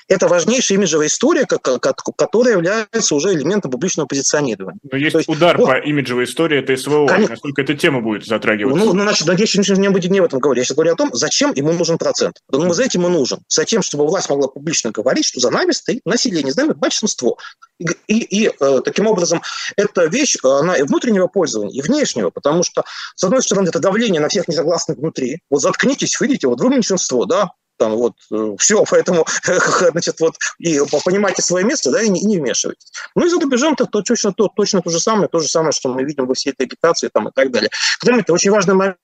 Это 0.09 0.29
важнейшая 0.29 0.79
имиджевая 0.79 1.07
история, 1.07 1.47
которая 1.47 2.55
является 2.55 3.15
уже 3.15 3.33
элементом 3.33 3.71
публичного 3.71 4.07
позиционирования. 4.07 4.79
Но 4.91 4.99
есть, 4.99 5.15
есть 5.15 5.29
удар 5.29 5.57
вот, 5.57 5.67
по 5.67 5.79
имиджевой 5.79 6.25
истории, 6.25 6.59
это 6.59 6.77
СВО. 6.77 7.07
Конечно. 7.07 7.35
Насколько 7.35 7.63
эта 7.63 7.75
тема 7.75 8.01
будет 8.01 8.27
затрагиваться? 8.27 8.85
Ну, 8.85 8.93
ну 8.93 9.03
значит, 9.03 9.27
я 9.27 9.37
сейчас 9.47 9.79
не, 9.79 9.89
буду 9.89 10.09
не 10.09 10.21
в 10.21 10.25
этом 10.25 10.41
говорить. 10.41 10.63
Я 10.63 10.65
сейчас 10.65 10.77
говорю 10.77 10.93
о 10.93 10.97
том, 10.97 11.11
зачем 11.13 11.53
ему 11.55 11.73
нужен 11.73 11.99
процент. 11.99 12.37
Ну, 12.51 12.73
за 12.73 12.85
этим 12.85 13.07
и 13.07 13.09
нужен. 13.09 13.39
За 13.49 13.65
тем, 13.65 13.83
чтобы 13.83 14.07
власть 14.07 14.29
могла 14.29 14.49
публично 14.49 14.91
говорить, 14.91 15.25
что 15.25 15.41
за 15.41 15.51
нами 15.51 15.73
стоит 15.73 16.03
население, 16.05 16.53
за 16.53 16.63
нами 16.63 16.73
большинство. 16.73 17.39
И, 17.79 17.87
и, 18.07 18.45
и 18.45 18.53
э, 18.59 18.81
таким 18.85 19.07
образом, 19.07 19.43
эта 19.77 20.07
вещь, 20.07 20.37
она 20.43 20.77
и 20.77 20.83
внутреннего 20.83 21.27
пользования, 21.27 21.73
и 21.73 21.83
внешнего, 21.83 22.31
потому 22.31 22.63
что, 22.63 22.85
с 23.17 23.25
одной 23.25 23.43
стороны, 23.43 23.69
это 23.69 23.81
давление 23.81 24.21
на 24.21 24.29
всех 24.29 24.49
несогласных 24.49 24.99
внутри. 24.99 25.41
Вот 25.51 25.61
заткнитесь, 25.63 26.19
выйдите, 26.21 26.47
вот 26.47 26.61
вы 26.61 26.71
меньшинство, 26.71 27.25
да, 27.25 27.51
Там 27.77 27.93
вот 27.93 28.15
все, 28.59 28.85
поэтому, 28.91 29.27
значит, 29.91 30.21
вот 30.21 30.35
и 30.59 30.81
понимайте 31.05 31.43
свое 31.43 31.65
место, 31.65 31.91
да, 31.91 32.03
и 32.03 32.09
не, 32.09 32.21
не 32.23 32.39
вмешивайтесь. 32.39 32.93
Ну 33.15 33.27
и 33.27 33.29
за 33.29 33.41
рубежом 33.41 33.77
то, 33.77 33.87
то 33.87 34.03
точно 34.03 34.33
то, 34.33 34.49
точно 34.49 34.83
то 34.83 34.91
же 34.91 35.01
самое, 35.01 35.29
то 35.29 35.41
же 35.41 35.49
самое, 35.49 35.73
что 35.73 35.89
мы 35.89 36.05
видим 36.05 36.27
во 36.27 36.35
всей 36.35 36.51
этой 36.51 36.67
агитации 36.67 37.09
там 37.13 37.29
и 37.29 37.33
так 37.35 37.51
далее. 37.51 37.71
Потом 38.01 38.19
это 38.19 38.33
очень 38.33 38.51
важный 38.51 38.75
момент. 38.75 38.99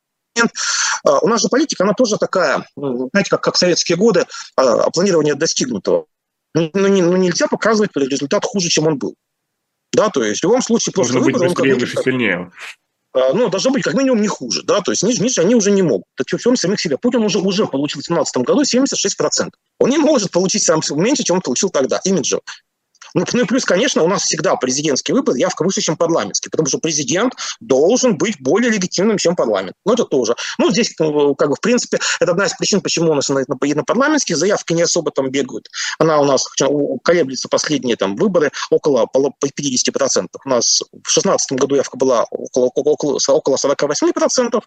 У 1.22 1.26
нас 1.26 1.42
же 1.42 1.48
политика, 1.48 1.84
она 1.84 1.92
тоже 1.92 2.16
такая, 2.16 2.66
знаете, 2.76 3.30
как, 3.30 3.42
как 3.42 3.54
в 3.54 3.58
советские 3.58 3.96
годы, 3.96 4.26
планирование 4.54 5.34
достигнутого. 5.34 6.06
Ну, 6.54 6.70
ну, 6.74 6.88
ну, 6.88 7.16
нельзя 7.16 7.46
показывать 7.46 7.90
результат 7.94 8.44
хуже, 8.44 8.68
чем 8.68 8.86
он 8.86 8.98
был. 8.98 9.14
Да, 9.92 10.08
то 10.08 10.22
есть 10.22 10.40
в 10.40 10.44
любом 10.44 10.62
случае 10.62 10.92
просто 10.92 11.14
Нужно 11.14 11.26
выбор, 11.26 11.40
быть 11.40 11.56
быстрее, 11.56 11.74
выше, 11.74 12.02
сильнее. 12.02 12.52
А, 13.12 13.32
ну, 13.32 13.48
должно 13.48 13.72
быть 13.72 13.82
как 13.82 13.94
минимум 13.94 14.20
не 14.20 14.28
хуже, 14.28 14.62
да, 14.62 14.80
то 14.80 14.92
есть 14.92 15.02
ниже, 15.02 15.22
ниже 15.22 15.40
они 15.40 15.54
уже 15.54 15.70
не 15.72 15.82
могут. 15.82 16.04
Так 16.16 16.28
всем 16.28 16.54
самих 16.56 16.80
себя. 16.80 16.96
Путин 16.96 17.22
уже, 17.22 17.38
уже 17.38 17.66
получил 17.66 18.00
в 18.00 18.04
2017 18.04 18.36
году 18.38 18.62
76%. 18.62 19.50
Он 19.80 19.90
не 19.90 19.98
может 19.98 20.30
получить 20.30 20.62
сам 20.62 20.80
меньше, 20.90 21.24
чем 21.24 21.36
он 21.36 21.42
получил 21.42 21.70
тогда, 21.70 22.00
имиджево. 22.04 22.42
Ну, 23.14 23.24
ну 23.32 23.42
и 23.42 23.44
плюс, 23.44 23.64
конечно, 23.64 24.02
у 24.02 24.08
нас 24.08 24.22
всегда 24.22 24.56
президентский 24.56 25.12
выбор 25.12 25.36
явка 25.36 25.64
выше, 25.64 25.80
чем 25.80 25.96
парламентский, 25.96 26.50
потому 26.50 26.68
что 26.68 26.78
президент 26.78 27.34
должен 27.60 28.16
быть 28.16 28.40
более 28.40 28.70
легитимным, 28.70 29.18
чем 29.18 29.36
парламент. 29.36 29.74
Ну, 29.84 29.92
это 29.94 30.04
тоже. 30.04 30.34
Ну, 30.58 30.70
здесь, 30.70 30.94
ну, 30.98 31.34
как 31.34 31.50
бы, 31.50 31.56
в 31.56 31.60
принципе, 31.60 31.98
это 32.20 32.32
одна 32.32 32.46
из 32.46 32.54
причин, 32.54 32.80
почему 32.80 33.12
у 33.12 33.14
нас 33.14 33.28
на, 33.28 33.44
на, 33.46 33.74
на 33.74 33.84
парламентские 33.84 34.36
заявки 34.36 34.72
не 34.72 34.82
особо 34.82 35.10
там 35.10 35.30
бегают. 35.30 35.68
Она 35.98 36.20
у 36.20 36.24
нас 36.24 36.44
колеблется 37.02 37.48
последние 37.48 37.96
там 37.96 38.16
выборы 38.16 38.50
около 38.70 39.06
50%. 39.14 40.26
У 40.44 40.48
нас 40.48 40.80
в 40.80 41.02
2016 41.02 41.52
году 41.52 41.74
явка 41.76 41.96
была 41.96 42.24
около, 42.30 42.70
около, 42.74 43.18
около 43.28 43.56
48%, 43.56 44.60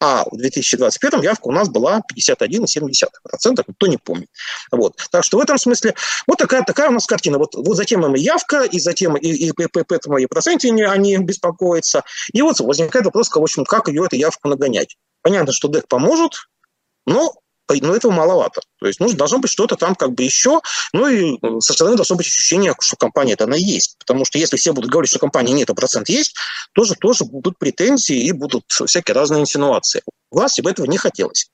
а 0.00 0.24
в 0.30 0.36
2021 0.36 1.22
явка 1.22 1.48
у 1.48 1.52
нас 1.52 1.68
была 1.68 2.02
51,7%, 2.14 3.64
кто 3.76 3.86
не 3.86 3.96
помнит. 3.96 4.28
Вот. 4.70 4.96
Так 5.10 5.24
что 5.24 5.38
в 5.38 5.40
этом 5.40 5.58
смысле 5.58 5.94
вот 6.26 6.38
такая, 6.38 6.62
такая 6.62 6.88
у 6.88 6.92
нас 6.92 7.06
картина. 7.06 7.38
Вот, 7.38 7.54
вот 7.54 7.76
затем 7.76 8.04
им 8.04 8.14
и 8.14 8.20
явка, 8.20 8.64
и 8.64 8.78
затем 8.78 9.16
и, 9.16 9.28
и, 9.28 9.48
и 9.48 9.84
поэтому 9.88 10.18
и 10.18 10.26
проценты 10.26 10.68
они 10.86 11.16
беспокоятся. 11.18 12.04
И 12.32 12.42
вот 12.42 12.60
возникает 12.60 13.06
вопрос, 13.06 13.30
в 13.30 13.38
общем, 13.38 13.64
как 13.64 13.88
ее 13.88 14.04
эту 14.04 14.16
явку 14.16 14.48
нагонять. 14.48 14.96
Понятно, 15.22 15.52
что 15.52 15.68
ДЭК 15.68 15.88
поможет, 15.88 16.48
но 17.06 17.34
но 17.68 17.94
этого 17.94 18.12
маловато. 18.12 18.60
То 18.78 18.86
есть 18.86 19.00
нужно, 19.00 19.16
должно 19.16 19.38
быть 19.38 19.50
что-то 19.50 19.76
там 19.76 19.94
как 19.94 20.12
бы 20.12 20.22
еще, 20.22 20.60
ну 20.92 21.06
и 21.06 21.36
э, 21.36 21.60
со 21.60 21.72
стороны 21.72 21.96
должно 21.96 22.16
быть 22.16 22.26
ощущение, 22.26 22.74
что 22.80 22.96
компания 22.96 23.32
это 23.32 23.44
она 23.44 23.56
есть. 23.56 23.96
Потому 23.98 24.24
что 24.24 24.38
если 24.38 24.56
все 24.56 24.72
будут 24.72 24.90
говорить, 24.90 25.10
что 25.10 25.18
компании 25.18 25.52
нет, 25.52 25.70
а 25.70 25.74
процент 25.74 26.08
есть, 26.08 26.34
тоже, 26.72 26.94
тоже 26.94 27.24
будут 27.24 27.58
претензии 27.58 28.16
и 28.16 28.32
будут 28.32 28.64
всякие 28.68 29.14
разные 29.14 29.40
инсинуации. 29.40 30.02
Власти 30.30 30.60
бы 30.60 30.70
этого 30.70 30.86
не 30.86 30.98
хотелось. 30.98 31.48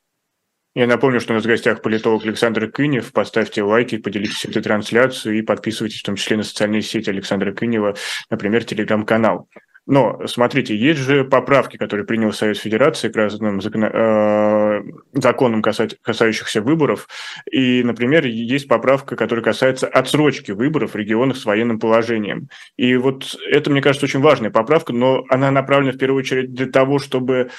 Я 0.75 0.87
напомню, 0.87 1.21
что 1.21 1.35
у 1.35 1.37
нас 1.37 1.45
в 1.45 1.49
гостях 1.49 1.83
политолог 1.83 2.25
Александр 2.25 2.71
Кынев. 2.71 3.13
Поставьте 3.13 3.63
лайки, 3.63 3.99
поделитесь 3.99 4.47
этой 4.47 4.63
трансляцией 4.63 5.41
и 5.41 5.43
подписывайтесь 5.43 6.01
в 6.01 6.05
том 6.05 6.17
числе 6.17 6.39
на 6.39 6.45
социальные 6.45 6.81
сети 6.81 7.11
Александра 7.11 7.53
Кынева, 7.53 7.95
например, 8.31 8.65
телеграм-канал. 8.65 9.49
Но, 9.85 10.27
смотрите, 10.27 10.77
есть 10.77 11.01
же 11.01 11.25
поправки, 11.25 11.77
которые 11.77 12.07
принял 12.07 12.33
Совет 12.33 12.57
Федерации 12.57 13.09
к 13.09 13.17
разным 13.17 13.61
закон, 13.61 13.85
э, 13.85 14.83
законам, 15.13 15.61
касать, 15.61 15.97
касающихся 16.03 16.63
выборов. 16.63 17.09
И, 17.51 17.83
например, 17.83 18.25
есть 18.27 18.69
поправка, 18.69 19.17
которая 19.17 19.45
касается 19.45 19.89
отсрочки 19.89 20.53
выборов 20.53 20.93
в 20.93 20.97
регионах 20.97 21.37
с 21.37 21.45
военным 21.45 21.81
положением. 21.81 22.49
И 22.77 22.95
вот 22.95 23.37
это, 23.51 23.71
мне 23.71 23.83
кажется, 23.83 24.07
очень 24.07 24.21
важная 24.21 24.51
поправка, 24.51 24.93
но 24.93 25.25
она 25.29 25.51
направлена 25.51 25.93
в 25.93 25.99
первую 25.99 26.21
очередь 26.21 26.55
для 26.55 26.67
того, 26.67 27.01
чтобы 27.01 27.51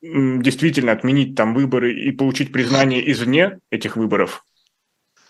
действительно 0.00 0.92
отменить 0.92 1.34
там 1.34 1.54
выборы 1.54 1.92
и 1.92 2.10
получить 2.10 2.52
признание 2.52 3.10
извне 3.10 3.58
этих 3.70 3.96
выборов. 3.96 4.44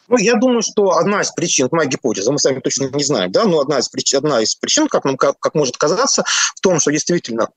Ну, 0.08 0.18
я 0.18 0.34
думаю, 0.34 0.62
что 0.62 0.96
одна 0.96 1.22
из 1.22 1.30
причин, 1.32 1.68
моя 1.70 1.88
гипотеза, 1.88 2.32
мы 2.32 2.38
сами 2.38 2.60
точно 2.60 2.88
не 2.88 3.04
знаем, 3.04 3.32
да, 3.32 3.44
но 3.44 3.60
одна 3.60 3.78
из 3.78 3.88
причин, 3.88 4.18
одна 4.18 4.40
из 4.40 4.54
причин 4.54 4.88
как, 4.88 5.04
нам, 5.04 5.16
как, 5.16 5.38
как 5.38 5.54
может 5.54 5.76
казаться, 5.76 6.25
в 6.54 6.60
том, 6.60 6.80
что 6.80 6.90
действительно 6.92 7.48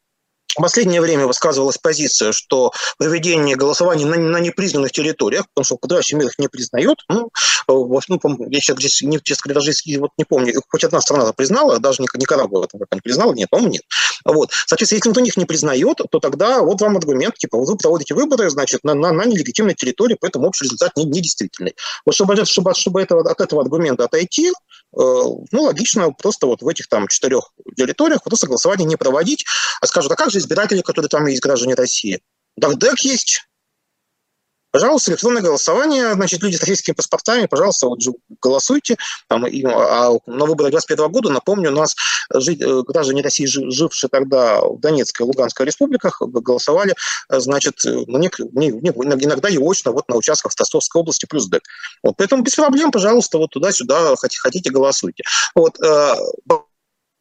в 0.57 0.61
последнее 0.61 1.01
время 1.01 1.27
высказывалась 1.27 1.77
позиция, 1.77 2.31
что 2.31 2.71
проведение 2.97 3.55
голосования 3.55 4.05
на, 4.05 4.17
на 4.17 4.39
непризнанных 4.39 4.91
территориях, 4.91 5.45
потому 5.49 5.63
что 5.63 5.77
подавляющий 5.77 6.17
мир 6.17 6.27
их 6.27 6.39
не 6.39 6.47
признает, 6.47 6.97
ну, 7.07 7.29
ну 7.67 8.01
я 8.49 8.59
сейчас 8.59 8.77
здесь, 8.77 9.01
не, 9.03 9.19
честно 9.21 9.49
говоря, 9.49 9.65
даже 9.65 9.99
вот 9.99 10.11
не 10.17 10.25
помню, 10.25 10.61
хоть 10.67 10.83
одна 10.83 11.01
страна 11.01 11.31
признала, 11.33 11.79
даже 11.79 12.01
Никарагуа 12.01 12.65
это 12.65 12.77
не 12.91 13.01
признала, 13.01 13.33
нет, 13.33 13.49
по-моему, 13.49 13.73
нет. 13.73 13.83
Вот. 14.25 14.49
Соответственно, 14.65 14.97
если 14.97 15.09
никто 15.09 15.21
них 15.21 15.37
не 15.37 15.45
признает, 15.45 15.97
то 16.09 16.19
тогда 16.19 16.61
вот 16.61 16.81
вам 16.81 16.97
аргумент, 16.97 17.37
типа, 17.37 17.57
вы 17.57 17.77
проводите 17.77 18.15
выборы, 18.15 18.49
значит, 18.49 18.83
на, 18.83 18.93
на, 18.93 19.11
на 19.11 19.25
нелегитимной 19.25 19.75
территории, 19.75 20.17
поэтому 20.19 20.47
общий 20.47 20.65
результат 20.65 20.95
не, 20.97 21.05
недействительный. 21.05 21.75
Вот 22.05 22.15
чтобы, 22.15 22.43
чтобы, 22.45 22.73
чтобы 22.73 23.01
этого, 23.01 23.29
от 23.29 23.39
этого 23.39 23.61
аргумента 23.61 24.05
отойти, 24.05 24.51
Э, 24.51 24.68
ну, 24.93 25.45
логично 25.51 26.11
просто 26.11 26.47
вот 26.47 26.61
в 26.61 26.67
этих 26.67 26.87
там 26.87 27.07
четырех 27.07 27.51
территориях 27.75 28.23
просто 28.23 28.47
голосование 28.47 28.87
не 28.87 28.97
проводить, 28.97 29.45
а 29.81 29.87
скажут, 29.87 30.11
а 30.11 30.15
как 30.15 30.31
же 30.31 30.39
избиратели, 30.39 30.81
которые 30.81 31.09
там 31.09 31.25
есть, 31.27 31.41
граждане 31.41 31.75
России? 31.75 32.21
Да, 32.57 32.73
ДЭК 32.73 32.99
есть, 33.01 33.48
Пожалуйста, 34.71 35.11
электронное 35.11 35.41
голосование, 35.41 36.13
значит, 36.13 36.43
люди 36.43 36.55
с 36.55 36.59
российскими 36.59 36.93
паспортами, 36.93 37.47
пожалуйста, 37.47 37.87
вот 37.87 37.99
голосуйте. 38.41 38.97
Там, 39.27 39.47
и, 39.47 39.63
а 39.65 40.11
на 40.27 40.45
выборах 40.45 40.71
2021 40.71 41.11
года, 41.11 41.29
напомню, 41.29 41.71
у 41.71 41.75
нас 41.75 41.95
жить, 42.33 42.61
э, 42.61 42.81
граждане 42.83 43.23
России, 43.23 43.45
жившие 43.45 44.09
тогда 44.09 44.61
в 44.61 44.79
Донецкой 44.79 45.25
и 45.25 45.27
Луганской 45.27 45.65
республиках, 45.65 46.21
голосовали, 46.21 46.93
значит, 47.29 47.81
ну, 47.83 48.17
не, 48.19 48.29
не, 48.53 48.69
иногда 48.69 49.49
и 49.49 49.57
очно 49.57 49.91
вот 49.91 50.07
на 50.07 50.15
участках 50.15 50.51
в 50.53 50.59
Ростовской 50.59 51.01
области 51.01 51.25
плюс 51.25 51.47
ДЭК. 51.47 51.63
Вот, 52.03 52.15
поэтому 52.17 52.43
без 52.43 52.55
проблем, 52.55 52.91
пожалуйста, 52.91 53.37
вот 53.37 53.51
туда-сюда 53.51 54.15
хотите, 54.15 54.69
голосуйте. 54.69 55.23
Вот, 55.55 55.79
э, 55.81 56.15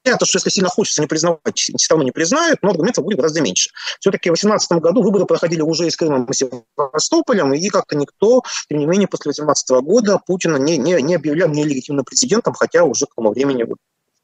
Понятно, 0.08 0.26
что 0.26 0.38
если 0.38 0.48
сильно 0.48 0.70
хочется 0.70 1.02
не 1.02 1.06
признавать, 1.06 1.58
все 1.58 1.86
равно 1.90 2.02
не 2.02 2.12
признают, 2.12 2.62
но 2.62 2.70
аргументов 2.70 3.04
будет 3.04 3.18
гораздо 3.18 3.42
меньше. 3.42 3.68
Все-таки 4.00 4.30
в 4.30 4.40
2018 4.40 4.72
году 4.80 5.02
выборы 5.02 5.26
проходили 5.26 5.60
уже 5.60 5.90
с 5.90 5.96
Крымом, 5.96 6.24
и 6.24 6.32
Севастополем, 6.32 7.52
и 7.52 7.68
как-то 7.68 7.94
никто, 7.94 8.42
тем 8.70 8.78
не 8.78 8.86
менее, 8.86 9.06
после 9.06 9.32
2018 9.32 9.68
года 9.84 10.18
Путина 10.26 10.56
не, 10.56 10.78
не, 10.78 11.02
не 11.02 11.14
объявлял 11.14 11.50
нелегитимным 11.50 12.06
президентом, 12.06 12.54
хотя 12.54 12.84
уже 12.84 13.04
к 13.04 13.14
тому 13.14 13.32
времени 13.32 13.66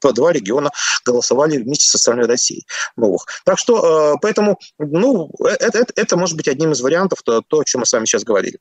два 0.02 0.32
региона 0.32 0.70
голосовали 1.04 1.58
вместе 1.58 1.86
с 1.86 1.94
остальной 1.94 2.26
Россией 2.26 2.66
новых. 2.96 3.26
Так 3.44 3.58
что, 3.58 4.14
э, 4.14 4.18
поэтому, 4.22 4.58
ну, 4.78 5.30
это, 5.38 5.78
это, 5.78 5.92
это 5.96 6.16
может 6.16 6.36
быть 6.36 6.48
одним 6.48 6.72
из 6.72 6.80
вариантов, 6.80 7.20
то, 7.22 7.42
то, 7.42 7.60
о 7.60 7.64
чем 7.64 7.80
мы 7.80 7.86
с 7.86 7.92
вами 7.92 8.06
сейчас 8.06 8.24
говорили. 8.24 8.58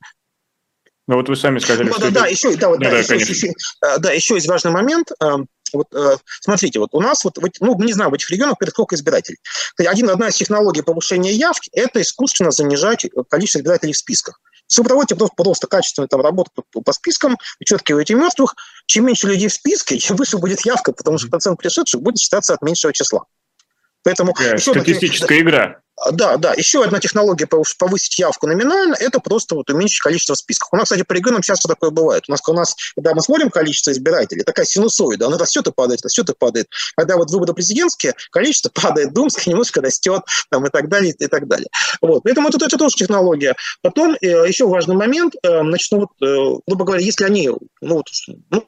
Ну 1.08 1.16
вот 1.16 1.28
вы 1.28 1.36
сами 1.36 1.60
сказали, 1.60 1.90
ну, 1.90 1.96
что... 1.96 2.12
Да, 2.12 2.22
это... 2.22 2.30
еще, 2.30 2.56
да, 2.56 2.70
да, 2.70 2.78
да, 2.78 2.90
да, 2.90 2.98
еще, 2.98 3.16
еще, 3.16 3.48
э, 3.48 3.98
да, 4.00 4.12
еще 4.12 4.36
есть 4.36 4.48
важный 4.48 4.72
момент. 4.72 5.12
Вот 5.74 5.88
э, 5.94 6.18
смотрите, 6.40 6.80
вот 6.80 6.90
у 6.94 7.02
нас, 7.02 7.24
вот, 7.24 7.38
ну, 7.60 7.82
не 7.82 7.94
знаю, 7.94 8.12
в 8.12 8.14
этих 8.14 8.30
регионах 8.30 8.58
сколько 8.70 8.96
избирателей. 8.96 9.40
Один, 9.78 10.10
одна 10.10 10.30
из 10.30 10.36
технологий 10.36 10.84
повышения 10.84 11.34
явки– 11.34 11.70
это 11.74 12.02
искусственно 12.02 12.52
занижать 12.52 13.08
количество 13.28 13.60
избирателей 13.60 13.94
в 13.94 13.98
списках. 13.98 14.40
Если 14.70 14.82
вы 14.82 14.88
проводите 14.88 15.16
просто 15.16 15.68
качественную 15.68 16.08
там, 16.08 16.22
работу 16.22 16.52
по, 16.72 16.82
по 16.82 16.94
спискам, 16.94 17.38
вычеркиваете 17.60 18.16
мертвых, 18.16 18.56
чем 18.86 19.06
меньше 19.06 19.28
людей 19.28 19.48
в 19.48 19.54
списке, 19.54 19.98
чем 20.00 20.16
выше 20.16 20.38
будет 20.38 20.66
явка, 20.66 20.94
потому 20.94 21.18
что 21.18 21.28
процент 21.28 21.60
пришедших 21.60 22.02
будет 22.02 22.20
считаться 22.20 22.54
от 22.54 22.62
меньшего 22.62 22.94
числа. 22.94 23.24
Поэтому 24.04 24.34
еще 24.38 24.72
статистическая 24.72 25.40
одна, 25.40 25.50
игра. 25.50 25.84
Да, 26.12 26.38
да. 26.38 26.54
Еще 26.54 26.84
одна 26.84 27.00
технология 27.00 27.48
повысить 27.48 28.18
явку 28.20 28.48
номинально– 28.48 28.96
это 29.00 29.20
просто 29.20 29.56
вот 29.56 29.70
уменьшить 29.70 30.02
количество 30.02 30.34
списков. 30.34 30.70
У 30.72 30.76
нас, 30.76 30.86
кстати, 30.86 31.04
по 31.04 31.14
регионам 31.14 31.42
часто 31.42 31.68
такое 31.68 31.92
бывает. 31.92 32.26
У 32.28 32.32
нас, 32.32 32.42
у 32.48 32.54
нас, 32.54 32.76
когда 32.96 33.14
мы 33.14 33.22
смотрим 33.22 33.50
количество 33.50 33.92
избирателей, 33.92 34.44
такая 34.44 34.66
синусоида, 34.66 35.28
она 35.28 35.38
растет 35.38 35.68
и 35.68 35.72
падает, 35.72 36.02
растет 36.04 36.30
и 36.30 36.34
падает. 36.34 36.68
Когда 36.98 37.16
вот 37.16 37.30
выборы 37.30 37.54
президентские, 37.54 38.16
количество 38.32 38.70
падает, 38.74 39.14
думское 39.14 39.52
немножко 39.52 39.82
растет, 39.82 40.24
там, 40.50 40.66
и 40.66 40.70
так 40.70 40.90
далее, 40.90 41.14
и 41.18 41.28
так 41.28 41.48
далее. 41.48 41.68
Вот. 42.02 42.24
Поэтому 42.24 42.50
это, 42.50 42.64
это 42.66 42.78
тоже 42.78 42.96
технология. 42.96 43.56
Потом 43.82 44.16
э, 44.20 44.48
еще 44.48 44.68
важный 44.68 44.96
момент, 44.96 45.36
э, 45.44 45.62
значит, 45.62 45.92
ну, 45.92 46.00
вот, 46.00 46.28
э, 46.28 46.60
грубо 46.68 46.86
говоря, 46.86 47.04
если 47.04 47.24
они, 47.24 47.50
ну, 47.82 47.96
вот, 47.96 48.08
ну, 48.50 48.68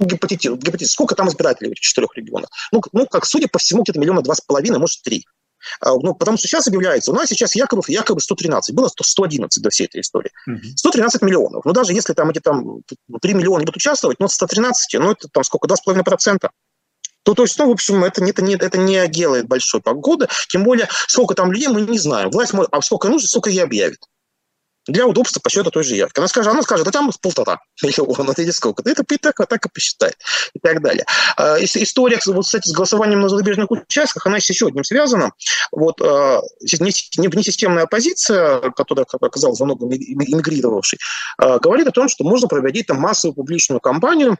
гипотетиз, 0.00 0.52
гипотетиз, 0.52 0.92
сколько 0.92 1.14
там 1.14 1.28
избирателей 1.28 1.68
в 1.68 1.72
этих 1.72 1.82
четырех 1.82 2.16
регионах? 2.16 2.50
Ну, 2.72 2.82
ну, 2.92 3.06
как 3.06 3.26
судя 3.26 3.48
по 3.48 3.58
всему, 3.58 3.82
где-то 3.82 3.98
миллиона 3.98 4.22
два 4.22 4.34
с 4.34 4.40
половиной, 4.40 4.78
может, 4.78 5.02
три. 5.02 5.24
А, 5.80 5.94
ну, 5.94 6.14
потому 6.14 6.38
что 6.38 6.48
сейчас 6.48 6.66
объявляется, 6.66 7.10
у 7.10 7.14
нас 7.14 7.28
сейчас 7.28 7.54
якобы, 7.54 7.82
якобы 7.88 8.20
113, 8.20 8.74
было 8.74 8.88
111 8.88 9.62
до 9.62 9.70
всей 9.70 9.86
этой 9.86 10.00
истории. 10.00 10.30
113 10.76 11.22
миллионов. 11.22 11.64
Ну, 11.64 11.72
даже 11.72 11.92
если 11.92 12.12
там 12.14 12.30
эти 12.30 12.40
там 12.40 12.82
3 13.20 13.34
миллиона 13.34 13.60
будут 13.60 13.76
участвовать, 13.76 14.18
ну, 14.20 14.28
113, 14.28 15.00
ну, 15.00 15.12
это 15.12 15.28
там 15.28 15.44
сколько, 15.44 15.68
2,5%. 15.68 16.48
То, 17.22 17.34
то 17.34 17.42
есть, 17.42 17.58
ну, 17.58 17.68
в 17.68 17.72
общем, 17.72 18.02
это, 18.02 18.24
это, 18.24 18.42
не, 18.42 18.54
это 18.54 18.78
не 18.78 19.06
делает 19.08 19.46
большой 19.46 19.82
погоды, 19.82 20.28
тем 20.48 20.64
более, 20.64 20.88
сколько 21.06 21.34
там 21.34 21.52
людей, 21.52 21.68
мы 21.68 21.82
не 21.82 21.98
знаем. 21.98 22.30
Власть, 22.30 22.54
может, 22.54 22.72
а 22.72 22.80
сколько 22.80 23.08
нужно, 23.08 23.28
сколько 23.28 23.50
и 23.50 23.58
объявит. 23.58 24.00
Для 24.90 25.06
удобства 25.06 25.40
подсчета 25.40 25.70
той 25.70 25.84
же 25.84 25.94
явки. 25.94 26.18
Она 26.18 26.28
скажет, 26.28 26.52
она 26.52 26.62
скажет, 26.62 26.86
а 26.86 26.90
там 26.90 27.10
полтора 27.20 27.60
миллиона, 27.82 28.34
или 28.36 28.50
сколько. 28.50 28.82
Это 28.88 29.04
так, 29.20 29.36
так 29.48 29.66
и 29.66 29.68
посчитает. 29.68 30.16
И 30.54 30.58
так 30.58 30.82
далее. 30.82 31.04
А, 31.36 31.56
история, 31.60 32.18
вот, 32.26 32.44
кстати, 32.44 32.68
с 32.68 32.72
голосованием 32.72 33.20
на 33.20 33.28
зарубежных 33.28 33.70
участках, 33.70 34.26
она 34.26 34.40
с 34.40 34.48
еще 34.48 34.68
одним 34.68 34.84
связана. 34.84 35.32
Вот 35.72 36.00
а, 36.00 36.42
несистемная 36.60 37.84
оппозиция, 37.84 38.70
которая 38.70 39.06
оказалась 39.20 39.60
во 39.60 39.66
многом 39.66 39.92
эмигрировавшей, 39.92 40.98
а, 41.38 41.58
говорит 41.58 41.86
о 41.86 41.92
том, 41.92 42.08
что 42.08 42.24
можно 42.24 42.48
проводить 42.48 42.86
там 42.86 42.98
массовую 42.98 43.34
публичную 43.34 43.80
кампанию 43.80 44.36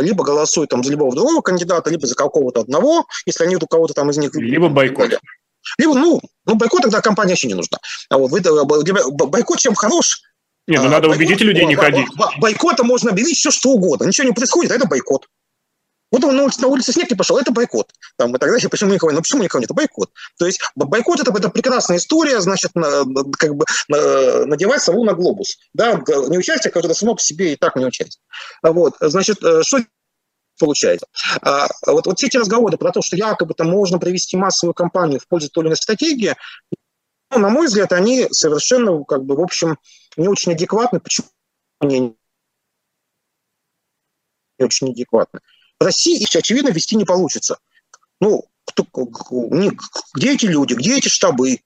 либо 0.00 0.24
голосуют 0.24 0.70
там 0.70 0.82
за 0.82 0.90
любого 0.90 1.14
другого 1.14 1.42
кандидата, 1.42 1.90
либо 1.90 2.06
за 2.06 2.14
какого-то 2.14 2.60
одного, 2.60 3.06
если 3.26 3.44
они 3.44 3.56
у 3.56 3.60
кого-то 3.60 3.92
там 3.92 4.08
из 4.08 4.16
них... 4.16 4.34
Либо 4.34 4.70
бойкот. 4.70 5.18
Либо, 5.78 5.94
ну, 5.94 6.20
ну, 6.44 6.54
бойкот 6.54 6.82
тогда 6.82 7.00
компания 7.00 7.32
вообще 7.32 7.48
не 7.48 7.54
нужна. 7.54 7.78
А 8.08 8.18
вот 8.18 8.30
вы, 8.30 8.40
бойкот 8.40 9.58
чем 9.58 9.74
хорош? 9.74 10.22
Не, 10.66 10.78
ну 10.78 10.88
надо 10.88 11.08
убедить 11.08 11.40
людей 11.40 11.64
не 11.64 11.76
ходить. 11.76 12.06
Бойкота 12.38 12.82
можно 12.82 13.10
объявить 13.10 13.36
все 13.36 13.50
что 13.50 13.70
угодно. 13.70 14.04
Ничего 14.06 14.26
не 14.26 14.32
происходит, 14.32 14.72
а 14.72 14.74
это 14.74 14.86
бойкот. 14.86 15.26
Вот 16.12 16.22
он 16.24 16.36
на 16.36 16.44
улице, 16.44 16.60
на 16.60 16.68
улице 16.68 16.92
снег 16.92 17.10
не 17.10 17.16
пошел, 17.16 17.36
это 17.36 17.50
бойкот. 17.50 17.90
Там, 18.16 18.34
и 18.34 18.38
так 18.38 18.48
далее. 18.48 18.68
Почему 18.68 18.92
никого 18.92 19.10
нет? 19.10 19.16
Ну, 19.16 19.22
почему 19.22 19.42
никого 19.42 19.60
нет? 19.60 19.66
Это 19.66 19.74
бойкот. 19.74 20.10
То 20.38 20.46
есть 20.46 20.60
бойкот 20.76 21.20
это, 21.20 21.32
это 21.36 21.50
прекрасная 21.50 21.98
история, 21.98 22.40
значит, 22.40 22.74
на, 22.74 23.04
как 23.38 23.54
бы 23.54 23.64
на, 23.88 24.46
надевать 24.46 24.82
сову 24.82 25.04
на 25.04 25.14
глобус. 25.14 25.56
Да, 25.74 26.02
не 26.28 26.38
участие, 26.38 26.70
которое 26.70 26.94
само 26.94 27.14
по 27.16 27.20
себе 27.20 27.52
и 27.52 27.56
так 27.56 27.76
не 27.76 27.84
участие. 27.84 28.22
Вот, 28.62 28.94
значит, 29.00 29.42
э, 29.42 29.62
что 29.62 29.78
получается. 30.58 31.06
А, 31.42 31.68
вот, 31.86 32.06
вот 32.06 32.18
все 32.18 32.26
эти 32.26 32.36
разговоры 32.36 32.76
про 32.76 32.92
то, 32.92 33.02
что 33.02 33.16
якобы 33.16 33.54
там 33.54 33.68
можно 33.68 33.98
провести 33.98 34.36
массовую 34.36 34.74
кампанию 34.74 35.20
в 35.20 35.26
пользу 35.26 35.50
той 35.50 35.62
или 35.62 35.68
иной 35.68 35.76
стратегии, 35.76 36.34
ну, 37.30 37.38
на 37.38 37.48
мой 37.48 37.66
взгляд, 37.66 37.92
они 37.92 38.28
совершенно, 38.30 39.02
как 39.04 39.24
бы, 39.24 39.36
в 39.36 39.40
общем, 39.40 39.78
не 40.16 40.28
очень 40.28 40.52
адекватны. 40.52 41.00
Почему 41.00 41.26
они 41.80 42.16
не 44.58 44.64
очень 44.64 44.90
адекватны? 44.90 45.40
В 45.78 45.84
России 45.84 46.18
их, 46.20 46.34
очевидно, 46.34 46.70
вести 46.70 46.96
не 46.96 47.04
получится. 47.04 47.58
Ну, 48.20 48.44
кто, 48.64 48.86
где 50.14 50.34
эти 50.34 50.46
люди, 50.46 50.74
где 50.74 50.98
эти 50.98 51.08
штабы, 51.08 51.60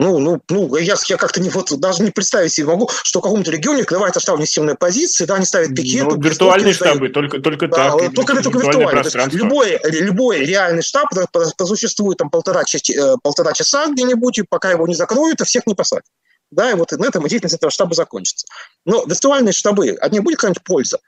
ну, 0.00 0.18
ну, 0.18 0.40
ну, 0.48 0.76
я, 0.76 0.94
я 1.08 1.16
как-то 1.16 1.40
не, 1.40 1.50
вот, 1.50 1.76
даже 1.80 2.04
не 2.04 2.10
представить 2.12 2.52
себе 2.52 2.68
могу, 2.68 2.88
что 3.02 3.18
в 3.18 3.22
каком-то 3.22 3.50
регионе 3.50 3.82
открывается 3.82 4.20
штаб 4.20 4.38
несемной 4.38 4.76
позиции, 4.76 5.24
да, 5.24 5.34
они 5.34 5.44
ставят 5.44 5.74
пикеты. 5.74 6.04
Ну, 6.04 6.20
виртуальные 6.20 6.72
штабы, 6.72 7.08
только, 7.08 7.40
только 7.40 7.66
да, 7.66 7.90
так. 7.90 8.14
Только, 8.14 8.40
только 8.40 8.58
виртуальные. 8.58 9.26
Любой, 9.32 9.80
любой 9.84 10.44
реальный 10.44 10.82
штаб 10.82 11.08
просуществует 11.56 12.18
там 12.18 12.30
полтора, 12.30 12.62
э, 12.62 13.16
полтора 13.22 13.52
часа 13.52 13.88
где-нибудь, 13.88 14.38
и 14.38 14.42
пока 14.42 14.70
его 14.70 14.86
не 14.86 14.94
закроют, 14.94 15.40
и 15.40 15.44
всех 15.44 15.66
не 15.66 15.74
посадят. 15.74 16.04
Да, 16.52 16.70
и 16.70 16.74
вот 16.74 16.92
на 16.92 17.04
этом 17.04 17.26
деятельность 17.26 17.56
этого 17.56 17.70
штаба 17.70 17.94
закончится. 17.94 18.46
Но 18.84 19.04
виртуальные 19.04 19.52
штабы, 19.52 19.90
от 19.90 20.12
них 20.12 20.22
будет 20.22 20.36
какая-нибудь 20.36 20.62
польза? 20.62 21.00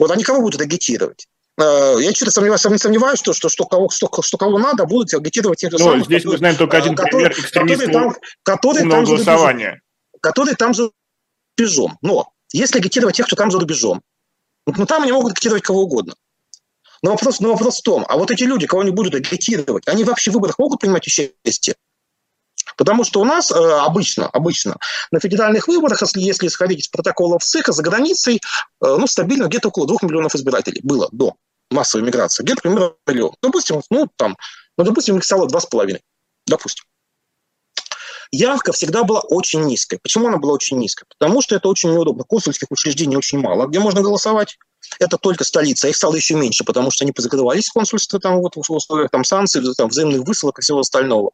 Вот 0.00 0.10
они 0.10 0.24
кого 0.24 0.40
будут 0.40 0.60
агитировать? 0.60 1.28
Э, 1.60 1.96
я 2.00 2.14
что-то 2.14 2.30
сомневаюсь, 2.30 2.60
сомневаюсь, 2.60 3.18
что, 3.18 3.32
что, 3.34 3.48
что, 3.48 3.66
кого, 3.66 3.90
что, 3.90 4.08
что 4.22 4.38
кого 4.38 4.58
надо, 4.58 4.86
будут 4.86 5.12
агитировать 5.12 5.58
тех 5.58 5.70
же 5.70 5.78
ну, 5.78 5.84
самых. 5.84 6.06
Здесь 6.06 6.22
которые, 6.22 6.32
мы 6.32 6.38
знаем 6.38 6.56
только 6.56 6.76
один 6.78 6.96
который, 6.96 7.10
пример 7.10 7.32
экстремистов 7.32 7.92
там, 7.92 8.14
который 8.42 8.90
там 8.90 9.04
голосования. 9.04 9.82
Который 10.20 10.54
там 10.54 10.74
за 10.74 10.90
рубежом. 11.58 11.98
Но 12.00 12.32
если 12.52 12.78
агитировать 12.78 13.16
тех, 13.16 13.26
кто 13.26 13.36
там 13.36 13.50
за 13.50 13.58
рубежом, 13.60 14.00
ну 14.66 14.86
там 14.86 15.02
они 15.02 15.12
могут 15.12 15.32
агитировать 15.32 15.62
кого 15.62 15.82
угодно. 15.82 16.14
Но 17.02 17.10
вопрос, 17.12 17.40
но 17.40 17.52
вопрос 17.52 17.80
в 17.80 17.82
том, 17.82 18.06
а 18.08 18.16
вот 18.16 18.30
эти 18.30 18.44
люди, 18.44 18.66
кого 18.66 18.82
они 18.82 18.90
будут 18.90 19.14
агитировать, 19.14 19.86
они 19.88 20.04
вообще 20.04 20.30
в 20.30 20.34
выборах 20.34 20.58
могут 20.58 20.80
принимать 20.80 21.06
участие? 21.06 21.76
Потому 22.76 23.04
что 23.04 23.20
у 23.20 23.24
нас 23.24 23.50
э, 23.50 23.54
обычно, 23.54 24.26
обычно 24.28 24.76
на 25.10 25.20
федеральных 25.20 25.68
выборах, 25.68 26.00
если, 26.00 26.20
если 26.20 26.46
исходить 26.46 26.80
из 26.80 26.88
протоколов 26.88 27.42
ЦИКа, 27.42 27.72
за 27.72 27.82
границей 27.82 28.36
э, 28.36 28.38
ну, 28.80 29.06
стабильно 29.06 29.46
где-то 29.46 29.68
около 29.68 29.86
двух 29.86 30.02
миллионов 30.02 30.34
избирателей 30.34 30.80
было 30.82 31.08
до 31.12 31.36
массовой 31.70 32.04
миграции. 32.04 32.42
Где-то 32.42 32.62
примерно 32.62 32.92
миллион. 33.06 33.34
Допустим, 33.42 33.82
ну, 33.90 34.08
там, 34.16 34.36
ну, 34.76 34.84
допустим, 34.84 35.16
их 35.18 35.24
стало 35.24 35.48
два 35.48 35.60
с 35.60 35.66
половиной. 35.66 36.02
Допустим. 36.46 36.84
Явка 38.32 38.72
всегда 38.72 39.02
была 39.02 39.20
очень 39.20 39.62
низкой. 39.64 39.98
Почему 40.00 40.28
она 40.28 40.36
была 40.36 40.52
очень 40.52 40.78
низкой? 40.78 41.04
Потому 41.08 41.42
что 41.42 41.56
это 41.56 41.68
очень 41.68 41.92
неудобно. 41.92 42.24
Консульских 42.24 42.68
учреждений 42.70 43.16
очень 43.16 43.40
мало, 43.40 43.66
где 43.66 43.80
можно 43.80 44.02
голосовать. 44.02 44.56
Это 45.00 45.18
только 45.18 45.44
столица. 45.44 45.88
Их 45.88 45.96
стало 45.96 46.14
еще 46.14 46.34
меньше, 46.34 46.64
потому 46.64 46.90
что 46.90 47.04
они 47.04 47.12
позакрывались 47.12 47.68
консульства 47.70 48.20
там, 48.20 48.38
вот, 48.38 48.54
в 48.54 48.70
условиях 48.70 49.10
там, 49.10 49.24
санкций, 49.24 49.62
там, 49.76 49.88
взаимных 49.88 50.26
высылок 50.26 50.58
и 50.58 50.62
всего 50.62 50.80
остального. 50.80 51.32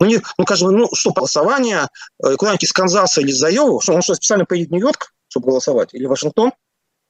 Ну, 0.00 0.06
не, 0.06 0.20
ну, 0.38 0.44
скажем, 0.44 0.70
ну, 0.70 0.88
что, 0.94 1.12
голосование 1.12 1.88
э, 2.22 2.36
куда-нибудь 2.36 2.64
из 2.64 2.72
Канзаса 2.72 3.20
или 3.20 3.30
из 3.30 3.42
Айовы, 3.42 3.80
что 3.82 3.92
он 3.92 4.02
что, 4.02 4.14
специально 4.14 4.46
поедет 4.46 4.70
в 4.70 4.72
Нью-Йорк, 4.72 5.12
чтобы 5.28 5.48
голосовать, 5.48 5.92
или 5.92 6.06
в 6.06 6.10
Вашингтон? 6.10 6.52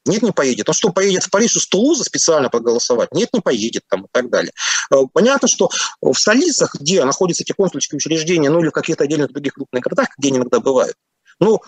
Нет, 0.07 0.23
не 0.23 0.33
поедет. 0.33 0.69
Он 0.69 0.75
что, 0.75 0.91
поедет 0.91 1.25
в 1.25 1.31
Париж 1.31 1.57
из 1.57 1.67
Тулуза 1.67 2.05
специально 2.05 2.51
проголосовать? 2.51 3.13
Нет, 3.13 3.31
не 3.33 3.41
поедет 3.41 3.83
там 3.89 4.05
и 4.05 4.09
так 4.13 4.29
далее. 4.31 4.53
Э, 4.93 4.97
понятно, 5.13 5.49
что 5.49 5.71
в 6.01 6.15
столицах, 6.15 6.75
где 6.75 7.05
находятся 7.05 7.43
эти 7.43 7.53
консульские 7.53 7.97
учреждения, 7.97 8.51
ну 8.51 8.61
или 8.61 8.69
в 8.69 8.73
каких-то 8.73 9.05
отдельных 9.05 9.33
других 9.33 9.55
крупных 9.55 9.83
городах, 9.83 10.09
где 10.19 10.29
они 10.29 10.39
иногда 10.39 10.61
бывают, 10.61 10.97
ну, 11.41 11.61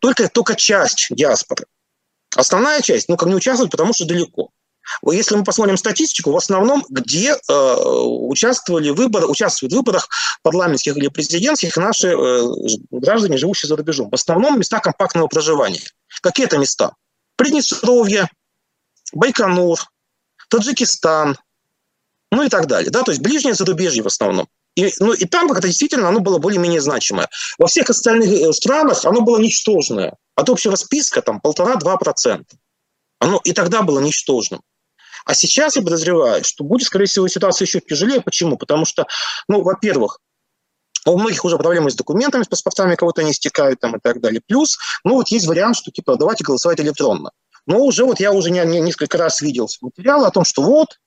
только, 0.00 0.28
только 0.28 0.54
часть 0.56 1.08
диаспоры. 1.10 1.66
Основная 2.34 2.80
часть, 2.80 3.08
ну, 3.08 3.16
как 3.16 3.28
не 3.28 3.34
участвует, 3.34 3.70
потому 3.70 3.92
что 3.92 4.06
далеко. 4.06 4.50
Если 5.06 5.36
мы 5.36 5.44
посмотрим 5.44 5.76
статистику, 5.76 6.32
в 6.32 6.36
основном, 6.36 6.84
где 6.88 7.36
э, 7.36 7.52
участвовали 7.52 8.90
выборы, 8.90 9.26
участвуют 9.26 9.72
в 9.72 9.76
выборах 9.76 10.08
парламентских 10.42 10.96
или 10.96 11.08
президентских 11.08 11.76
наши 11.76 12.08
э, 12.08 12.42
граждане, 12.90 13.36
живущие 13.36 13.68
за 13.68 13.76
рубежом. 13.76 14.10
В 14.10 14.14
основном 14.14 14.58
места 14.58 14.80
компактного 14.80 15.28
проживания. 15.28 15.82
Какие 16.20 16.46
это 16.46 16.58
места? 16.58 16.94
Приднестровье, 17.42 18.28
Байконур, 19.12 19.80
Таджикистан, 20.48 21.36
ну 22.30 22.44
и 22.44 22.48
так 22.48 22.66
далее. 22.66 22.90
Да? 22.90 23.02
То 23.02 23.10
есть 23.10 23.20
ближнее 23.20 23.54
зарубежье 23.54 24.02
в 24.02 24.06
основном. 24.06 24.46
И, 24.76 24.92
ну, 25.00 25.12
и 25.12 25.24
там 25.26 25.48
как-то 25.48 25.66
действительно 25.66 26.08
оно 26.08 26.20
было 26.20 26.38
более-менее 26.38 26.80
значимое. 26.80 27.28
Во 27.58 27.66
всех 27.66 27.90
остальных 27.90 28.30
э, 28.30 28.52
странах 28.52 29.04
оно 29.04 29.20
было 29.20 29.38
ничтожное. 29.38 30.14
От 30.36 30.48
общего 30.48 30.76
списка 30.76 31.20
там 31.20 31.40
полтора-два 31.40 31.96
процента. 31.96 32.56
Оно 33.18 33.40
и 33.44 33.52
тогда 33.52 33.82
было 33.82 33.98
ничтожным. 33.98 34.62
А 35.24 35.34
сейчас 35.34 35.76
я 35.76 35.82
подозреваю, 35.82 36.44
что 36.44 36.64
будет, 36.64 36.86
скорее 36.86 37.06
всего, 37.06 37.28
ситуация 37.28 37.66
еще 37.66 37.80
тяжелее. 37.80 38.20
Почему? 38.20 38.56
Потому 38.56 38.84
что, 38.84 39.06
ну, 39.48 39.62
во-первых, 39.62 40.18
у 41.06 41.18
многих 41.18 41.44
уже 41.44 41.58
проблемы 41.58 41.90
с 41.90 41.96
документами, 41.96 42.42
с 42.42 42.48
паспортами 42.48 42.94
кого-то 42.94 43.22
не 43.22 43.32
стекают 43.32 43.80
там 43.80 43.96
и 43.96 44.00
так 44.00 44.20
далее. 44.20 44.40
Плюс, 44.46 44.78
ну, 45.04 45.14
вот 45.14 45.28
есть 45.28 45.46
вариант, 45.46 45.76
что, 45.76 45.90
типа, 45.90 46.16
давайте 46.16 46.44
голосовать 46.44 46.80
электронно. 46.80 47.32
Но 47.66 47.78
уже 47.78 48.04
вот 48.04 48.20
я 48.20 48.32
уже 48.32 48.50
не, 48.50 48.64
не, 48.64 48.80
несколько 48.80 49.18
раз 49.18 49.40
видел 49.40 49.68
материалы 49.80 50.26
о 50.26 50.30
том, 50.30 50.44
что 50.44 50.62
вот, 50.62 50.98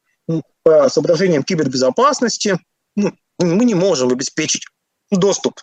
по 0.63 0.89
соображениям 0.89 1.43
кибербезопасности 1.43 2.59
ну, 2.95 3.13
мы 3.39 3.65
не 3.65 3.75
можем 3.75 4.09
обеспечить 4.09 4.63
доступ 5.11 5.61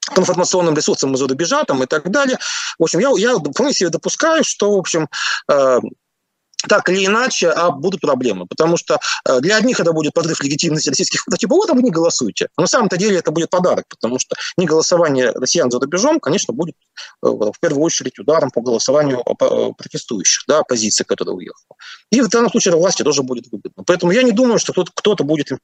к 0.00 0.18
информационным 0.18 0.74
ресурсам 0.74 1.14
из-за 1.14 1.26
рубежа 1.26 1.64
там, 1.64 1.82
и 1.82 1.86
так 1.86 2.10
далее. 2.10 2.38
В 2.78 2.84
общем, 2.84 3.00
я, 3.00 3.10
я 3.16 3.36
вполне 3.36 3.72
себе 3.72 3.90
допускаю, 3.90 4.44
что, 4.44 4.74
в 4.74 4.78
общем, 4.78 5.08
э, 5.50 5.78
так 6.66 6.88
или 6.88 7.06
иначе, 7.06 7.50
а 7.50 7.70
будут 7.70 8.00
проблемы. 8.00 8.46
Потому 8.46 8.76
что 8.76 8.98
э, 9.24 9.40
для 9.40 9.56
одних 9.56 9.78
это 9.80 9.92
будет 9.92 10.12
подрыв 10.12 10.42
легитимности 10.42 10.88
российских 10.88 11.26
выборов. 11.26 11.38
Типа, 11.38 11.54
вот, 11.54 11.70
а 11.70 11.74
вы 11.74 11.82
не 11.82 11.90
голосуете. 11.90 12.48
Но 12.56 12.62
на 12.62 12.66
самом-то 12.66 12.96
деле 12.96 13.18
это 13.18 13.30
будет 13.30 13.50
подарок, 13.50 13.84
потому 13.88 14.18
что 14.18 14.34
не 14.56 14.66
голосование 14.66 15.30
россиян 15.30 15.70
за 15.70 15.78
рубежом, 15.78 16.18
конечно, 16.18 16.52
будет 16.52 16.74
э, 17.22 17.28
в 17.28 17.60
первую 17.60 17.84
очередь 17.84 18.18
ударом 18.18 18.50
по 18.50 18.60
голосованию 18.60 19.20
э, 19.20 19.72
протестующих, 19.76 20.44
да, 20.48 20.60
оппозиции, 20.60 21.04
которая 21.04 21.36
уехала. 21.36 21.76
И 22.10 22.20
в 22.20 22.28
данном 22.28 22.50
случае 22.50 22.74
власти 22.74 23.02
тоже 23.02 23.22
будет 23.22 23.46
выгодно. 23.52 23.84
Поэтому 23.86 24.12
я 24.12 24.22
не 24.22 24.32
думаю, 24.32 24.58
что 24.58 24.72
кто-то 24.72 25.24
будет 25.24 25.52
им 25.52 25.58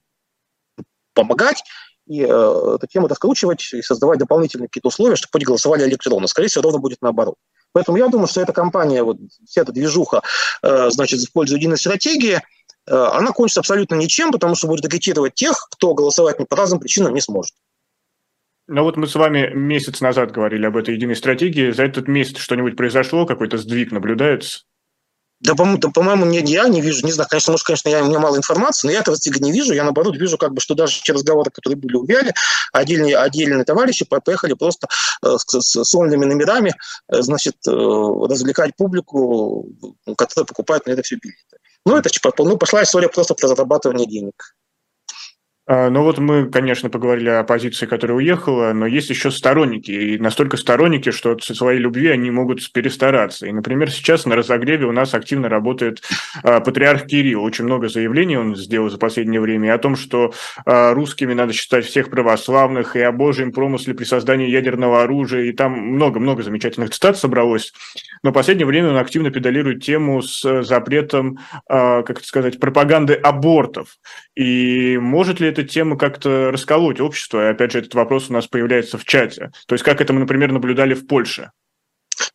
помогать 1.15 1.63
и 2.07 2.21
э, 2.21 2.25
эту 2.27 2.87
тему 2.87 3.09
раскручивать 3.09 3.73
и 3.73 3.83
создавать 3.83 4.19
дополнительные 4.19 4.69
какие-то 4.69 4.89
условия, 4.89 5.17
чтобы 5.17 5.39
люди 5.39 5.47
голосовали 5.47 5.85
электронно. 5.85 6.27
Скорее 6.27 6.49
всего, 6.49 6.63
ровно 6.63 6.79
будет 6.79 6.99
наоборот. 7.01 7.37
Поэтому 7.75 7.99
я 7.99 8.09
думаю, 8.09 8.29
что 8.29 8.41
эта 8.41 8.53
компания, 8.53 9.03
вот 9.03 9.19
вся 9.47 9.63
эта 9.63 9.73
движуха, 9.73 10.23
э, 10.63 10.91
значит, 10.91 11.21
в 11.21 11.33
пользу 11.33 11.57
единой 11.57 11.77
стратегии, 11.77 12.37
э, 12.37 12.41
она 12.95 13.33
кончится 13.33 13.61
абсолютно 13.61 13.97
ничем, 13.97 14.31
потому 14.31 14.55
что 14.55 14.69
будет 14.69 14.85
агитировать 14.85 15.35
тех, 15.35 15.69
кто 15.73 15.93
голосовать 15.93 16.37
по 16.49 16.57
разным 16.57 16.79
причинам 16.79 17.13
не 17.13 17.21
сможет. 17.21 17.53
Ну 18.69 18.85
вот 18.85 18.97
мы 18.97 19.09
с 19.09 19.15
вами 19.17 19.51
месяц 19.53 20.01
назад 20.01 20.31
говорили 20.31 20.65
об 20.65 20.77
этой 20.77 20.95
единой 20.95 21.17
стратегии. 21.17 21.73
За 21.73 21.83
этот 21.83 22.07
месяц 22.09 22.39
что-нибудь 22.39 22.77
произошло? 22.77 23.27
Какой-то 23.27 23.59
сдвиг 23.59 23.91
наблюдается? 23.91 24.65
Да, 25.45 25.55
по-моему, 25.55 25.79
да, 25.79 25.91
по-моему 25.91 26.25
не, 26.25 26.39
я 26.39 26.67
не 26.69 26.81
вижу, 26.81 27.05
не 27.05 27.13
знаю, 27.13 27.29
конечно, 27.29 27.53
может, 27.53 27.67
конечно, 27.67 27.91
я, 27.91 28.03
у 28.03 28.07
меня 28.07 28.19
мало 28.19 28.39
информации, 28.39 28.87
но 28.87 28.93
я 28.95 29.01
этого 29.01 29.15
стига 29.15 29.39
не 29.41 29.53
вижу. 29.53 29.75
Я, 29.75 29.85
наоборот, 29.85 30.17
вижу, 30.17 30.39
как 30.39 30.55
бы, 30.55 30.61
что 30.63 30.75
даже 30.75 31.03
те 31.03 31.13
разговоры, 31.13 31.51
которые 31.51 31.77
были 31.77 31.97
у 31.97 32.05
Виали, 32.07 32.33
отдельные, 32.73 33.19
отдельные 33.19 33.63
товарищи 33.65 34.07
поехали 34.07 34.55
просто 34.55 34.89
э, 35.23 35.37
с, 35.37 35.85
сольными 35.85 36.25
номерами, 36.25 36.75
э, 37.09 37.21
значит, 37.21 37.57
э, 37.69 37.71
развлекать 37.71 38.75
публику, 38.75 39.69
которая 40.17 40.47
покупает 40.47 40.87
на 40.87 40.93
это 40.93 41.03
все 41.03 41.17
билеты. 41.17 41.59
Ну, 41.85 41.95
это 41.99 42.09
ну, 42.39 42.57
пошла 42.57 42.83
история 42.83 43.11
просто 43.11 43.35
про 43.35 43.49
зарабатывание 43.49 44.07
денег. 44.07 44.57
А, 45.67 45.89
ну 45.89 46.03
вот 46.03 46.19
мы, 46.19 46.51
конечно, 46.51 46.91
поговорили 46.91 47.31
о 47.31 47.41
оппозиции, 47.41 47.87
которая 47.87 48.19
уехала, 48.19 48.75
но 48.75 48.87
есть 48.87 49.09
еще 49.09 49.31
сторонники, 49.31 49.91
и 49.91 50.19
настолько 50.19 50.59
сторонники, 50.59 51.11
что 51.11 51.33
от 51.33 51.43
своей 51.43 51.79
любви 51.81 52.09
они 52.09 52.31
могут 52.31 52.71
перестараться. 52.71 53.47
И, 53.47 53.53
например, 53.53 53.91
сейчас 53.91 54.27
на 54.27 54.37
разогреве 54.37 54.85
у 54.85 54.93
нас 54.93 55.15
активно 55.15 55.49
работает 55.49 56.03
а, 56.43 56.61
патриарх 56.61 57.07
Кирилл. 57.07 57.43
Очень 57.43 57.65
много 57.65 57.89
заявлений 57.89 58.37
он 58.37 58.57
сделал 58.57 58.91
за 58.91 58.99
последнее 58.99 59.41
время 59.41 59.73
о 59.73 59.79
том, 59.79 59.97
что 59.97 60.35
а, 60.67 60.93
русскими 60.93 61.33
надо 61.33 61.55
считать 61.55 61.87
всех 61.87 62.11
православных, 62.11 62.95
и 62.95 63.01
о 63.01 63.13
божьем 63.13 63.51
промысле 63.51 63.95
при 63.95 64.05
создании 64.05 64.51
ядерного 64.51 65.03
оружия, 65.03 65.45
и 65.45 65.53
там 65.53 65.73
много-много 65.73 66.43
замечательных 66.43 66.91
цитат 66.91 67.17
собралось. 67.17 67.73
Но 68.23 68.31
в 68.31 68.35
последнее 68.35 68.67
время 68.67 68.91
он 68.91 68.99
активно 68.99 69.31
педалирует 69.31 69.83
тему 69.83 70.21
с 70.21 70.63
запретом, 70.63 71.39
как 71.69 72.11
это 72.11 72.25
сказать, 72.25 72.59
пропаганды 72.59 73.15
абортов. 73.15 73.97
И 74.35 74.99
может 74.99 75.41
ли 75.41 75.54
эта 75.55 75.65
тема 75.65 75.97
как-то 75.97 76.51
расколоть 76.51 77.01
общество? 77.01 77.47
И 77.47 77.51
опять 77.51 77.73
же, 77.73 77.79
этот 77.79 77.95
вопрос 77.95 78.31
у 78.31 78.33
нас 78.33 78.47
появляется 78.47 78.99
в 78.99 79.05
чате. 79.05 79.53
То 79.67 79.75
есть 79.75 79.85
как 79.85 80.01
это 80.01 80.13
мы, 80.13 80.21
например, 80.21 80.53
наблюдали 80.53 80.95
в 80.95 81.07
Польше? 81.07 81.51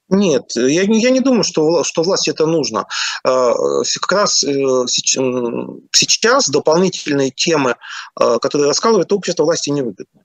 Нет, 0.09 0.43
я, 0.55 0.81
я 0.81 1.09
не 1.11 1.19
думаю, 1.19 1.43
что, 1.43 1.83
что 1.83 2.01
власти 2.01 2.31
это 2.31 2.45
нужно. 2.47 2.85
А, 3.23 3.53
как 4.01 4.11
раз 4.11 4.43
э, 4.43 4.47
сейчас 4.87 6.49
дополнительные 6.49 7.29
темы, 7.29 7.75
а, 8.15 8.39
которые 8.39 8.67
раскалывают 8.67 9.13
общество, 9.13 9.43
власти 9.43 9.69
не 9.69 9.83
выгодны. 9.83 10.23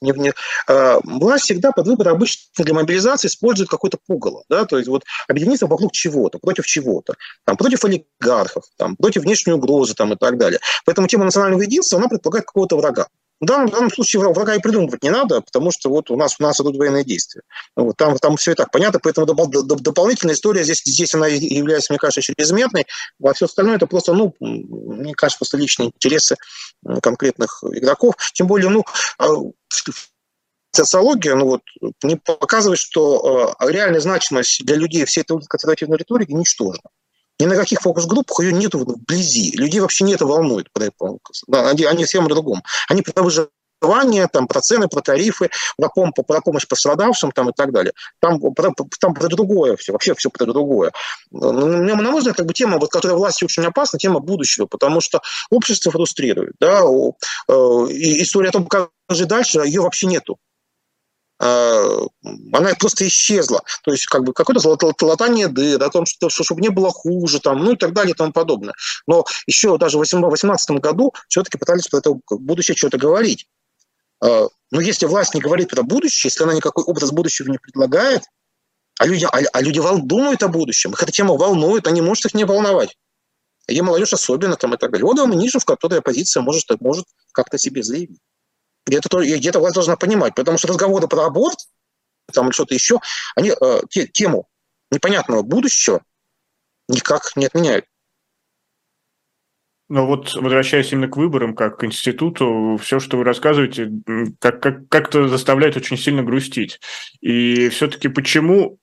Не, 0.00 0.12
не, 0.12 0.32
власть 1.04 1.44
всегда 1.44 1.72
под 1.72 1.86
выбор 1.86 2.08
обычно 2.08 2.64
для 2.64 2.74
мобилизации 2.74 3.28
использует 3.28 3.68
какое-то 3.70 3.98
пугало. 4.06 4.44
Да? 4.48 4.64
То 4.64 4.76
есть 4.76 4.88
вот 4.88 5.04
объединиться 5.28 5.66
вокруг 5.66 5.92
чего-то, 5.92 6.38
против 6.38 6.66
чего-то, 6.66 7.14
там, 7.44 7.56
против 7.56 7.84
олигархов, 7.84 8.64
там, 8.76 8.96
против 8.96 9.22
внешней 9.22 9.52
угрозы 9.52 9.94
там, 9.94 10.12
и 10.12 10.16
так 10.16 10.38
далее. 10.38 10.60
Поэтому 10.84 11.08
тема 11.08 11.24
национального 11.24 11.62
единства, 11.62 11.98
она 11.98 12.08
предполагает 12.08 12.46
какого-то 12.46 12.76
врага. 12.76 13.06
В 13.40 13.46
данном, 13.46 13.66
в 13.66 13.72
данном 13.72 13.90
случае 13.90 14.22
врага 14.22 14.54
и 14.54 14.60
придумывать 14.60 15.02
не 15.02 15.10
надо, 15.10 15.40
потому 15.40 15.72
что 15.72 15.90
вот 15.90 16.10
у 16.10 16.16
нас, 16.16 16.36
у 16.38 16.42
нас 16.42 16.60
идут 16.60 16.76
военные 16.76 17.04
действия. 17.04 17.42
Вот, 17.74 17.96
там, 17.96 18.16
там 18.16 18.36
все 18.36 18.52
и 18.52 18.54
так 18.54 18.70
понятно, 18.70 19.00
поэтому 19.02 19.26
доп, 19.26 19.50
доп, 19.50 19.80
дополнительная 19.80 20.34
история 20.34 20.62
здесь, 20.62 20.82
здесь 20.84 21.14
она 21.14 21.26
является, 21.26 21.92
мне 21.92 21.98
кажется, 21.98 22.22
чрезмерной, 22.22 22.86
а 23.22 23.32
все 23.34 23.46
остальное 23.46 23.76
это 23.76 23.86
просто, 23.86 24.14
ну, 24.14 24.34
мне 24.40 25.14
кажется, 25.14 25.38
просто 25.38 25.56
личные 25.56 25.88
интересы 25.88 26.36
конкретных 27.02 27.62
игроков. 27.64 28.14
Тем 28.32 28.46
более, 28.46 28.70
ну, 28.70 28.84
а, 29.18 29.26
социология 30.72 31.34
ну 31.34 31.46
вот, 31.46 31.62
не 32.02 32.16
показывает, 32.16 32.78
что 32.78 33.54
э, 33.60 33.70
реальная 33.70 34.00
значимость 34.00 34.64
для 34.64 34.76
людей 34.76 35.04
всей 35.04 35.22
этой 35.22 35.40
консервативной 35.42 35.98
риторики 35.98 36.32
ничтожна. 36.32 36.90
Ни 37.40 37.46
на 37.46 37.56
каких 37.56 37.80
фокус-группах 37.80 38.40
ее 38.40 38.52
нет 38.52 38.74
вблизи. 38.74 39.52
Людей 39.56 39.80
вообще 39.80 40.04
не 40.04 40.14
это 40.14 40.24
волнует. 40.24 40.68
Они, 41.50 41.84
они 41.84 42.04
всем 42.04 42.28
другом. 42.28 42.62
Они 42.88 43.02
про 43.02 43.22
выживание, 43.84 44.28
там, 44.28 44.46
про 44.46 44.60
цены, 44.60 44.88
про 44.88 45.00
тарифы, 45.00 45.50
про, 45.76 45.88
пом- 45.88 46.12
про 46.12 46.40
помощь 46.40 46.66
пострадавшим 46.66 47.32
там, 47.32 47.50
и 47.50 47.52
так 47.52 47.72
далее. 47.72 47.92
Там, 48.20 48.40
про, 48.40 48.72
там 49.00 49.14
про 49.14 49.28
другое 49.28 49.76
все, 49.76 49.92
вообще 49.92 50.14
все 50.14 50.30
про 50.30 50.46
другое. 50.46 50.92
На 51.30 51.94
мой 51.94 52.18
взгляд, 52.18 52.36
как 52.36 52.46
бы 52.46 52.54
тема, 52.54 52.78
вот, 52.78 52.90
которая 52.90 53.16
власти 53.16 53.44
очень 53.44 53.64
опасна, 53.64 53.98
тема 53.98 54.20
будущего, 54.20 54.66
потому 54.66 55.00
что 55.00 55.20
общество 55.50 55.92
фрустрирует. 55.92 56.54
Да? 56.60 56.82
Э, 57.48 57.86
и 57.90 58.22
история 58.22 58.48
о 58.48 58.52
том, 58.52 58.66
как 58.66 58.90
жить 59.08 59.28
дальше, 59.28 59.58
ее 59.58 59.80
вообще 59.80 60.06
нету. 60.06 60.38
А, 61.40 61.98
она 62.52 62.74
просто 62.78 63.06
исчезла. 63.06 63.62
То 63.82 63.92
есть 63.92 64.06
как 64.06 64.24
бы 64.24 64.32
какое-то 64.32 65.06
латание 65.06 65.48
дыр, 65.48 65.82
о 65.82 65.90
том, 65.90 66.06
что, 66.06 66.28
чтобы 66.30 66.60
не 66.60 66.70
было 66.70 66.90
хуже, 66.90 67.40
там, 67.40 67.64
ну 67.64 67.72
и 67.72 67.76
так 67.76 67.92
далее 67.92 68.12
и 68.12 68.16
тому 68.16 68.32
подобное. 68.32 68.74
Но 69.06 69.24
еще 69.46 69.76
даже 69.78 69.98
в 69.98 70.02
2018 70.02 70.70
году 70.80 71.12
все-таки 71.28 71.58
пытались 71.58 71.88
про 71.88 71.98
это 71.98 72.12
будущее 72.30 72.76
что-то 72.76 72.98
говорить. 72.98 73.46
А, 74.24 74.48
но 74.70 74.80
если 74.80 75.06
власть 75.06 75.34
не 75.34 75.40
говорит 75.40 75.70
про 75.70 75.82
будущее, 75.82 76.30
если 76.30 76.44
она 76.44 76.54
никакой 76.54 76.84
образ 76.84 77.12
будущего 77.12 77.50
не 77.50 77.58
предлагает, 77.58 78.22
а 78.98 79.06
люди, 79.06 79.24
а, 79.24 79.38
а 79.52 79.60
люди 79.60 79.80
думают 80.02 80.42
о 80.42 80.48
будущем, 80.48 80.92
их 80.92 81.02
эта 81.02 81.12
тема 81.12 81.34
волнует, 81.34 81.86
они 81.86 82.00
может 82.00 82.26
их 82.26 82.34
не 82.34 82.44
волновать. 82.44 82.96
И 83.66 83.80
молодежь 83.80 84.12
особенно 84.12 84.56
там 84.56 84.74
и 84.74 84.76
так 84.76 84.90
далее. 84.90 85.06
Вот 85.06 85.18
вам 85.18 85.30
ниша, 85.32 85.58
в 85.58 85.64
которой 85.64 85.98
оппозиция 85.98 86.42
может, 86.42 86.64
может 86.80 87.06
как-то 87.32 87.58
себе 87.58 87.82
заявить. 87.82 88.20
Где-то 88.86 89.22
где 89.22 89.52
власть 89.52 89.74
должна 89.74 89.96
понимать, 89.96 90.34
потому 90.34 90.58
что 90.58 90.68
разговоры 90.68 91.08
про 91.08 91.24
аборт, 91.24 91.58
там 92.32 92.52
что-то 92.52 92.74
еще, 92.74 93.00
они 93.36 93.50
э, 93.50 93.80
те, 93.88 94.06
тему 94.06 94.48
непонятного 94.90 95.42
будущего 95.42 96.02
никак 96.88 97.36
не 97.36 97.46
отменяют. 97.46 97.86
Но 99.88 100.06
вот 100.06 100.34
возвращаясь 100.34 100.92
именно 100.92 101.08
к 101.08 101.16
выборам, 101.16 101.54
как 101.54 101.78
к 101.78 101.84
институту, 101.84 102.78
все, 102.80 103.00
что 103.00 103.18
вы 103.18 103.24
рассказываете, 103.24 103.90
как, 104.40 104.62
как, 104.62 104.88
как-то 104.88 105.28
заставляет 105.28 105.76
очень 105.76 105.98
сильно 105.98 106.22
грустить. 106.22 106.80
И 107.20 107.68
все-таки 107.68 108.08
почему 108.08 108.78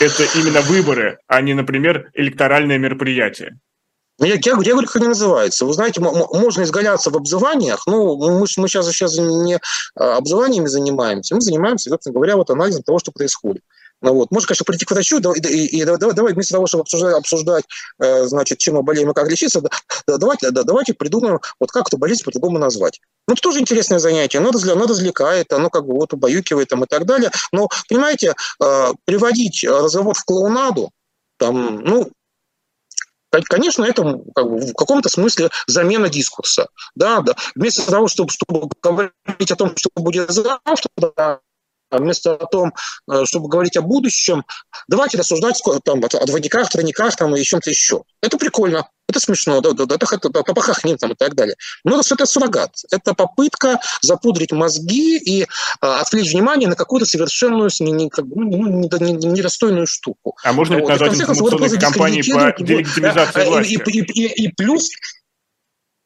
это 0.00 0.24
именно 0.36 0.60
выборы, 0.62 1.18
а 1.28 1.40
не, 1.42 1.54
например, 1.54 2.10
электоральное 2.14 2.78
мероприятие? 2.78 3.60
Ну, 4.18 4.26
я, 4.26 4.34
я, 4.34 4.40
я 4.44 4.54
говорю, 4.54 4.86
как 4.86 4.96
они 4.96 5.08
называются. 5.08 5.64
Вы 5.64 5.72
знаете, 5.72 6.00
можно 6.00 6.62
изгаляться 6.62 7.10
в 7.10 7.16
обзываниях, 7.16 7.86
ну, 7.86 8.16
мы, 8.16 8.40
мы 8.40 8.46
сейчас, 8.46 8.86
сейчас 8.90 9.16
не 9.18 9.58
а, 9.94 10.16
обзываниями 10.16 10.66
занимаемся, 10.66 11.34
мы 11.34 11.40
занимаемся, 11.40 11.90
собственно 11.90 12.14
говоря, 12.14 12.36
вот 12.36 12.50
анализом 12.50 12.82
того, 12.82 12.98
что 12.98 13.12
происходит. 13.12 13.62
Ну, 14.02 14.14
вот. 14.14 14.30
Можно, 14.32 14.48
конечно, 14.48 14.64
прийти 14.64 14.84
к 14.84 14.90
врачу 14.90 15.18
и, 15.18 15.40
и, 15.48 15.80
и 15.80 15.84
давай, 15.84 16.14
давай 16.14 16.32
вместо 16.34 16.54
того, 16.54 16.66
чтобы 16.66 16.82
обсуждать, 16.82 17.14
обсуждать 17.14 17.64
э, 18.00 18.26
значит, 18.26 18.58
чем 18.58 18.74
мы 18.74 18.82
болеем 18.82 19.10
и 19.10 19.14
как 19.14 19.30
лечиться, 19.30 19.60
да, 19.60 19.70
да, 20.06 20.18
давайте, 20.18 20.50
да, 20.50 20.64
давайте 20.64 20.92
придумаем, 20.92 21.38
вот 21.60 21.70
как 21.70 21.86
эту 21.86 21.98
болезнь 21.98 22.24
по-другому 22.24 22.58
назвать. 22.58 23.00
Ну, 23.28 23.34
это 23.34 23.42
тоже 23.42 23.60
интересное 23.60 24.00
занятие, 24.00 24.38
оно, 24.38 24.50
разля, 24.50 24.72
оно 24.72 24.86
развлекает, 24.86 25.52
оно 25.52 25.70
как 25.70 25.86
бы 25.86 25.94
вот 25.94 26.12
убаюкивает 26.12 26.68
там, 26.68 26.82
и 26.82 26.86
так 26.86 27.06
далее. 27.06 27.30
Но, 27.52 27.68
понимаете, 27.88 28.34
э, 28.60 28.92
приводить 29.04 29.64
разговор 29.64 30.14
в 30.14 30.24
клоунаду, 30.24 30.90
там, 31.38 31.80
ну, 31.80 32.10
Конечно, 33.48 33.84
это 33.84 34.20
как 34.34 34.46
бы, 34.46 34.58
в 34.58 34.74
каком-то 34.74 35.08
смысле 35.08 35.48
замена 35.66 36.10
дискурса. 36.10 36.66
Да, 36.94 37.22
да. 37.22 37.34
Вместо 37.54 37.90
того, 37.90 38.06
чтобы, 38.06 38.30
чтобы 38.30 38.68
говорить 38.82 39.50
о 39.50 39.56
том, 39.56 39.74
что 39.74 39.88
будет 39.96 40.30
завтра, 40.30 40.90
а 41.16 41.38
вместо 41.98 42.36
том, 42.50 42.72
э, 43.10 43.24
чтобы 43.24 43.48
говорить 43.48 43.76
о 43.76 43.82
будущем, 43.82 44.44
давайте 44.88 45.18
рассуждать 45.18 45.60
там, 45.84 46.02
о 46.04 46.26
двойниках, 46.26 46.68
тройниках 46.70 47.16
там, 47.16 47.34
и 47.36 47.42
чем-то 47.42 47.70
еще. 47.70 48.02
Это 48.22 48.38
прикольно, 48.38 48.88
это 49.08 49.20
смешно, 49.20 49.60
да, 49.60 49.72
да, 49.72 49.84
да, 49.84 49.96
это, 49.96 50.16
это, 50.16 50.54
похахнем 50.54 50.96
там, 50.96 51.12
и 51.12 51.14
так 51.14 51.34
далее. 51.34 51.56
Но 51.84 52.00
это, 52.00 52.14
это 52.14 52.26
суррогат. 52.26 52.72
Это 52.90 53.14
попытка 53.14 53.80
запудрить 54.00 54.52
мозги 54.52 55.18
и 55.18 55.46
а, 55.80 56.00
отвлечь 56.00 56.32
внимание 56.32 56.68
на 56.68 56.76
какую-то 56.76 57.06
совершенную, 57.06 57.70
не, 57.80 57.92
не, 57.92 58.08
как, 58.08 58.24
ну, 58.24 58.66
недостойную 58.66 59.82
не 59.82 59.86
штуку. 59.86 60.36
А 60.42 60.52
можно 60.52 60.78
вот. 60.78 60.88
назвать 60.88 61.14
информационной 61.14 61.78
кампанией 61.78 62.32
по 62.32 62.62
делегитимизации 62.62 63.44
власти? 63.44 63.72
И, 63.72 63.98
и, 63.98 64.24
и, 64.24 64.44
и 64.44 64.48
плюс, 64.54 64.88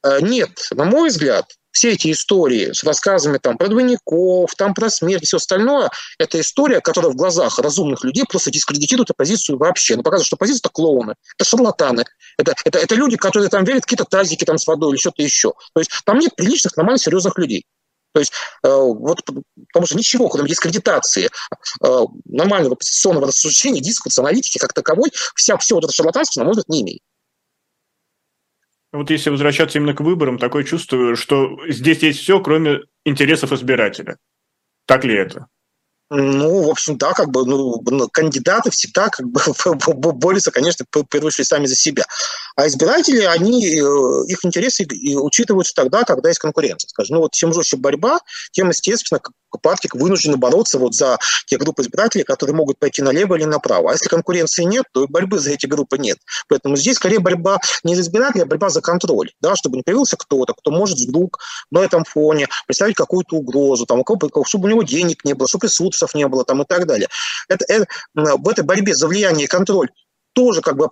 э, 0.05 0.21
нет, 0.21 0.51
на 0.73 0.85
мой 0.85 1.11
взгляд, 1.11 1.47
все 1.77 1.93
эти 1.93 2.11
истории 2.11 2.73
с 2.73 2.85
рассказами 2.85 3.37
там, 3.37 3.59
про 3.59 3.69
двойников, 3.69 4.55
там, 4.57 4.73
про 4.73 4.89
смерть 4.89 5.25
и 5.25 5.27
все 5.27 5.37
остальное, 5.37 5.91
это 6.19 6.41
история, 6.41 6.81
которая 6.81 7.13
в 7.13 7.17
глазах 7.17 7.59
разумных 7.59 8.03
людей 8.03 8.25
просто 8.27 8.51
дискредитирует 8.51 9.11
оппозицию 9.11 9.59
вообще. 9.59 9.97
Ну, 9.97 10.03
показывает, 10.03 10.27
что 10.27 10.37
оппозиция– 10.37 10.61
это 10.65 10.71
клоуны, 10.71 11.15
это 11.39 11.49
шарлатаны, 11.49 12.05
это, 12.39 12.55
это, 12.65 12.79
это 12.79 12.95
люди, 12.95 13.19
которые 13.19 13.51
там 13.51 13.65
верят 13.65 13.83
какие-то 13.83 14.07
тазики 14.07 14.45
там, 14.45 14.57
с 14.57 14.67
водой 14.67 14.93
или 14.93 14.99
что-то 14.99 15.23
еще. 15.23 15.53
То 15.75 15.81
есть 15.81 15.91
там 16.07 16.19
нет 16.19 16.35
приличных, 16.35 16.75
нормальных, 16.79 17.03
серьезных 17.03 17.37
людей. 17.37 17.67
То 18.15 18.21
есть 18.21 18.33
э, 18.63 18.69
вот 18.71 19.21
потому 19.69 19.87
что 19.87 19.99
ничего, 19.99 20.31
кроме 20.31 20.49
дискредитации 20.49 21.29
э, 21.85 22.01
нормального 22.25 22.73
оппозиционного 22.73 23.27
рассуждения, 23.27 23.83
дискурса, 23.83 24.23
аналитики 24.23 24.57
как 24.57 24.73
таковой, 24.73 25.11
вся, 25.35 25.59
все 25.59 25.75
вот 25.75 25.85
это 25.85 25.93
шарлатанство, 25.93 26.41
на 26.41 26.47
мой 26.47 26.53
взгляд, 26.53 26.69
не 26.71 26.81
имеет. 26.81 27.03
Вот 28.97 29.11
если 29.11 29.31
возвращаться 29.31 29.79
именно 29.79 29.95
к 29.95 30.01
выборам, 30.01 30.39
такое 30.39 30.65
чувство, 30.65 31.17
что 31.17 31.59
здесь 31.69 32.03
есть 32.03 32.21
все, 32.21 32.41
кроме 32.41 32.81
интересов 33.05 33.53
избирателя. 33.53 34.17
Так 34.87 35.05
ли 35.05 35.15
это? 35.15 35.47
Ну, 36.09 36.63
в 36.63 36.71
общем, 36.71 36.97
да, 36.99 37.13
как 37.15 37.31
бы, 37.31 37.45
ну, 37.45 38.09
кандидаты 38.13 38.71
всегда 38.71 39.09
как 39.09 39.27
бы 39.27 39.41
борются, 40.13 40.53
конечно, 40.53 40.85
в 40.93 41.45
сами 41.45 41.67
за 41.67 41.75
себя. 41.75 42.05
А 42.55 42.69
избиратели, 42.69 43.23
они, 43.23 43.67
э, 43.67 44.25
их 44.29 44.45
интересы 44.45 44.87
учитываются 45.17 45.75
тогда, 45.75 46.05
когда 46.05 46.29
есть 46.29 46.39
конкуренция. 46.39 46.89
Скажем, 46.89 47.17
ну 47.17 47.23
вот 47.23 47.33
чем 47.33 47.53
жестче 47.53 47.77
борьба, 47.77 48.21
тем, 48.53 48.69
естественно, 48.69 49.21
партии 49.59 49.89
вынуждены 49.93 50.37
бороться 50.37 50.79
вот 50.79 50.95
за 50.95 51.19
те 51.47 51.57
группы 51.57 51.83
избирателей, 51.83 52.25
которые 52.25 52.55
могут 52.57 52.79
пойти 52.79 53.03
налево 53.03 53.35
или 53.37 53.45
направо. 53.45 53.91
А 53.91 53.93
если 53.93 54.09
конкуренции 54.09 54.65
нет, 54.65 54.85
то 54.93 55.05
и 55.05 55.07
борьбы 55.09 55.39
за 55.39 55.53
эти 55.53 55.67
группы 55.67 55.99
нет. 55.99 56.19
Поэтому 56.49 56.77
здесь 56.77 56.97
скорее 56.97 57.19
борьба 57.19 57.59
не 57.85 57.95
за 57.95 58.03
избирателей, 58.03 58.43
а 58.43 58.47
борьба 58.47 58.71
за 58.71 58.81
контроль, 58.81 59.33
да, 59.41 59.57
чтобы 59.57 59.77
не 59.77 59.83
появился 59.83 60.17
кто-то, 60.17 60.55
кто 60.55 60.71
может 60.71 60.99
вдруг 60.99 61.39
на 61.71 61.81
этом 61.81 62.05
фоне 62.05 62.49
представить 62.67 62.97
какую-то 62.97 63.37
угрозу, 63.37 63.87
там, 63.87 64.03
чтобы 64.45 64.69
у 64.69 64.71
него 64.71 64.83
денег 64.83 65.25
не 65.25 65.35
было, 65.35 65.49
чтобы 65.49 65.69
ресурсов 65.97 66.15
не 66.15 66.27
было 66.29 66.45
там, 66.45 66.63
и 66.63 66.65
так 66.65 66.87
далее. 66.87 67.09
Это, 67.49 67.65
это, 67.69 67.87
в 68.15 68.49
этой 68.49 68.65
борьбе 68.65 68.95
за 68.95 69.09
влияние 69.09 69.45
и 69.45 69.49
контроль 69.49 69.91
тоже 70.37 70.61
как 70.61 70.77
бы 70.77 70.87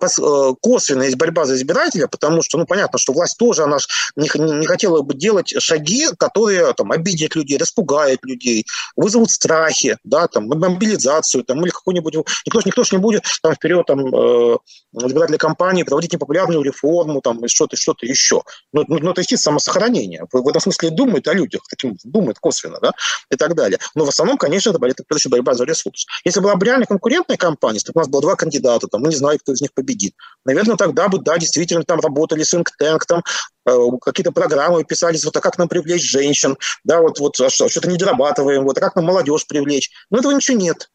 косвенно 0.59 1.03
есть 1.03 1.17
борьба 1.17 1.45
за 1.45 1.55
избирателя, 1.55 2.07
потому 2.07 2.41
что, 2.41 2.57
ну, 2.57 2.65
понятно, 2.65 2.97
что 2.97 3.13
власть 3.13 3.37
тоже, 3.37 3.61
она 3.61 3.77
же 3.77 3.85
не, 4.15 4.65
хотела 4.65 5.03
бы 5.03 5.13
делать 5.13 5.53
шаги, 5.61 6.07
которые 6.17 6.73
там 6.73 6.91
обидят 6.91 7.35
людей, 7.35 7.59
распугают 7.59 8.21
людей, 8.23 8.65
вызовут 8.95 9.29
страхи, 9.29 9.99
да, 10.03 10.27
там, 10.27 10.47
мобилизацию, 10.47 11.43
там, 11.43 11.61
или 11.61 11.69
какой-нибудь... 11.69 12.15
Никто, 12.47 12.61
никто 12.65 12.83
же 12.83 12.95
не 12.95 13.01
будет 13.01 13.23
там 13.43 13.53
вперед 13.53 13.85
там, 13.85 13.99
э, 14.07 14.57
избирательной 14.93 15.37
кампании 15.37 15.83
проводить 15.83 16.13
непопулярную 16.13 16.63
реформу, 16.63 17.21
там, 17.21 17.47
что-то, 17.47 17.77
что-то 17.77 18.07
еще. 18.07 18.41
Ну, 18.73 18.83
ну, 18.87 18.97
ну, 18.99 19.11
это, 19.11 19.21
естественно, 19.21 19.59
самосохранение. 19.59 20.25
В, 20.31 20.41
в 20.41 20.47
этом 20.47 20.59
смысле 20.59 20.89
думает 20.89 21.27
о 21.27 21.33
людях, 21.33 21.61
таким, 21.69 21.97
думает 22.03 22.39
косвенно, 22.39 22.79
да, 22.81 22.93
и 23.29 23.35
так 23.35 23.53
далее. 23.53 23.77
Но 23.93 24.05
в 24.05 24.09
основном, 24.09 24.37
конечно, 24.37 24.71
это, 24.71 24.79
это 24.83 25.29
борьба 25.29 25.53
за 25.53 25.65
ресурс. 25.65 26.07
Если 26.25 26.39
была 26.39 26.55
бы 26.55 26.65
реально 26.65 26.87
конкурентная 26.87 27.37
кампания, 27.37 27.75
если 27.75 27.91
бы 27.91 27.99
у 27.99 27.99
нас 27.99 28.07
было 28.07 28.23
два 28.23 28.35
кандидата, 28.35 28.87
там, 28.87 29.01
мы 29.01 29.09
не 29.09 29.15
знали, 29.35 29.37
кто 29.37 29.53
из 29.53 29.61
них 29.61 29.73
победит, 29.73 30.13
наверное, 30.45 30.75
тогда 30.75 31.07
бы, 31.07 31.19
да, 31.19 31.37
действительно, 31.37 31.83
там 31.83 31.99
работали 31.99 32.43
think 32.43 32.65
tank, 32.81 32.99
там, 33.07 33.23
э, 33.67 33.77
какие-то 34.01 34.31
программы 34.31 34.83
писались, 34.83 35.23
вот, 35.25 35.35
а 35.35 35.41
как 35.41 35.57
нам 35.57 35.67
привлечь 35.67 36.03
женщин, 36.03 36.57
да, 36.83 37.01
вот, 37.01 37.19
вот 37.19 37.39
а 37.39 37.49
что, 37.49 37.69
что-то 37.69 37.89
не 37.89 37.97
дорабатываем, 37.97 38.63
вот, 38.63 38.77
а 38.77 38.81
как 38.81 38.95
нам 38.95 39.05
молодежь 39.05 39.45
привлечь. 39.47 39.91
Но 40.09 40.19
этого 40.19 40.33
ничего 40.33 40.57
нет. 40.57 40.89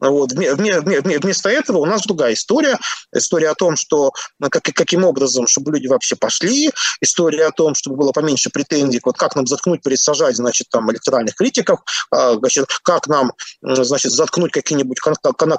Вот. 0.00 0.32
Вместо 0.32 1.48
этого 1.48 1.78
у 1.78 1.86
нас 1.86 2.02
другая 2.02 2.34
история. 2.34 2.78
История 3.14 3.50
о 3.50 3.54
том, 3.54 3.76
что 3.76 4.12
ну, 4.38 4.48
как, 4.50 4.62
каким 4.62 5.04
образом, 5.04 5.46
чтобы 5.46 5.72
люди 5.72 5.86
вообще 5.86 6.16
пошли, 6.16 6.70
история 7.00 7.46
о 7.46 7.50
том, 7.50 7.74
чтобы 7.74 7.96
было 7.96 8.12
поменьше 8.12 8.50
претензий, 8.50 9.00
вот 9.04 9.16
как 9.16 9.36
нам 9.36 9.46
заткнуть, 9.46 9.82
пересажать, 9.82 10.36
значит, 10.36 10.68
там, 10.70 10.90
электоральных 10.90 11.34
критиков, 11.34 11.80
а, 12.10 12.34
значит, 12.34 12.66
как 12.82 13.06
нам, 13.06 13.32
значит, 13.62 14.12
заткнуть 14.12 14.52
какие-нибудь 14.52 14.98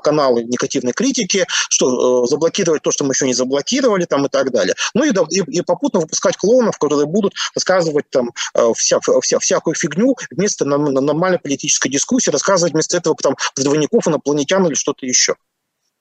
каналы 0.03 0.43
негативной 0.43 0.93
критики, 0.93 1.45
что 1.69 2.23
э, 2.23 2.27
заблокировать 2.27 2.81
то, 2.83 2.91
что 2.91 3.03
мы 3.03 3.13
еще 3.13 3.25
не 3.25 3.33
заблокировали, 3.33 4.05
там, 4.05 4.25
и 4.25 4.29
так 4.29 4.51
далее. 4.51 4.75
Ну 4.93 5.03
и, 5.03 5.11
и, 5.29 5.57
и 5.57 5.61
попутно 5.61 6.01
выпускать 6.01 6.37
клоунов, 6.37 6.77
которые 6.77 7.07
будут 7.07 7.33
рассказывать 7.55 8.09
там 8.09 8.31
э, 8.53 8.71
вся, 8.75 8.99
вся, 8.99 9.39
всякую 9.39 9.75
фигню 9.75 10.15
вместо 10.31 10.65
нормальной 10.65 11.39
политической 11.39 11.89
дискуссии, 11.89 12.29
рассказывать 12.29 12.73
вместо 12.73 12.97
этого 12.97 13.15
там 13.15 13.35
двойников 13.55 14.07
и 14.07 14.09
инопланетян 14.27 14.65
или 14.65 14.73
что-то 14.73 15.05
еще. 15.05 15.35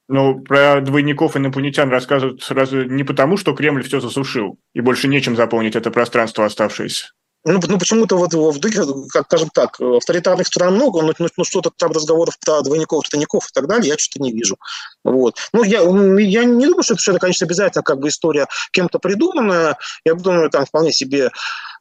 Ну, 0.09 0.41
про 0.41 0.81
двойников 0.81 1.37
инопланетян 1.37 1.91
рассказывают 1.91 2.43
сразу 2.43 2.85
не 2.85 3.03
потому, 3.03 3.37
что 3.37 3.55
Кремль 3.55 3.83
все 3.83 4.01
засушил, 4.01 4.59
и 4.73 4.81
больше 4.81 5.09
нечем 5.09 5.35
заполнить 5.35 5.75
это 5.75 5.91
пространство 5.91 6.45
оставшееся. 6.45 7.09
Ну, 7.45 7.61
ну 7.69 7.79
почему-то 7.79 8.17
вот 8.17 8.35
в 8.35 8.59
духе, 8.59 8.83
как 9.09 9.27
скажем 9.27 9.51
так, 9.55 9.81
авторитарных 9.81 10.49
стран 10.49 10.75
много, 10.75 11.03
но, 11.03 11.13
но, 11.19 11.29
но 11.37 11.45
что-то 11.45 11.71
там 11.77 11.93
разговоров 11.93 12.37
про 12.45 12.61
двойников, 12.63 13.09
тройников 13.09 13.47
и 13.47 13.53
так 13.53 13.69
далее 13.69 13.91
я 13.91 13.99
что-то 13.99 14.23
не 14.23 14.33
вижу. 14.33 14.57
Вот. 15.05 15.37
Ну, 15.53 15.63
я, 15.63 15.81
я 15.81 16.45
не 16.45 16.67
думаю, 16.67 16.83
что 16.83 16.95
это, 16.95 17.03
что 17.03 17.13
это, 17.13 17.21
конечно, 17.21 17.45
обязательно 17.45 17.85
как 17.85 18.01
бы 18.01 18.09
история 18.09 18.49
кем-то 18.73 18.99
придуманная. 18.99 19.79
Я 20.05 20.15
думаю, 20.15 20.51
там 20.51 20.67
вполне 20.67 20.93
себе 20.93 21.31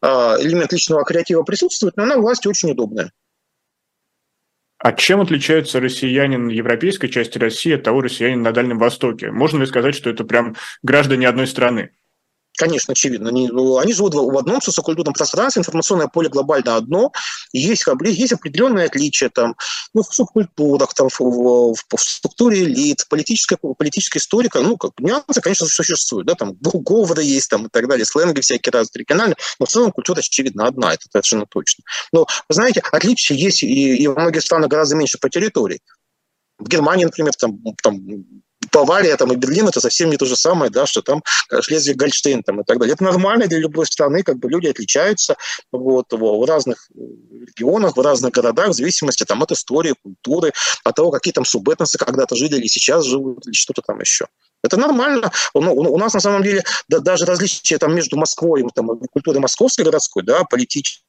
э, 0.01 0.07
элемент 0.39 0.71
личного 0.71 1.03
креатива 1.03 1.41
присутствует, 1.41 1.97
но 1.97 2.03
она 2.03 2.17
власти 2.17 2.47
очень 2.47 2.71
удобная. 2.71 3.11
А 4.77 4.91
чем 4.91 5.21
отличается 5.21 5.79
россиянин 5.79 6.49
европейской 6.49 7.07
части 7.07 7.37
России 7.37 7.73
от 7.73 7.83
того 7.83 8.01
россиянина 8.01 8.43
на 8.43 8.51
Дальнем 8.51 8.77
Востоке? 8.77 9.31
Можно 9.31 9.61
ли 9.61 9.65
сказать, 9.65 9.95
что 9.95 10.09
это 10.09 10.25
прям 10.25 10.55
граждане 10.83 11.27
одной 11.27 11.47
страны? 11.47 11.91
Конечно, 12.57 12.93
очевидно. 12.93 13.29
Они, 13.29 13.49
ну, 13.49 13.77
они 13.77 13.93
живут 13.93 14.13
в 14.13 14.37
одном 14.37 14.61
социокультурном 14.61 15.13
пространстве, 15.13 15.59
информационное 15.59 16.07
поле 16.07 16.29
глобально 16.29 16.77
одно. 16.77 17.11
Есть, 17.51 17.85
есть 18.03 18.33
определенные 18.33 18.85
отличия 18.85 19.29
там, 19.29 19.55
ну, 19.93 20.03
в 20.03 20.13
субкультурах, 20.13 20.93
там, 20.93 21.09
в, 21.09 21.19
в, 21.19 21.75
в 21.75 21.99
структуре 21.99 22.63
элит, 22.63 23.05
политическая, 23.09 23.57
политическая 23.57 24.19
историка. 24.19 24.61
Ну, 24.61 24.77
как, 24.77 24.91
нюансы, 24.99 25.41
конечно, 25.41 25.67
существуют. 25.67 26.27
Да, 26.27 26.35
там 26.35 26.53
говоры 26.53 27.23
есть 27.23 27.49
там, 27.49 27.65
и 27.65 27.69
так 27.69 27.87
далее, 27.87 28.05
сленги 28.05 28.39
всякие 28.39 28.71
разные, 28.71 29.01
региональные. 29.01 29.35
Но 29.59 29.65
в 29.65 29.69
целом 29.69 29.91
культура, 29.91 30.19
очевидно, 30.19 30.67
одна, 30.67 30.93
это 30.93 31.03
совершенно 31.11 31.45
точно. 31.45 31.83
Но, 32.13 32.21
вы 32.21 32.53
знаете, 32.53 32.81
отличия 32.91 33.35
есть 33.35 33.63
и, 33.63 33.95
и 33.95 34.07
во 34.07 34.19
многих 34.19 34.41
странах 34.41 34.69
гораздо 34.69 34.95
меньше 34.95 35.17
по 35.17 35.29
территории. 35.29 35.81
В 36.57 36.69
Германии, 36.69 37.03
например, 37.03 37.33
там, 37.37 37.59
там 37.83 37.99
Бавария 38.75 39.15
там, 39.15 39.31
и 39.31 39.37
Берлин 39.37 39.69
это 39.69 39.79
совсем 39.79 40.09
не 40.09 40.17
то 40.17 40.25
же 40.25 40.35
самое, 40.35 40.69
да, 40.69 40.85
что 40.85 41.01
там 41.01 41.23
Шлезвиг-Гольштейн 41.49 42.41
там, 42.43 42.59
и 42.59 42.63
так 42.65 42.77
далее. 42.77 42.93
Это 42.93 43.05
нормально 43.05 43.47
для 43.47 43.59
любой 43.59 43.85
страны, 43.85 44.21
как 44.21 44.37
бы 44.37 44.49
люди 44.49 44.67
отличаются 44.67 45.37
вот, 45.71 46.11
в 46.11 46.45
разных 46.45 46.89
регионах, 46.93 47.95
в 47.95 48.01
разных 48.01 48.33
городах, 48.33 48.69
в 48.69 48.73
зависимости 48.73 49.23
там, 49.23 49.41
от 49.41 49.51
истории, 49.53 49.95
культуры, 50.03 50.51
от 50.83 50.95
того, 50.95 51.11
какие 51.11 51.31
там 51.31 51.45
субэтносы 51.45 51.97
когда-то 51.97 52.35
жили 52.35 52.57
или 52.57 52.67
сейчас 52.67 53.05
живут, 53.05 53.47
или 53.47 53.53
что-то 53.53 53.81
там 53.81 54.01
еще. 54.01 54.27
Это 54.61 54.75
нормально. 54.75 55.31
Ну, 55.53 55.73
у 55.73 55.97
нас 55.97 56.13
на 56.13 56.19
самом 56.19 56.43
деле 56.43 56.63
да, 56.89 56.99
даже 56.99 57.25
различия 57.25 57.77
там, 57.77 57.95
между 57.95 58.17
Москвой 58.17 58.65
там, 58.75 58.99
культурой 59.11 59.39
московской 59.39 59.85
городской, 59.85 60.23
да, 60.23 60.43
политической, 60.43 61.03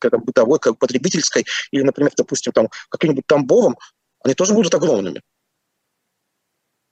там, 0.00 0.20
бытовой, 0.22 0.60
как 0.60 0.78
потребительской, 0.78 1.44
или, 1.72 1.82
например, 1.82 2.12
допустим, 2.16 2.52
там, 2.52 2.68
каким-нибудь 2.88 3.26
Тамбовом, 3.26 3.76
они 4.22 4.34
тоже 4.34 4.54
будут 4.54 4.74
огромными. 4.74 5.22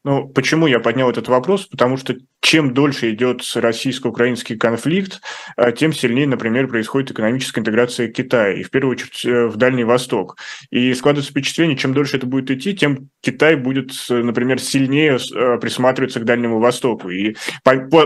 Ну, 0.08 0.26
почему 0.26 0.66
я 0.66 0.80
поднял 0.80 1.10
этот 1.10 1.28
вопрос? 1.28 1.66
Потому 1.66 1.98
что 1.98 2.14
чем 2.40 2.72
дольше 2.72 3.10
идет 3.10 3.42
российско-украинский 3.54 4.56
конфликт, 4.56 5.20
а, 5.54 5.70
тем 5.70 5.92
сильнее, 5.92 6.26
например, 6.26 6.66
происходит 6.66 7.10
экономическая 7.10 7.60
интеграция 7.60 8.08
Китая, 8.08 8.54
и 8.54 8.62
в 8.62 8.70
первую 8.70 8.92
очередь 8.92 9.22
э, 9.26 9.48
в 9.48 9.58
Дальний 9.58 9.84
Восток. 9.84 10.38
И 10.70 10.94
складывается 10.94 11.30
впечатление, 11.30 11.76
чем 11.76 11.92
дольше 11.92 12.16
это 12.16 12.24
будет 12.24 12.50
идти, 12.50 12.74
тем 12.74 13.10
Китай 13.20 13.54
будет, 13.56 13.90
например, 14.08 14.58
сильнее 14.62 15.18
э, 15.18 15.58
присматриваться 15.58 16.20
к 16.20 16.24
Дальнему 16.24 16.58
Востоку. 16.58 17.10
И 17.10 17.36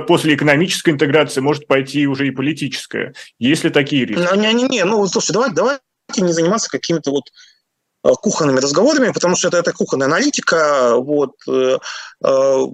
после 0.08 0.34
экономической 0.34 0.90
интеграции 0.90 1.40
может 1.40 1.68
пойти 1.68 2.08
уже 2.08 2.26
и 2.26 2.32
политическая. 2.32 3.14
Есть 3.38 3.62
ли 3.62 3.70
такие 3.70 4.06
риски? 4.06 4.36
Не-не-не, 4.36 4.84
ну, 4.86 5.06
слушай, 5.06 5.30
давай, 5.30 5.52
давайте 5.52 5.82
не 6.18 6.32
заниматься 6.32 6.68
какими-то 6.68 7.12
вот 7.12 7.26
Э, 7.26 7.51
кухонными 8.02 8.60
разговорами, 8.60 9.12
потому 9.12 9.36
что 9.36 9.48
это, 9.48 9.58
это 9.58 9.72
кухонная 9.72 10.06
аналитика. 10.06 10.96
Вот, 10.96 11.32
э, 11.48 11.78
э, 12.24 12.66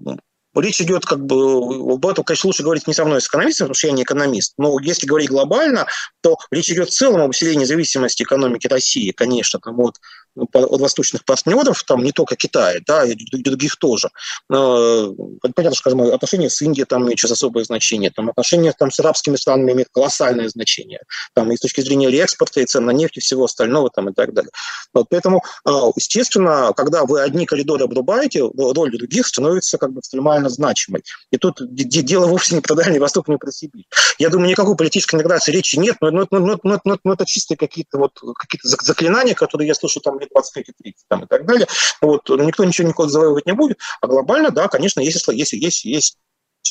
Речь 0.54 0.80
идет 0.80 1.04
как 1.04 1.24
бы, 1.24 1.92
об 1.92 2.06
этом, 2.06 2.24
конечно, 2.24 2.48
лучше 2.48 2.62
говорить 2.62 2.86
не 2.86 2.94
со 2.94 3.04
мной, 3.04 3.20
с 3.20 3.26
экономистом, 3.26 3.66
потому 3.66 3.74
что 3.74 3.86
я 3.86 3.92
не 3.92 4.02
экономист, 4.02 4.54
но 4.58 4.78
если 4.80 5.06
говорить 5.06 5.30
глобально, 5.30 5.86
то 6.20 6.36
речь 6.50 6.70
идет 6.70 6.88
в 6.88 6.94
целом 6.94 7.20
об 7.20 7.30
усилении 7.30 7.64
зависимости 7.64 8.22
экономики 8.22 8.66
России, 8.66 9.12
конечно, 9.12 9.60
там, 9.60 9.78
от, 9.80 10.00
от 10.38 10.81
восточных 10.81 11.24
партнеров, 11.24 11.83
там 11.85 12.03
не 12.03 12.12
только 12.12 12.37
Китая, 12.37 12.81
да, 12.87 13.05
и 13.05 13.14
других 13.42 13.77
тоже. 13.77 14.11
Но, 14.48 15.14
понятно, 15.55 15.77
скажем, 15.77 16.01
отношения 16.03 16.51
с 16.51 16.61
Индией 16.62 16.87
там 16.87 17.05
имеют 17.05 17.20
сейчас 17.20 17.33
особое 17.33 17.64
значение, 17.64 18.11
там 18.11 18.31
отношения 18.31 18.72
там, 18.72 18.90
с 18.90 19.01
арабскими 19.01 19.37
странами 19.37 19.72
имеют 19.72 19.88
колоссальное 19.92 20.48
значение, 20.48 21.03
там 21.35 21.51
и 21.53 21.57
с 21.57 21.61
точки 21.61 21.81
зрения 21.81 22.11
реэкспорта, 22.11 22.61
и 22.61 22.66
цен 22.66 22.85
на 22.85 22.90
нефть, 22.90 23.18
и 23.18 23.20
всего 23.20 23.44
остального, 23.44 23.90
там, 23.90 24.09
и 24.11 24.12
так 24.12 24.33
далее. 24.33 24.51
Вот, 24.94 25.07
поэтому, 25.11 25.42
а, 25.64 25.90
естественно, 25.96 26.72
когда 26.77 27.05
вы 27.05 27.20
одни 27.20 27.46
коридоры 27.46 27.85
обрубаете, 27.85 28.42
роль 28.42 28.96
других 28.96 29.27
становится 29.27 29.79
как 29.79 29.92
бы 29.92 30.01
экстремально 30.01 30.48
значимой. 30.48 31.03
И 31.31 31.37
тут 31.37 31.61
дело 31.61 32.27
вовсе 32.27 32.55
не 32.55 32.61
про 32.61 32.74
Дальний 32.74 32.98
Восток, 32.98 33.29
не 33.29 33.37
про 33.37 33.51
Сибирь. 33.51 33.87
Я 34.18 34.31
думаю, 34.31 34.51
никакой 34.51 34.77
политической 34.77 35.16
интеграции 35.16 35.53
речи 35.53 35.77
нет, 35.77 35.96
но, 36.01 36.11
но, 36.11 36.27
но, 36.31 36.59
но, 36.62 36.81
но, 36.85 36.98
но 37.05 37.12
это 37.12 37.27
чистые 37.27 37.57
какие-то 37.57 37.98
вот 37.98 38.18
какие-то 38.37 38.68
заклинания, 38.68 39.35
которые 39.35 39.68
я 39.68 39.74
слышу 39.74 40.01
там 40.01 40.18
лет 40.28 40.32
25 40.32 40.66
30 40.76 41.04
там, 41.08 41.24
и 41.24 41.26
так 41.26 41.46
далее. 41.46 41.66
Вот, 42.00 42.28
никто 42.28 42.64
ничего 42.64 42.88
никуда 42.88 43.08
завоевывать 43.08 43.46
не 43.46 43.52
будет. 43.52 43.78
А 44.00 44.06
глобально, 44.06 44.50
да, 44.50 44.68
конечно, 44.68 45.00
есть, 45.00 45.26
есть, 45.28 45.52
есть, 45.52 45.84
есть 45.84 46.18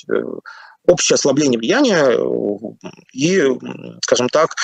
э, 0.09 0.23
общее 0.87 1.15
ослабление 1.15 1.59
влияния 1.59 2.03
э, 2.09 2.89
и, 3.13 3.43
скажем 4.01 4.29
так, 4.29 4.55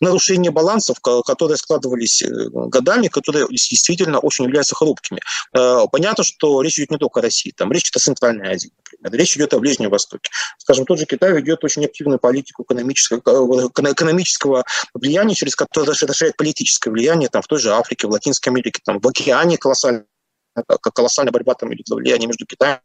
нарушение 0.00 0.50
балансов, 0.50 1.00
которые 1.00 1.56
складывались 1.56 2.22
э, 2.22 2.28
годами, 2.50 3.08
которые 3.08 3.46
действительно 3.48 4.18
очень 4.18 4.44
являются 4.44 4.74
хрупкими. 4.74 5.20
Э, 5.52 5.84
понятно, 5.90 6.24
что 6.24 6.62
речь 6.62 6.78
идет 6.78 6.92
не 6.92 6.98
только 6.98 7.20
о 7.20 7.22
России, 7.22 7.52
там 7.54 7.72
речь 7.72 7.84
идет 7.84 7.96
о 7.96 8.00
Центральной 8.00 8.54
Азии, 8.54 8.72
например, 9.00 9.20
речь 9.20 9.36
идет 9.36 9.52
о 9.54 9.58
Ближнем 9.58 9.90
Востоке. 9.90 10.30
Скажем, 10.58 10.86
тот 10.86 10.98
же 10.98 11.06
Китай 11.06 11.32
ведет 11.32 11.64
очень 11.64 11.84
активную 11.84 12.18
политику 12.18 12.62
экономического, 12.62 13.18
экономического 13.68 14.64
влияния, 14.94 15.34
через 15.34 15.56
которое 15.56 15.90
расширяет 15.90 16.36
политическое 16.36 16.90
влияние 16.90 17.28
там, 17.28 17.42
в 17.42 17.46
той 17.46 17.58
же 17.58 17.72
Африке, 17.72 18.06
в 18.06 18.10
Латинской 18.10 18.52
Америке, 18.52 18.80
там, 18.84 19.00
в 19.00 19.06
океане 19.06 19.58
колоссальная, 19.58 20.06
колоссальная 20.94 21.32
борьба 21.32 21.54
там 21.54 21.74
идет 21.74 21.86
за 21.88 21.96
влияние 21.96 22.28
между 22.28 22.46
Китаем 22.46 22.80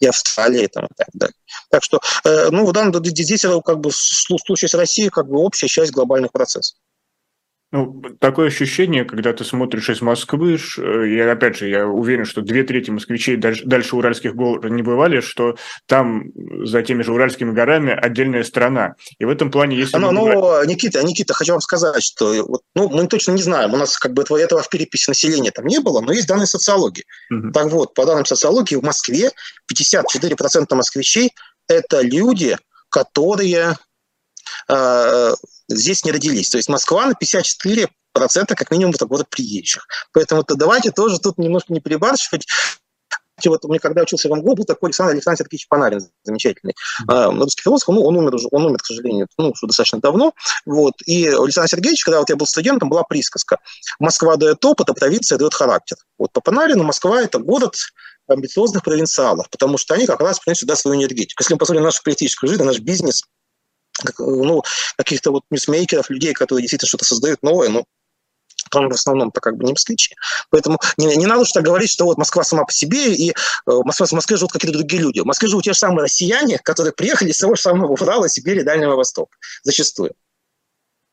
и 0.00 0.06
Австралии 0.06 0.66
там, 0.66 0.86
и 0.86 0.94
так 0.96 1.08
далее. 1.12 1.34
Так 1.70 1.82
что, 1.82 2.00
э, 2.24 2.48
ну, 2.50 2.66
в 2.66 2.72
данном 2.72 2.92
здесь 3.22 3.44
как 3.62 3.78
бы 3.78 3.90
в 3.90 4.38
случае 4.38 4.68
с 4.68 4.74
Россией 4.74 5.10
как 5.10 5.26
бы 5.28 5.38
общая 5.38 5.68
часть 5.68 5.92
глобальных 5.92 6.32
процессов. 6.32 6.76
Ну, 7.72 8.00
такое 8.20 8.46
ощущение, 8.46 9.04
когда 9.04 9.32
ты 9.32 9.44
смотришь 9.44 9.90
из 9.90 10.00
Москвы, 10.00 10.56
э, 10.56 11.06
и 11.08 11.18
опять 11.18 11.56
же, 11.56 11.68
я 11.68 11.86
уверен, 11.86 12.24
что 12.24 12.40
две 12.40 12.62
трети 12.62 12.90
москвичей 12.90 13.36
дальше, 13.36 13.64
дальше 13.66 13.96
Уральских 13.96 14.36
гор 14.36 14.70
не 14.70 14.82
бывали, 14.82 15.20
что 15.20 15.56
там 15.86 16.26
за 16.64 16.82
теми 16.82 17.02
же 17.02 17.12
Уральскими 17.12 17.50
горами 17.50 17.90
отдельная 17.90 18.44
страна. 18.44 18.94
И 19.18 19.24
в 19.24 19.30
этом 19.30 19.50
плане 19.50 19.76
есть... 19.76 19.92
Ну, 19.94 20.12
ну, 20.12 20.64
Никита, 20.64 21.02
Никита, 21.02 21.34
хочу 21.34 21.52
вам 21.52 21.60
сказать, 21.60 22.04
что 22.04 22.32
ну, 22.76 22.88
мы 22.88 23.08
точно 23.08 23.32
не 23.32 23.42
знаем, 23.42 23.74
у 23.74 23.76
нас 23.76 23.98
как 23.98 24.12
бы 24.12 24.22
этого, 24.22 24.38
этого 24.38 24.62
в 24.62 24.68
переписи 24.68 25.10
населения 25.10 25.50
там 25.50 25.66
не 25.66 25.80
было, 25.80 26.00
но 26.00 26.12
есть 26.12 26.28
данные 26.28 26.46
социологии. 26.46 27.04
Угу. 27.32 27.50
Так 27.50 27.66
вот, 27.72 27.94
по 27.94 28.06
данным 28.06 28.26
социологии, 28.26 28.76
в 28.76 28.82
Москве 28.82 29.32
54% 29.72 30.66
москвичей– 30.70 31.32
это 31.68 32.00
люди, 32.00 32.56
которые 32.90 33.76
э, 34.68 35.34
здесь 35.68 36.04
не 36.04 36.12
родились. 36.12 36.50
То 36.50 36.58
есть 36.58 36.68
Москва 36.68 37.06
на 37.06 37.14
54 37.14 37.88
процента 38.12 38.54
как 38.54 38.70
минимум 38.70 38.94
это 38.94 39.06
город 39.06 39.28
приезжих. 39.28 39.86
Поэтому 40.12 40.42
-то 40.42 40.54
давайте 40.54 40.90
тоже 40.90 41.18
тут 41.18 41.38
немножко 41.38 41.72
не 41.72 41.80
перебарщивать. 41.80 42.46
Вот 43.44 43.64
меня 43.64 43.78
когда 43.78 44.02
учился 44.02 44.30
в 44.30 44.32
МГУ, 44.32 44.54
был 44.54 44.64
такой 44.64 44.88
Александр 44.88 45.12
Александрович 45.12 45.44
Сергеевич 45.44 45.68
Панарин, 45.68 46.00
замечательный 46.24 46.74
mm-hmm. 47.06 47.38
русский 47.38 47.62
философ, 47.62 47.94
ну, 47.94 48.02
он 48.02 48.16
умер 48.16 48.36
уже, 48.36 48.48
он 48.50 48.64
умер, 48.64 48.78
к 48.78 48.86
сожалению, 48.86 49.28
ну, 49.36 49.50
уже 49.50 49.66
достаточно 49.66 50.00
давно, 50.00 50.32
вот, 50.64 50.94
и 51.04 51.28
у 51.28 51.44
Александра 51.44 51.68
Сергеевича, 51.68 52.06
когда 52.06 52.20
вот 52.20 52.30
я 52.30 52.36
был 52.36 52.46
студентом, 52.46 52.88
была 52.88 53.02
присказка 53.02 53.58
«Москва 53.98 54.36
дает 54.36 54.64
опыт, 54.64 54.88
а 54.88 54.94
провинция 54.94 55.36
дает 55.36 55.52
характер». 55.52 55.98
Вот 56.16 56.32
по 56.32 56.40
Панарину 56.40 56.82
Москва– 56.82 57.20
это 57.22 57.38
город 57.38 57.76
амбициозных 58.26 58.82
провинциалов, 58.82 59.50
потому 59.50 59.76
что 59.76 59.92
они 59.92 60.06
как 60.06 60.20
раз 60.20 60.40
приносят 60.40 60.62
сюда 60.62 60.74
свою 60.74 60.98
энергетику. 60.98 61.42
Если 61.42 61.52
мы 61.52 61.58
посмотрим 61.58 61.82
на 61.82 61.88
нашу 61.88 62.02
политическую 62.02 62.48
жизнь, 62.48 62.62
на 62.62 62.68
наш 62.68 62.78
бизнес– 62.78 63.24
ну, 64.18 64.62
каких-то 64.96 65.30
вот 65.30 65.42
ньюсмейкеров, 65.50 66.10
людей, 66.10 66.32
которые 66.32 66.62
действительно 66.62 66.88
что-то 66.88 67.04
создают 67.04 67.42
новое, 67.42 67.68
ну, 67.68 67.84
там 68.70 68.88
в 68.88 68.92
основном-то 68.92 69.40
как 69.40 69.56
бы 69.56 69.64
не 69.64 69.72
москвичи. 69.72 70.14
Поэтому 70.50 70.78
не, 70.96 71.14
не 71.16 71.26
надо 71.26 71.44
что 71.44 71.62
говорить, 71.62 71.90
что 71.90 72.04
вот 72.04 72.18
Москва 72.18 72.42
сама 72.42 72.64
по 72.64 72.72
себе, 72.72 73.14
и 73.14 73.30
э, 73.30 73.32
Москва, 73.66 74.06
в 74.06 74.12
Москве 74.12 74.36
живут 74.36 74.52
какие-то 74.52 74.78
другие 74.78 75.02
люди. 75.02 75.20
В 75.20 75.24
Москве 75.24 75.48
живут 75.48 75.64
те 75.64 75.72
же 75.72 75.78
самые 75.78 76.04
россияне, 76.04 76.58
которые 76.58 76.92
приехали 76.92 77.30
из 77.30 77.38
того 77.38 77.54
же 77.54 77.62
самого 77.62 77.92
Урала, 77.92 78.28
Сибири, 78.28 78.62
Дальнего 78.62 78.96
Востока. 78.96 79.36
Зачастую. 79.62 80.12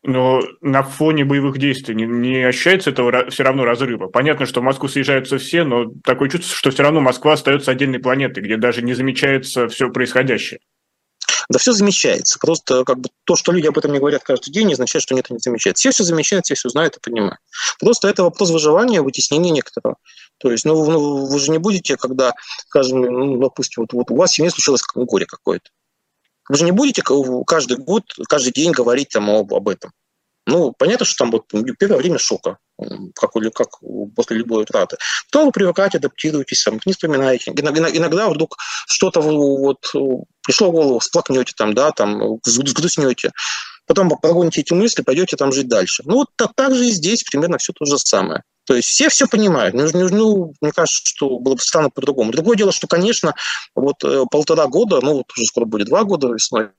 Но 0.06 0.42
на 0.60 0.84
фоне 0.84 1.24
боевых 1.24 1.58
действий 1.58 1.96
не, 1.96 2.06
не 2.06 2.44
ощущается 2.44 2.90
этого 2.90 3.30
все 3.30 3.44
равно 3.44 3.64
разрыва. 3.64 4.08
Понятно, 4.08 4.46
что 4.46 4.60
в 4.60 4.64
Москву 4.64 4.90
съезжаются 4.90 5.38
все, 5.38 5.64
но 5.64 5.86
такое 6.04 6.30
чувство, 6.30 6.54
что 6.54 6.72
все 6.72 6.84
равно 6.84 7.00
Москва 7.00 7.34
остается 7.34 7.72
отдельной 7.72 8.00
планетой, 8.00 8.44
где 8.44 8.58
даже 8.58 8.82
не 8.82 8.94
замечается 8.94 9.70
все 9.70 9.90
происходящее. 9.90 10.60
Да 11.50 11.60
все 11.60 11.74
замечается. 11.74 12.40
Просто 12.40 12.84
как 12.84 13.00
бы 13.00 13.10
то, 13.26 13.36
что 13.36 13.52
люди 13.52 13.68
об 13.68 13.78
этом 13.78 13.92
не 13.92 14.00
говорят 14.00 14.24
каждый 14.24 14.52
день, 14.52 14.68
не 14.68 14.74
означает, 14.74 15.04
что 15.04 15.14
они 15.14 15.22
это 15.22 15.34
не 15.34 15.40
замечают. 15.40 15.78
Все 15.78 15.92
все 15.92 16.04
замечают, 16.04 16.46
все 16.46 16.56
все 16.56 16.70
знают 16.70 16.98
и 16.98 17.00
понимают. 17.00 17.40
Просто 17.80 18.08
это 18.08 18.24
вопрос 18.24 18.50
выживания, 18.52 19.02
вытеснения 19.02 19.52
некоторого. 19.52 19.98
То 20.38 20.52
есть, 20.52 20.66
ну, 20.66 20.90
ну 20.90 21.26
вы 21.28 21.40
же 21.40 21.52
не 21.52 21.58
будете, 21.58 21.98
когда, 21.98 22.34
скажем, 22.68 23.02
ну, 23.02 23.38
допустим, 23.38 23.84
вот, 23.84 23.94
вот 23.94 24.12
у 24.12 24.16
вас 24.16 24.32
в 24.32 24.36
семье 24.36 24.52
случилось 24.52 24.82
горе 24.96 25.26
какое-то. 25.26 25.70
Вы 26.50 26.58
же 26.58 26.66
не 26.66 26.72
будете 26.72 27.02
каждый 27.48 27.78
год, 27.78 28.04
каждый 28.28 28.52
день 28.52 28.72
говорить 28.72 29.10
там 29.10 29.30
об, 29.30 29.54
об 29.54 29.70
этом. 29.70 29.92
Ну, 30.46 30.74
понятно, 30.78 31.06
что 31.06 31.24
там 31.24 31.32
будет 31.32 31.78
первое 31.78 31.98
время 31.98 32.18
шока, 32.18 32.58
как, 33.16 33.32
как 33.54 33.70
после 34.16 34.38
любой 34.38 34.64
утраты. 34.64 34.98
Потом 35.32 35.46
вы 35.46 35.52
привыкаете, 35.52 36.00
адаптируетесь, 36.00 36.64
там, 36.64 36.80
не 36.86 36.94
вспоминаете. 36.94 37.52
Иногда, 37.52 37.90
иногда 37.90 38.30
вдруг 38.30 38.58
что-то 38.88 39.22
вот 39.22 39.80
пришло 40.44 40.70
в 40.70 40.72
голову, 40.72 41.00
всплакнете 41.00 41.54
там, 41.56 41.74
да, 41.74 41.92
там, 41.92 42.40
взгрустнете. 42.44 43.32
Потом 43.86 44.10
прогоните 44.10 44.62
эти 44.62 44.74
мысли, 44.74 45.02
пойдете 45.02 45.38
там 45.38 45.52
жить 45.52 45.68
дальше. 45.68 46.04
Ну, 46.06 46.16
вот 46.16 46.28
так, 46.36 46.52
так 46.56 46.76
же 46.76 46.88
и 46.88 46.92
здесь 46.92 47.24
примерно 47.24 47.58
все 47.58 47.74
то 47.74 47.86
же 47.86 47.98
самое. 47.98 48.44
То 48.66 48.76
есть 48.76 48.88
все 48.88 49.10
все 49.10 49.28
понимают. 49.28 49.76
Ну, 49.76 49.88
ну, 49.92 50.54
мне 50.62 50.72
кажется, 50.72 51.02
что 51.04 51.38
было 51.40 51.56
бы 51.56 51.62
странно 51.62 51.90
по-другому. 51.90 52.32
Другое 52.32 52.56
дело, 52.56 52.72
что, 52.72 52.88
конечно, 52.88 53.36
вот 53.76 54.04
э, 54.06 54.24
полтора 54.32 54.68
года, 54.68 55.02
ну, 55.02 55.18
вот 55.18 55.32
уже 55.36 55.46
скоро 55.46 55.66
будет 55.66 55.88
два 55.88 56.06
года 56.06 56.30
весной, 56.30 56.70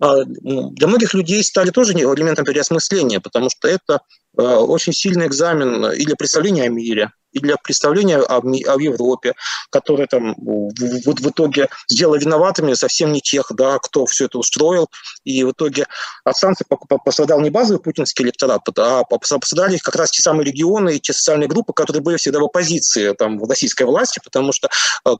для 0.00 0.86
многих 0.86 1.14
людей 1.14 1.42
стали 1.42 1.70
тоже 1.70 1.92
элементом 1.92 2.44
переосмысления, 2.44 3.20
потому 3.20 3.48
что 3.50 3.68
это 3.68 4.00
а, 4.36 4.58
очень 4.60 4.92
сильный 4.92 5.26
экзамен 5.26 5.92
и 5.92 6.04
для 6.04 6.16
представления 6.16 6.64
о 6.64 6.68
мире, 6.68 7.10
и 7.32 7.40
для 7.40 7.56
представления 7.56 8.18
о, 8.18 8.40
Европе, 8.80 9.34
которые 9.70 10.06
там 10.06 10.34
в, 10.36 10.70
в, 10.70 11.30
итоге 11.30 11.68
сделали 11.88 12.20
виноватыми 12.20 12.74
совсем 12.74 13.12
не 13.12 13.20
тех, 13.20 13.50
да, 13.50 13.78
кто 13.78 14.06
все 14.06 14.26
это 14.26 14.38
устроил. 14.38 14.88
И 15.24 15.42
в 15.42 15.50
итоге 15.50 15.86
от 16.24 16.36
санкций 16.36 16.66
пострадал 17.04 17.40
не 17.40 17.50
базовый 17.50 17.82
путинский 17.82 18.24
электорат, 18.24 18.62
а 18.78 19.02
пострадали 19.04 19.78
как 19.78 19.96
раз 19.96 20.12
те 20.12 20.22
самые 20.22 20.46
регионы 20.46 20.96
и 20.96 21.00
те 21.00 21.12
социальные 21.12 21.48
группы, 21.48 21.72
которые 21.72 22.02
были 22.02 22.16
всегда 22.16 22.38
в 22.38 22.44
оппозиции 22.44 23.14
там, 23.14 23.38
в 23.38 23.48
российской 23.48 23.84
власти, 23.84 24.20
потому 24.22 24.52
что 24.52 24.68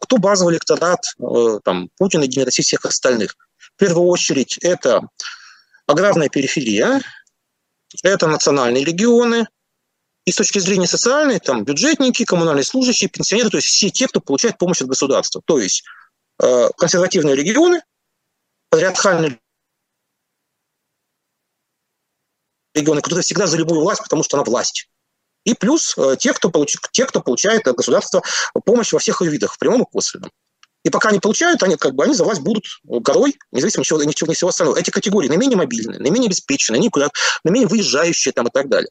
кто 0.01 0.19
базовый 0.19 0.55
электорат 0.55 1.01
там, 1.65 1.89
Путина, 1.99 2.23
Единой 2.23 2.45
России, 2.47 2.63
всех 2.63 2.85
остальных? 2.85 3.37
В 3.77 3.81
первую 3.81 4.07
очередь 4.07 4.59
это 4.59 5.01
аграрная 5.87 6.29
периферия, 6.29 7.03
это 8.03 8.27
национальные 8.27 8.85
регионы, 8.85 9.47
и 10.25 10.33
с 10.33 10.37
точки 10.37 10.59
зрения 10.59 10.87
социальной, 10.87 11.39
там 11.39 11.65
бюджетники, 11.65 12.25
коммунальные 12.25 12.65
служащие, 12.65 13.11
пенсионеры, 13.11 13.51
то 13.51 13.59
есть 13.59 13.69
все 13.69 13.91
те, 13.91 14.09
кто 14.09 14.21
получает 14.21 14.57
помощь 14.57 14.81
от 14.81 14.89
государства. 14.89 15.43
То 15.45 15.59
есть 15.59 15.85
э, 16.43 16.69
консервативные 16.79 17.37
регионы, 17.37 17.83
патриархальные 18.71 19.39
регионы, 22.75 23.03
которые 23.03 23.23
всегда 23.23 23.47
за 23.47 23.59
любую 23.59 23.83
власть, 23.83 24.03
потому 24.03 24.23
что 24.23 24.39
она 24.39 24.45
власть. 24.45 24.89
И 25.45 25.53
плюс 25.53 25.97
э, 25.99 26.17
те, 26.19 26.33
кто, 26.33 26.51
получ... 26.51 26.77
те, 26.93 27.05
кто 27.05 27.21
получает 27.21 27.69
от 27.69 27.77
государства 27.77 28.23
помощь 28.65 28.93
во 28.93 28.99
всех 28.99 29.21
ее 29.21 29.31
видах, 29.31 29.53
в 29.53 29.59
прямом 29.59 29.83
и 29.83 29.87
косвенном. 29.87 30.31
И 30.85 30.91
пока 30.91 31.09
они 31.09 31.19
получают, 31.19 31.63
они 31.63 31.77
как 31.77 31.95
бы 31.95 32.05
они 32.05 32.15
за 32.15 32.25
власть 32.25 32.43
будут 32.43 32.65
горой, 32.85 33.37
независимо 33.53 33.81
от 33.81 33.87
чего, 33.87 34.03
ни 34.03 34.13
чего, 34.13 34.29
ни 34.29 34.35
всего 34.35 34.51
остального. 34.51 34.79
Эти 34.79 34.91
категории 34.91 35.29
наименее 35.29 35.57
мобильные, 35.57 35.99
наименее 35.99 36.29
обеспеченные, 36.29 36.79
наименее, 36.79 37.11
наименее 37.43 37.69
выезжающие 37.69 38.33
там 38.33 38.47
и 38.47 38.51
так 38.51 38.69
далее. 38.69 38.91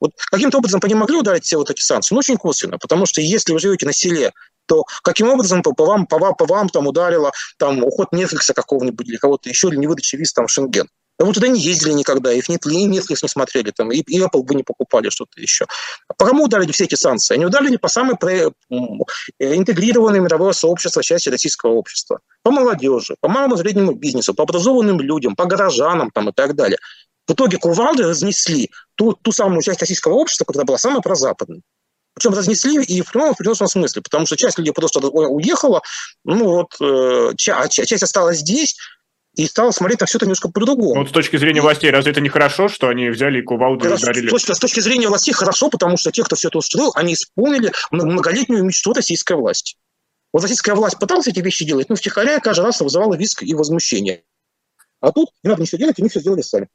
Вот 0.00 0.12
каким-то 0.30 0.58
образом 0.58 0.80
по 0.80 0.86
ним 0.86 0.98
могли 0.98 1.18
ударить 1.18 1.44
все 1.44 1.58
вот 1.58 1.70
эти 1.70 1.82
санкции? 1.82 2.14
Ну, 2.14 2.20
очень 2.20 2.38
косвенно, 2.38 2.78
потому 2.78 3.04
что 3.04 3.20
если 3.20 3.52
вы 3.52 3.58
живете 3.58 3.84
на 3.84 3.92
селе, 3.92 4.32
то 4.64 4.84
каким 5.02 5.28
образом 5.28 5.62
по, 5.62 5.74
по 5.74 5.84
вам, 5.84 6.06
по 6.06 6.18
вам, 6.18 6.34
по 6.34 6.46
вам 6.46 6.70
там 6.70 6.86
ударило 6.86 7.32
там 7.58 7.84
уход 7.84 8.08
Netflix 8.14 8.52
какого-нибудь 8.54 9.06
или 9.06 9.16
кого-то 9.16 9.48
еще, 9.50 9.68
или 9.68 9.76
не 9.76 9.86
выдача 9.86 10.16
виз 10.16 10.32
там 10.32 10.46
в 10.46 10.50
Шенген? 10.50 10.88
Вы 11.20 11.34
туда 11.34 11.48
не 11.48 11.60
ездили 11.60 11.92
никогда, 11.92 12.32
их 12.32 12.48
нет, 12.48 12.64
и 12.64 12.88
Netflix 12.88 13.18
не 13.22 13.28
смотрели, 13.28 13.70
там, 13.72 13.92
и, 13.92 13.98
и 13.98 14.20
Apple 14.20 14.42
бы 14.42 14.54
не 14.54 14.62
покупали 14.62 15.10
что-то 15.10 15.38
еще. 15.38 15.66
По 16.16 16.24
кому 16.24 16.44
ударили 16.44 16.72
все 16.72 16.84
эти 16.84 16.94
санкции? 16.94 17.34
Они 17.34 17.44
ударили 17.44 17.76
по 17.76 17.88
самой 17.88 18.16
про... 18.16 18.50
интегрированной 19.38 20.20
мировое 20.20 20.52
сообщество, 20.52 21.02
части 21.02 21.28
российского 21.28 21.72
общества. 21.72 22.20
По 22.42 22.50
молодежи, 22.50 23.16
по 23.20 23.28
малому 23.28 23.58
среднему 23.58 23.92
бизнесу, 23.92 24.32
по 24.32 24.44
образованным 24.44 24.98
людям, 24.98 25.36
по 25.36 25.44
горожанам 25.44 26.10
там, 26.10 26.30
и 26.30 26.32
так 26.32 26.54
далее. 26.54 26.78
В 27.28 27.32
итоге 27.32 27.58
кувалды 27.58 28.04
разнесли 28.04 28.70
ту, 28.94 29.12
ту 29.12 29.30
самую 29.30 29.60
часть 29.60 29.80
российского 29.80 30.14
общества, 30.14 30.46
которая 30.46 30.64
была 30.64 30.78
самой 30.78 31.02
прозападной. 31.02 31.60
Причем 32.14 32.32
разнесли 32.32 32.82
и 32.82 33.02
в 33.02 33.12
прямом, 33.12 33.34
в 33.34 33.36
переносном 33.36 33.68
смысле, 33.68 34.02
потому 34.02 34.26
что 34.26 34.36
часть 34.36 34.58
людей 34.58 34.72
просто 34.72 35.00
уехала, 35.00 35.82
ну 36.24 36.44
вот, 36.44 36.74
э, 36.80 37.34
часть, 37.36 37.72
часть 37.72 38.02
осталась 38.02 38.38
здесь, 38.38 38.76
и 39.36 39.46
стала 39.46 39.70
смотреть 39.70 40.00
на 40.00 40.06
все 40.06 40.18
это 40.18 40.26
немножко 40.26 40.50
по-другому. 40.50 40.94
Вот 40.94 41.08
с 41.08 41.12
точки 41.12 41.36
зрения 41.36 41.60
властей, 41.60 41.90
разве 41.90 42.12
это 42.12 42.20
не 42.20 42.28
хорошо, 42.28 42.68
что 42.68 42.88
они 42.88 43.08
взяли 43.10 43.40
и 43.40 43.42
кувалду 43.42 43.88
и 43.88 43.92
ударили? 43.92 44.28
С 44.28 44.30
точки, 44.30 44.52
с 44.52 44.58
точки 44.58 44.80
зрения 44.80 45.08
властей 45.08 45.32
хорошо, 45.32 45.70
потому 45.70 45.96
что 45.96 46.10
те, 46.10 46.22
кто 46.24 46.36
все 46.36 46.48
это 46.48 46.58
устроил, 46.58 46.92
они 46.94 47.14
исполнили 47.14 47.72
многолетнюю 47.90 48.64
мечту 48.64 48.92
российской 48.92 49.36
власти. 49.36 49.76
Вот 50.32 50.42
российская 50.42 50.74
власть 50.74 50.98
пыталась 50.98 51.26
эти 51.26 51.40
вещи 51.40 51.64
делать, 51.64 51.88
но 51.88 51.96
втихаря 51.96 52.40
каждый 52.40 52.64
раз 52.64 52.80
вызывала 52.80 53.14
виск 53.14 53.42
и 53.42 53.54
возмущение. 53.54 54.24
А 55.00 55.12
тут 55.12 55.30
не 55.42 55.50
надо 55.50 55.62
ничего 55.62 55.78
делать, 55.78 55.98
они 55.98 56.08
все 56.08 56.20
сделали 56.20 56.42
сами. 56.42 56.68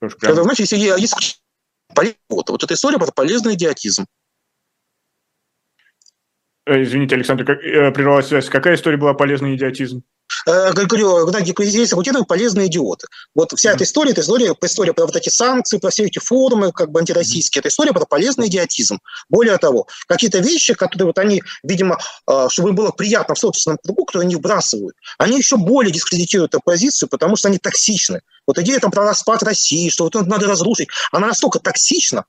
Прям... 0.00 0.32
Это 0.32 0.42
значит, 0.42 0.60
если 0.60 0.76
есть 0.76 1.42
вот, 2.28 2.48
вот 2.48 2.62
эта 2.62 2.74
история 2.74 2.98
про 2.98 3.12
полезный 3.12 3.54
идиотизм. 3.54 4.06
Э, 6.66 6.82
извините, 6.82 7.14
Александр, 7.14 7.44
как, 7.44 7.58
э, 7.62 7.90
прервалась 7.90 8.28
связь. 8.28 8.48
Какая 8.48 8.74
история 8.74 8.96
была 8.96 9.14
полезный 9.14 9.54
идиотизм? 9.56 10.02
Э, 10.46 10.72
говорю, 10.72 11.26
Геннадий 11.26 11.54
здесь 11.66 11.92
аутизм 11.92 12.24
полезные 12.24 12.68
идиоты. 12.68 13.06
Вот 13.34 13.52
вся 13.56 13.70
mm-hmm. 13.70 13.74
эта 13.74 13.84
история, 13.84 14.12
это 14.12 14.20
история, 14.20 14.54
история 14.62 14.92
про 14.92 15.06
вот 15.06 15.16
эти 15.16 15.28
санкции, 15.28 15.78
про 15.78 15.90
все 15.90 16.04
эти 16.04 16.18
форумы, 16.18 16.70
как 16.72 16.92
бы 16.92 17.00
антироссийские, 17.00 17.60
mm-hmm. 17.60 17.62
это 17.62 17.68
история 17.68 17.92
про 17.92 18.04
полезный 18.04 18.46
идиотизм. 18.46 19.00
Более 19.28 19.58
того, 19.58 19.88
какие-то 20.06 20.38
вещи, 20.38 20.74
которые 20.74 21.06
вот 21.06 21.18
они, 21.18 21.42
видимо, 21.64 21.98
чтобы 22.48 22.70
им 22.70 22.76
было 22.76 22.90
приятно 22.90 23.34
в 23.34 23.38
собственном 23.38 23.78
кругу, 23.82 24.04
которые 24.04 24.26
они 24.26 24.36
вбрасывают, 24.36 24.94
они 25.18 25.38
еще 25.38 25.56
более 25.56 25.92
дискредитируют 25.92 26.54
оппозицию, 26.54 27.08
потому 27.08 27.36
что 27.36 27.48
они 27.48 27.58
токсичны. 27.58 28.20
Вот 28.46 28.58
идея 28.58 28.78
там 28.78 28.90
про 28.90 29.04
распад 29.04 29.42
России, 29.42 29.88
что 29.88 30.04
вот 30.04 30.14
надо 30.14 30.46
разрушить, 30.46 30.88
она 31.10 31.28
настолько 31.28 31.58
токсична, 31.58 32.24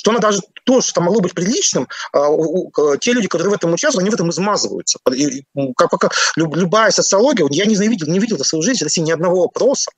что 0.00 0.12
она 0.12 0.20
даже 0.20 0.40
то, 0.64 0.80
что 0.80 1.02
могло 1.02 1.20
быть 1.20 1.34
приличным, 1.34 1.86
а, 2.14 2.26
те 2.98 3.12
люди, 3.12 3.28
которые 3.28 3.50
в 3.50 3.54
этом 3.54 3.74
участвуют, 3.74 4.02
они 4.02 4.10
в 4.10 4.14
этом 4.14 4.30
измазываются. 4.30 4.98
И, 5.14 5.44
как, 5.76 5.90
как, 5.90 6.14
любая 6.36 6.90
социология, 6.90 7.46
я 7.50 7.66
не 7.66 7.76
видел, 7.76 8.06
не 8.06 8.18
видел 8.18 8.38
за 8.38 8.44
свою 8.44 8.62
жизнь 8.62 8.78
в 8.78 8.84
России 8.84 9.02
ни 9.02 9.12
одного 9.12 9.42
вопроса, 9.42 9.90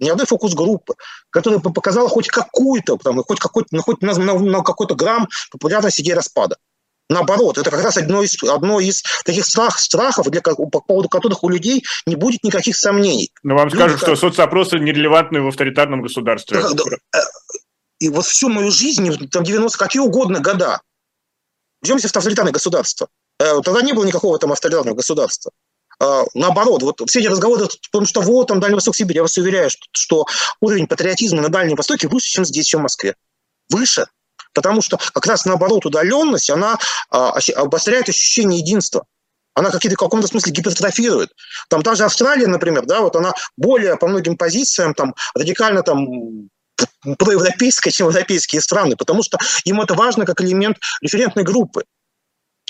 ни 0.00 0.08
одной 0.08 0.26
фокус-группы, 0.26 0.94
которая 1.28 1.60
бы 1.60 1.74
показала 1.74 2.08
хоть 2.08 2.28
какую-то, 2.28 2.96
там, 2.96 3.22
хоть 3.22 3.38
какой-то, 3.38 3.68
ну, 3.72 3.82
хоть 3.82 4.00
на, 4.00 4.14
на, 4.14 4.38
на 4.38 4.62
какой-то 4.62 4.94
грамм 4.94 5.28
популярность 5.50 6.00
идеи 6.00 6.12
распада. 6.12 6.56
Наоборот, 7.10 7.58
это 7.58 7.70
как 7.70 7.84
раз 7.84 7.98
одно 7.98 8.22
из, 8.22 8.42
одно 8.42 8.80
из 8.80 9.02
таких 9.26 9.44
страх, 9.44 9.78
страхов, 9.78 10.30
для, 10.30 10.40
по 10.40 10.80
поводу 10.80 11.10
которых 11.10 11.44
у 11.44 11.50
людей 11.50 11.84
не 12.06 12.16
будет 12.16 12.42
никаких 12.44 12.76
сомнений. 12.78 13.30
Но 13.42 13.56
вам 13.56 13.68
скажут, 13.68 14.00
как... 14.00 14.08
что 14.08 14.16
соцопросы 14.16 14.78
нерелевантны 14.78 15.42
в 15.42 15.48
авторитарном 15.48 16.00
государстве. 16.00 16.62
И 18.04 18.08
вот 18.10 18.26
всю 18.26 18.50
мою 18.50 18.70
жизнь, 18.70 19.08
там 19.28 19.44
90 19.44 19.78
какие 19.78 20.02
угодно 20.02 20.40
года, 20.40 20.80
Идемте 21.82 22.08
в 22.08 22.16
авторитарное 22.16 22.52
государство. 22.52 23.08
Э, 23.38 23.60
тогда 23.62 23.80
не 23.80 23.94
было 23.94 24.04
никакого 24.04 24.38
там 24.38 24.52
авторитарного 24.52 24.94
государства. 24.94 25.52
А, 25.98 26.24
наоборот, 26.34 26.82
вот 26.82 27.02
все 27.08 27.20
эти 27.20 27.28
разговоры, 27.28 27.66
потому 27.90 28.06
что 28.06 28.20
вот 28.20 28.48
там 28.48 28.60
Дальний 28.60 28.74
Восток, 28.74 28.96
Сибирь, 28.96 29.16
я 29.16 29.22
вас 29.22 29.38
уверяю, 29.38 29.70
что, 29.70 29.86
что 29.92 30.26
уровень 30.60 30.86
патриотизма 30.86 31.40
на 31.40 31.48
Дальнем 31.48 31.76
Востоке 31.76 32.08
выше, 32.08 32.28
чем 32.28 32.44
здесь, 32.44 32.66
чем 32.66 32.80
в 32.80 32.82
Москве. 32.84 33.14
Выше. 33.70 34.06
Потому 34.52 34.82
что 34.82 34.98
как 34.98 35.26
раз 35.26 35.46
наоборот 35.46 35.86
удаленность, 35.86 36.50
она 36.50 36.78
а, 37.10 37.38
обостряет 37.56 38.08
ощущение 38.08 38.60
единства. 38.60 39.04
Она 39.54 39.70
какие-то 39.70 39.96
в 39.96 40.00
каком-то 40.00 40.26
смысле 40.26 40.52
гипертрофирует. 40.52 41.30
Там 41.68 41.82
та 41.82 41.94
же 41.94 42.04
Австралия, 42.04 42.48
например, 42.48 42.84
да, 42.86 43.00
вот 43.00 43.16
она 43.16 43.32
более 43.56 43.96
по 43.96 44.08
многим 44.08 44.36
позициям 44.36 44.94
там 44.94 45.14
радикально 45.34 45.82
там 45.82 46.48
проевропейская, 47.18 47.92
чем 47.92 48.08
европейские 48.08 48.60
страны, 48.60 48.96
потому 48.96 49.22
что 49.22 49.38
им 49.64 49.80
это 49.80 49.94
важно 49.94 50.24
как 50.24 50.40
элемент 50.40 50.78
референтной 51.00 51.44
группы. 51.44 51.84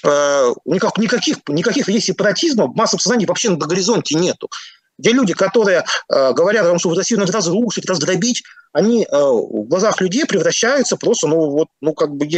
Э, 0.04 0.52
никак, 0.64 0.98
никаких, 0.98 1.38
никаких 1.48 1.88
есть 1.88 2.06
сепаратизма, 2.06 2.66
массового 2.66 3.02
сознания 3.02 3.26
вообще 3.26 3.50
на 3.50 3.56
горизонте 3.56 4.16
нету. 4.16 4.50
Где 4.96 5.10
люди, 5.10 5.32
которые 5.34 5.84
э, 6.08 6.32
говорят 6.32 6.66
о 6.66 6.68
том, 6.68 6.78
что 6.78 6.94
Россию 6.94 7.20
надо 7.20 7.32
разрушить, 7.32 7.86
раздробить, 7.86 8.44
они 8.72 9.04
э, 9.04 9.08
в 9.10 9.64
глазах 9.66 10.00
людей 10.00 10.24
превращаются 10.24 10.96
просто, 10.96 11.26
ну, 11.26 11.50
вот, 11.50 11.68
ну, 11.80 11.94
как 11.94 12.14
бы 12.14 12.28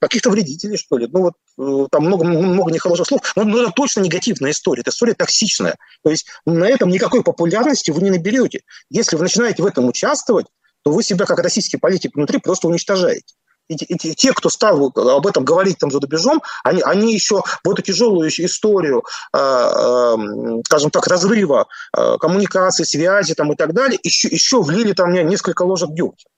каких-то 0.00 0.30
вредителей, 0.30 0.76
что 0.76 0.98
ли. 0.98 1.08
Ну, 1.10 1.32
вот 1.56 1.90
там 1.90 2.04
много, 2.04 2.24
много 2.24 2.70
нехороших 2.70 3.06
слов. 3.06 3.20
Но, 3.34 3.44
но 3.44 3.62
это 3.62 3.72
точно 3.72 4.00
негативная 4.00 4.52
история. 4.52 4.82
Это 4.82 4.90
история 4.90 5.14
токсичная. 5.14 5.76
То 6.04 6.10
есть 6.10 6.26
на 6.46 6.64
этом 6.64 6.90
никакой 6.90 7.22
популярности 7.22 7.90
вы 7.90 8.02
не 8.02 8.10
наберете. 8.10 8.60
Если 8.90 9.16
вы 9.16 9.22
начинаете 9.22 9.62
в 9.62 9.66
этом 9.66 9.86
участвовать, 9.88 10.46
то 10.86 10.92
вы 10.92 11.02
себя 11.02 11.26
как 11.26 11.40
российский 11.40 11.78
политик 11.78 12.14
внутри 12.14 12.38
просто 12.38 12.68
уничтожаете. 12.68 13.34
И, 13.66 13.74
и, 13.74 13.94
и 13.94 14.14
те, 14.14 14.32
кто 14.32 14.48
стал 14.48 14.92
об 14.94 15.26
этом 15.26 15.44
говорить 15.44 15.78
там 15.78 15.90
за 15.90 15.98
рубежом, 15.98 16.40
они, 16.62 16.80
они 16.80 17.12
еще 17.12 17.42
в 17.64 17.68
эту 17.68 17.82
тяжелую 17.82 18.28
историю, 18.28 19.02
э, 19.34 19.36
э, 19.36 20.16
скажем 20.64 20.92
так, 20.92 21.08
разрыва 21.08 21.66
э, 21.92 22.18
коммуникации, 22.20 22.84
связи 22.84 23.34
там, 23.34 23.52
и 23.52 23.56
так 23.56 23.72
далее, 23.72 23.98
еще, 24.04 24.28
еще 24.28 24.62
влили 24.62 24.92
там 24.92 25.12
несколько 25.12 25.62
ложек 25.62 25.90
дегтя 25.90 26.28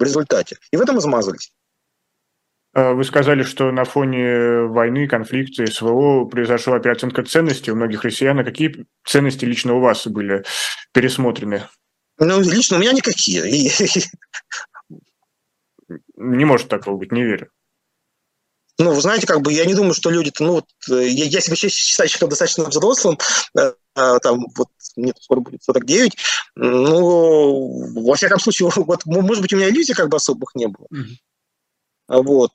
в 0.00 0.02
результате. 0.02 0.56
И 0.72 0.76
в 0.76 0.80
этом 0.80 0.98
измазались. 0.98 1.52
А 2.74 2.94
вы 2.94 3.04
сказали, 3.04 3.44
что 3.44 3.70
на 3.70 3.84
фоне 3.84 4.62
войны, 4.62 5.06
конфликта, 5.06 5.64
СВО 5.66 6.24
произошла 6.24 6.80
переоценка 6.80 7.22
ценностей 7.22 7.70
у 7.70 7.76
многих 7.76 8.02
россиян. 8.02 8.36
А 8.40 8.42
какие 8.42 8.84
ценности 9.06 9.44
лично 9.44 9.74
у 9.74 9.80
вас 9.80 10.08
были 10.08 10.42
пересмотрены? 10.92 11.68
Ну, 12.24 12.40
лично 12.40 12.76
у 12.76 12.80
меня 12.80 12.92
никакие. 12.92 13.42
Не 16.16 16.44
может 16.44 16.68
такого 16.68 16.96
быть, 16.96 17.12
не 17.12 17.22
верю. 17.22 17.50
Ну, 18.78 18.94
вы 18.94 19.00
знаете, 19.00 19.26
как 19.26 19.42
бы 19.42 19.52
я 19.52 19.66
не 19.66 19.74
думаю, 19.74 19.92
что 19.92 20.10
люди-то, 20.10 20.44
ну 20.44 20.52
вот, 20.54 20.66
э, 20.90 21.06
я, 21.08 21.26
я 21.26 21.40
себя 21.40 21.56
считаю 21.56 22.08
что 22.08 22.26
достаточно 22.26 22.64
взрослым, 22.64 23.18
э, 23.58 23.72
э, 23.96 24.18
там, 24.22 24.46
вот, 24.56 24.68
мне 24.96 25.12
скоро 25.20 25.40
будет 25.40 25.62
49, 25.62 26.16
ну, 26.54 28.02
во 28.02 28.14
всяком 28.14 28.40
случае, 28.40 28.70
вот, 28.76 29.04
может 29.04 29.42
быть, 29.42 29.52
у 29.52 29.56
меня 29.56 29.68
иллюзий 29.68 29.92
как 29.92 30.08
бы 30.08 30.16
особых 30.16 30.54
не 30.54 30.68
было. 30.68 30.86
Mm-hmm. 30.92 32.22
Вот. 32.22 32.50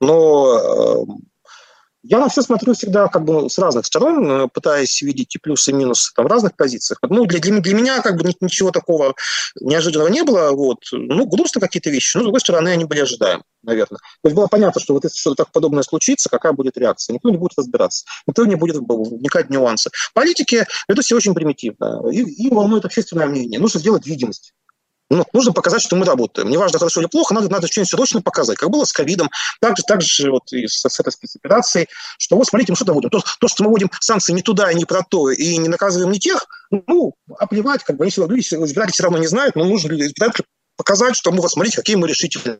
Но 0.00 1.06
я 2.08 2.18
на 2.18 2.28
все 2.28 2.42
смотрю 2.42 2.74
всегда 2.74 3.08
как 3.08 3.24
бы 3.24 3.50
с 3.50 3.58
разных 3.58 3.86
сторон, 3.86 4.30
э, 4.30 4.48
пытаясь 4.52 5.02
видеть 5.02 5.34
и 5.34 5.38
плюсы, 5.38 5.70
и 5.70 5.74
минусы 5.74 6.12
там, 6.14 6.26
в 6.26 6.28
разных 6.28 6.56
позициях. 6.56 6.98
Ну, 7.02 7.26
для, 7.26 7.40
для, 7.40 7.60
для 7.60 7.74
меня 7.74 8.00
как 8.00 8.16
бы 8.16 8.32
ничего 8.40 8.70
такого 8.70 9.14
неожиданного 9.60 10.08
не 10.08 10.22
было. 10.22 10.50
Вот. 10.52 10.78
Ну, 10.92 11.26
грустно 11.26 11.60
какие-то 11.60 11.90
вещи, 11.90 12.16
но, 12.16 12.22
с 12.22 12.24
другой 12.24 12.40
стороны, 12.40 12.68
они 12.68 12.84
были 12.84 13.00
ожидаемы, 13.00 13.42
наверное. 13.62 13.98
То 13.98 14.28
есть 14.28 14.36
было 14.36 14.46
понятно, 14.46 14.80
что 14.80 14.94
вот 14.94 15.04
если 15.04 15.18
что-то 15.18 15.44
так 15.44 15.52
подобное 15.52 15.82
случится, 15.82 16.28
какая 16.28 16.52
будет 16.52 16.78
реакция. 16.78 17.14
Никто 17.14 17.30
не 17.30 17.38
будет 17.38 17.52
разбираться, 17.56 18.04
никто 18.26 18.44
не 18.44 18.54
будет 18.54 18.76
вникать 18.76 19.48
в 19.48 19.50
нюансы. 19.50 19.90
Политики 20.14 20.66
ведут 20.88 21.04
себя 21.04 21.16
очень 21.16 21.34
примитивно. 21.34 22.02
И, 22.10 22.20
и 22.20 22.50
волнует 22.50 22.84
общественное 22.84 23.26
мнение. 23.26 23.60
Нужно 23.60 23.80
сделать 23.80 24.06
видимость. 24.06 24.52
Ну, 25.08 25.24
нужно 25.32 25.52
показать, 25.52 25.82
что 25.82 25.94
мы 25.94 26.04
работаем. 26.04 26.48
Неважно, 26.48 26.78
хорошо 26.78 27.00
или 27.00 27.08
плохо, 27.08 27.32
надо, 27.32 27.48
надо 27.48 27.68
что-нибудь 27.68 27.90
срочно 27.90 28.22
показать. 28.22 28.58
Как 28.58 28.70
было 28.70 28.84
с 28.84 28.92
ковидом, 28.92 29.30
так 29.60 29.76
же, 29.76 29.84
так 29.86 30.02
же 30.02 30.30
вот 30.30 30.52
и 30.52 30.66
с, 30.66 30.80
с 30.80 31.00
этой 31.00 31.12
спецоперацией, 31.12 31.88
что 32.18 32.36
вот 32.36 32.48
смотрите, 32.48 32.72
мы 32.72 32.76
что-то 32.76 32.92
вводим. 32.92 33.10
То, 33.10 33.22
то, 33.38 33.48
что 33.48 33.62
мы 33.62 33.70
вводим 33.70 33.90
санкции 34.00 34.32
не 34.32 34.42
туда 34.42 34.72
не 34.72 34.84
про 34.84 35.02
то, 35.08 35.30
и 35.30 35.56
не 35.58 35.68
наказываем 35.68 36.10
не 36.10 36.18
тех, 36.18 36.46
ну, 36.70 37.14
оплевать, 37.38 37.84
как 37.84 37.96
бы 37.96 38.04
они 38.04 38.10
все 38.10 38.26
люди, 38.26 38.40
избиратели 38.40 38.92
все 38.92 39.04
равно 39.04 39.18
не 39.18 39.28
знают, 39.28 39.54
но 39.54 39.64
нужно 39.64 39.92
избирателю 39.92 40.44
показать, 40.76 41.16
что 41.16 41.30
мы, 41.30 41.40
вот 41.40 41.50
смотрите, 41.50 41.76
какие 41.76 41.96
мы 41.96 42.08
решительные. 42.08 42.58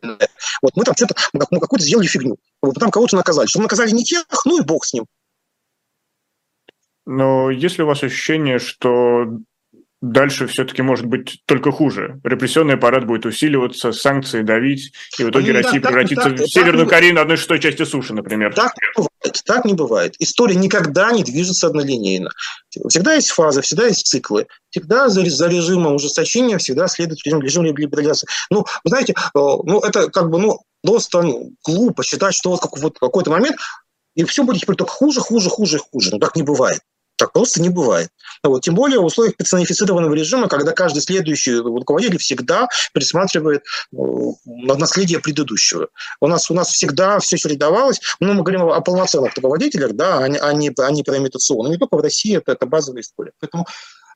Вот 0.62 0.76
мы 0.76 0.84
там 0.84 0.94
что-то, 0.96 1.16
мы 1.32 1.60
какую-то 1.60 1.84
сделали 1.84 2.06
фигню. 2.06 2.36
Вот 2.62 2.74
там 2.76 2.90
кого-то 2.90 3.16
наказали. 3.16 3.46
Что 3.46 3.58
мы 3.58 3.64
наказали 3.64 3.90
не 3.90 4.04
тех, 4.04 4.24
ну 4.44 4.60
и 4.60 4.64
бог 4.64 4.84
с 4.84 4.94
ним. 4.94 5.06
Но 7.04 7.50
есть 7.50 7.78
ли 7.78 7.84
у 7.84 7.86
вас 7.86 8.02
ощущение, 8.02 8.58
что 8.58 9.26
дальше 10.00 10.46
все-таки 10.46 10.82
может 10.82 11.06
быть 11.06 11.42
только 11.46 11.72
хуже. 11.72 12.20
Репрессионный 12.22 12.74
аппарат 12.74 13.06
будет 13.06 13.26
усиливаться, 13.26 13.92
санкции 13.92 14.42
давить, 14.42 14.92
и 15.18 15.24
в 15.24 15.30
итоге 15.30 15.52
ну, 15.52 15.62
Россия 15.62 15.80
да, 15.80 15.88
превратится 15.88 16.30
так, 16.30 16.40
в 16.40 16.46
Северную 16.48 16.86
так, 16.86 16.94
Корею 16.94 17.14
на 17.14 17.22
одной 17.22 17.36
шестой 17.36 17.60
части 17.60 17.84
суши, 17.84 18.14
например. 18.14 18.54
Так 18.54 18.74
не 18.76 18.92
бывает. 18.94 19.42
Так 19.44 19.64
не 19.64 19.74
бывает. 19.74 20.14
История 20.18 20.54
никогда 20.54 21.10
не 21.12 21.24
движется 21.24 21.66
однолинейно. 21.68 22.30
Всегда 22.88 23.14
есть 23.14 23.30
фазы, 23.30 23.62
всегда 23.62 23.86
есть 23.86 24.06
циклы. 24.06 24.46
Всегда 24.70 25.08
за, 25.08 25.24
за 25.24 25.48
режимом 25.48 25.94
ужесточения 25.94 26.58
всегда 26.58 26.88
следует 26.88 27.24
режим, 27.24 27.40
режим 27.40 27.64
либерализации. 27.64 28.28
Ну, 28.50 28.64
знаете, 28.84 29.14
э, 29.14 29.16
ну, 29.34 29.80
это 29.80 30.10
как 30.10 30.30
бы, 30.30 30.38
ну, 30.38 30.60
просто 30.82 31.22
ну, 31.22 31.52
глупо 31.64 32.04
считать, 32.04 32.34
что 32.34 32.50
вот, 32.50 32.60
как, 32.60 32.76
вот 32.78 32.98
какой-то 32.98 33.30
момент 33.30 33.56
и 34.14 34.24
все 34.24 34.42
будет 34.42 34.62
теперь 34.62 34.76
только 34.76 34.92
хуже, 34.92 35.20
хуже, 35.20 35.50
хуже, 35.50 35.78
хуже. 35.78 36.10
Ну, 36.12 36.18
так 36.18 36.36
не 36.36 36.42
бывает. 36.42 36.80
Так 37.16 37.32
просто 37.32 37.62
не 37.62 37.70
бывает. 37.70 38.10
Вот, 38.42 38.62
тем 38.62 38.74
более 38.74 39.00
в 39.00 39.04
условиях 39.04 39.36
персонифицированного 39.36 40.12
режима, 40.14 40.48
когда 40.48 40.72
каждый 40.72 41.00
следующий 41.00 41.54
руководитель 41.54 42.18
всегда 42.18 42.68
пересматривает 42.92 43.64
э, 43.92 43.96
наследие 44.44 45.20
предыдущего. 45.20 45.88
У 46.20 46.26
нас, 46.26 46.50
у 46.50 46.54
нас 46.54 46.68
всегда 46.68 47.18
все 47.18 47.38
чередовалось. 47.38 48.00
Но 48.20 48.34
мы 48.34 48.42
говорим 48.42 48.62
о 48.62 48.80
полноценных 48.82 49.34
руководителях, 49.34 49.92
да, 49.94 50.18
а 50.18 50.28
не, 50.28 50.38
а 50.38 50.52
не, 50.52 50.72
а 50.78 50.90
не 50.90 51.02
про 51.02 51.16
имитационные. 51.16 51.72
Не 51.72 51.78
только 51.78 51.96
в 51.96 52.00
России, 52.00 52.36
это, 52.36 52.52
это 52.52 52.66
базовая 52.66 53.00
история. 53.00 53.32
Поэтому 53.40 53.66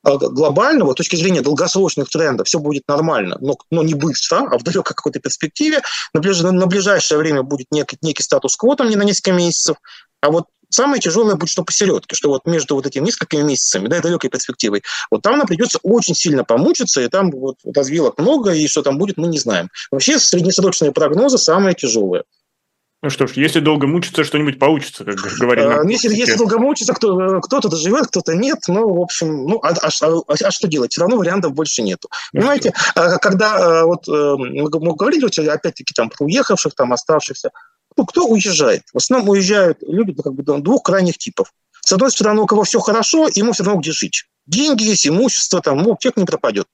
э, 0.05 0.19
глобального, 0.19 0.93
с 0.93 0.97
точки 0.97 1.17
зрения 1.17 1.41
долгосрочных 1.41 2.11
трендов, 2.11 2.49
все 2.49 2.59
будет 2.59 2.83
нормально, 2.87 3.39
но, 3.41 3.57
но 3.71 3.83
не 3.83 3.95
быстро, 3.95 4.47
а 4.51 4.59
в 4.59 4.63
далекой 4.63 4.95
какой-то 4.95 5.21
перспективе. 5.21 5.81
На, 6.13 6.21
ближ, 6.21 6.41
на 6.43 6.67
ближайшее 6.67 7.17
время 7.17 7.43
будет 7.43 7.69
некий, 7.71 7.97
некий 8.03 8.23
статус-кво 8.23 8.77
там 8.77 8.91
не 8.91 8.97
на 8.97 9.05
несколько 9.05 9.33
месяцев, 9.33 9.79
а 10.21 10.31
вот 10.31 10.45
Самое 10.71 11.01
тяжелое 11.01 11.35
будет 11.35 11.51
что 11.51 11.65
посередке, 11.65 12.17
что 12.17 12.31
вот 12.31 12.47
между 12.47 12.75
вот 12.77 12.87
этими 12.87 13.05
несколькими 13.05 13.43
месяцами, 13.43 13.89
да, 13.89 14.01
далекой 14.01 14.31
перспективой, 14.31 14.83
вот 15.11 15.23
там 15.23 15.39
нам 15.39 15.47
придется 15.47 15.79
очень 15.83 16.15
сильно 16.15 16.45
помучиться, 16.45 17.03
и 17.03 17.09
там 17.09 17.31
вот 17.31 17.57
развилок 17.65 18.19
много, 18.19 18.53
и 18.53 18.67
что 18.67 18.83
там 18.83 18.99
будет, 18.99 19.17
мы 19.17 19.29
не 19.29 19.39
знаем. 19.39 19.69
Вообще 19.91 20.19
среднесрочные 20.19 20.93
прогнозы 20.93 21.39
самые 21.39 21.75
тяжелые. 21.75 22.25
Ну 23.03 23.09
что 23.09 23.27
ж, 23.27 23.33
если 23.33 23.61
долго 23.61 23.87
мучиться, 23.87 24.25
что-нибудь 24.25 24.59
получится, 24.59 25.07
как 25.07 25.17
говорили. 25.17 25.67
А, 25.67 25.83
если, 25.89 26.15
если 26.15 26.37
долго 26.37 26.59
мучиться, 26.59 26.93
кто, 26.93 27.41
кто-то 27.41 27.69
доживет, 27.69 28.09
кто-то 28.09 28.35
нет. 28.35 28.59
Ну, 28.69 28.93
в 28.93 29.01
общем, 29.01 29.47
ну, 29.47 29.59
а, 29.63 29.71
а, 29.71 29.89
а, 29.89 30.23
а 30.29 30.51
что 30.51 30.69
делать? 30.69 30.93
Все 30.93 31.01
равно 31.01 31.17
вариантов 31.17 31.55
больше 31.55 31.81
нету. 31.81 32.11
Ну, 32.35 32.41
Понимаете, 32.41 32.75
что? 32.77 33.19
когда 33.19 33.87
вот 33.87 34.07
э, 34.07 34.35
мы 34.37 34.95
говорили, 34.95 35.25
опять-таки, 35.49 35.95
там, 35.95 36.11
про 36.11 36.27
уехавших, 36.27 36.75
там, 36.75 36.93
оставшихся, 36.93 37.53
ну, 38.01 38.07
кто 38.07 38.27
уезжает? 38.27 38.85
В 38.95 38.97
основном 38.97 39.29
уезжают 39.29 39.79
люди 39.83 40.15
ну, 40.17 40.23
как 40.23 40.33
бы, 40.33 40.43
двух 40.43 40.83
крайних 40.83 41.19
типов. 41.19 41.53
С 41.83 41.93
одной 41.93 42.11
стороны, 42.11 42.41
у 42.41 42.47
кого 42.47 42.65
все 42.65 42.81
хорошо, 42.81 43.29
ему 43.35 43.53
все 43.53 43.63
равно 43.63 43.79
где 43.81 43.93
жить. 43.93 44.25
Деньги 44.47 44.85
есть, 44.85 45.07
имущество, 45.07 45.61
там, 45.61 45.83
ну, 45.83 45.99
человек 46.01 46.17
не 46.17 46.25
пропадет. 46.25 46.67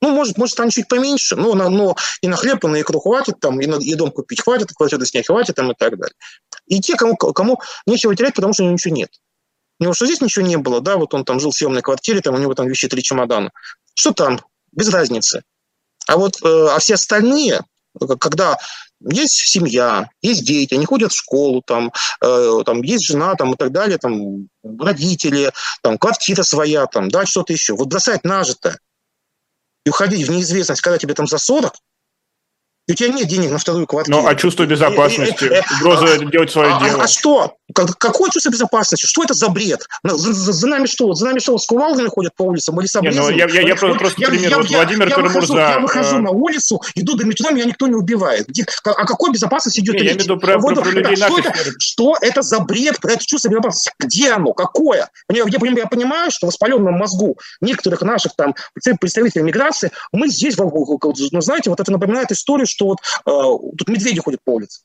Ну, 0.00 0.10
может, 0.10 0.38
может, 0.38 0.54
станет 0.54 0.72
чуть 0.72 0.88
поменьше, 0.88 1.36
но, 1.36 1.54
на, 1.54 1.68
но 1.68 1.96
и 2.22 2.28
на 2.28 2.36
хлеб, 2.36 2.64
и 2.64 2.68
на 2.68 2.80
икру 2.80 2.98
хватит, 2.98 3.40
там, 3.40 3.60
и, 3.60 3.66
на, 3.66 3.74
и 3.74 3.94
дом 3.94 4.10
купить 4.10 4.40
хватит, 4.40 4.70
и 4.70 4.74
квартиру 4.74 5.04
снять 5.04 5.26
хватит, 5.26 5.56
там, 5.56 5.70
и 5.70 5.74
так 5.78 5.98
далее. 5.98 6.14
И 6.66 6.80
те, 6.80 6.96
кому, 6.96 7.14
кому 7.16 7.60
нечего 7.84 8.16
терять, 8.16 8.34
потому 8.34 8.54
что 8.54 8.62
у 8.62 8.64
него 8.64 8.72
ничего 8.72 8.94
нет. 8.94 9.10
У 9.80 9.82
него 9.82 9.92
что 9.92 10.06
здесь 10.06 10.22
ничего 10.22 10.46
не 10.46 10.56
было, 10.56 10.80
да, 10.80 10.96
вот 10.96 11.12
он 11.12 11.26
там 11.26 11.40
жил 11.40 11.50
в 11.50 11.56
съемной 11.56 11.82
квартире, 11.82 12.22
там 12.22 12.36
у 12.36 12.38
него 12.38 12.54
там 12.54 12.66
вещи 12.66 12.88
три 12.88 13.02
чемодана. 13.02 13.50
Что 13.92 14.12
там? 14.12 14.40
Без 14.72 14.88
разницы. 14.88 15.42
А 16.06 16.16
вот, 16.16 16.40
э, 16.42 16.68
а 16.70 16.78
все 16.78 16.94
остальные, 16.94 17.60
когда 18.18 18.56
есть 19.00 19.34
семья, 19.34 20.08
есть 20.22 20.44
дети, 20.44 20.74
они 20.74 20.84
ходят 20.84 21.12
в 21.12 21.16
школу, 21.16 21.62
там, 21.64 21.92
э, 22.22 22.58
там 22.66 22.82
есть 22.82 23.06
жена 23.06 23.34
там, 23.34 23.54
и 23.54 23.56
так 23.56 23.72
далее, 23.72 23.98
там, 23.98 24.48
родители, 24.78 25.52
там, 25.82 25.98
квартира 25.98 26.42
своя, 26.42 26.86
там, 26.86 27.08
да, 27.08 27.26
что-то 27.26 27.52
еще. 27.52 27.74
Вот 27.74 27.88
бросать 27.88 28.24
нажитое 28.24 28.78
и 29.84 29.90
уходить 29.90 30.26
в 30.26 30.30
неизвестность, 30.30 30.82
когда 30.82 30.98
тебе 30.98 31.14
там 31.14 31.26
за 31.26 31.38
40, 31.38 31.72
и 32.90 32.92
у 32.92 32.96
тебя 32.96 33.08
нет 33.08 33.28
денег 33.28 33.52
на 33.52 33.58
вторую 33.58 33.86
квартиру. 33.86 34.18
Ну, 34.18 34.26
а 34.26 34.34
чувство 34.34 34.66
безопасности, 34.66 35.44
э, 35.44 35.58
э, 35.58 35.62
угроза 35.80 36.06
а, 36.12 36.18
делать 36.24 36.50
свое 36.50 36.72
а, 36.72 36.84
дело. 36.84 37.02
А, 37.02 37.04
а 37.04 37.06
что? 37.06 37.56
Какое 37.72 38.30
чувство 38.30 38.50
безопасности? 38.50 39.06
Что 39.06 39.22
это 39.22 39.32
за 39.32 39.48
бред? 39.48 39.86
За, 40.02 40.32
за, 40.32 40.52
за 40.52 40.66
нами 40.66 40.86
что? 40.86 41.14
За 41.14 41.26
нами 41.26 41.38
что, 41.38 41.56
с 41.56 41.66
кувалдами 41.66 42.08
ходят 42.08 42.34
по 42.34 42.42
улицам 42.42 42.80
или 42.80 42.88
с 42.88 43.00
Не, 43.00 43.10
ну, 43.10 43.30
я, 43.30 43.46
я, 43.46 43.60
я 43.60 43.76
вот, 43.76 43.96
просто 43.96 44.20
я, 44.20 44.28
пример. 44.28 44.50
Я, 44.50 44.56
вот 44.56 44.68
Владимир 44.68 45.08
я, 45.08 45.18
выхожу, 45.18 45.56
я 45.56 45.78
выхожу 45.78 46.18
на 46.18 46.30
улицу, 46.30 46.82
иду 46.96 47.14
до 47.14 47.24
метро, 47.24 47.50
меня 47.50 47.64
никто 47.64 47.86
не 47.86 47.94
убивает. 47.94 48.48
Где, 48.48 48.66
о 48.82 49.06
какой 49.06 49.30
безопасности 49.30 49.78
идет 49.78 49.94
не, 49.94 50.00
речь? 50.00 50.08
Я 50.08 50.12
имею 50.14 50.22
в 50.22 50.24
виду 50.24 50.40
про, 50.40 50.58
вот, 50.58 50.74
про, 50.74 50.82
про 50.82 50.90
людей 50.90 51.14
что, 51.14 51.38
это, 51.38 51.52
что 51.78 52.16
это 52.20 52.42
за 52.42 52.58
бред, 52.58 52.98
про 53.00 53.12
это 53.12 53.24
чувство 53.24 53.50
безопасности? 53.50 53.92
Где 54.00 54.32
оно? 54.32 54.52
Какое? 54.52 55.08
Я, 55.30 55.44
я, 55.46 55.70
я 55.76 55.86
понимаю, 55.86 56.32
что 56.32 56.46
в 56.46 56.50
воспаленном 56.50 56.94
мозгу 56.94 57.38
некоторых 57.60 58.02
наших 58.02 58.34
там 58.34 58.56
представителей 58.98 59.44
миграции 59.44 59.92
мы 60.10 60.26
здесь, 60.26 60.56
ну, 60.56 61.40
знаете, 61.40 61.70
вот 61.70 61.78
это 61.78 61.92
напоминает 61.92 62.32
историю, 62.32 62.66
что 62.66 62.79
вот 62.86 62.98
э, 63.26 63.30
тут 63.30 63.88
медведи 63.88 64.20
ходят 64.20 64.40
по 64.44 64.50
улице. 64.50 64.82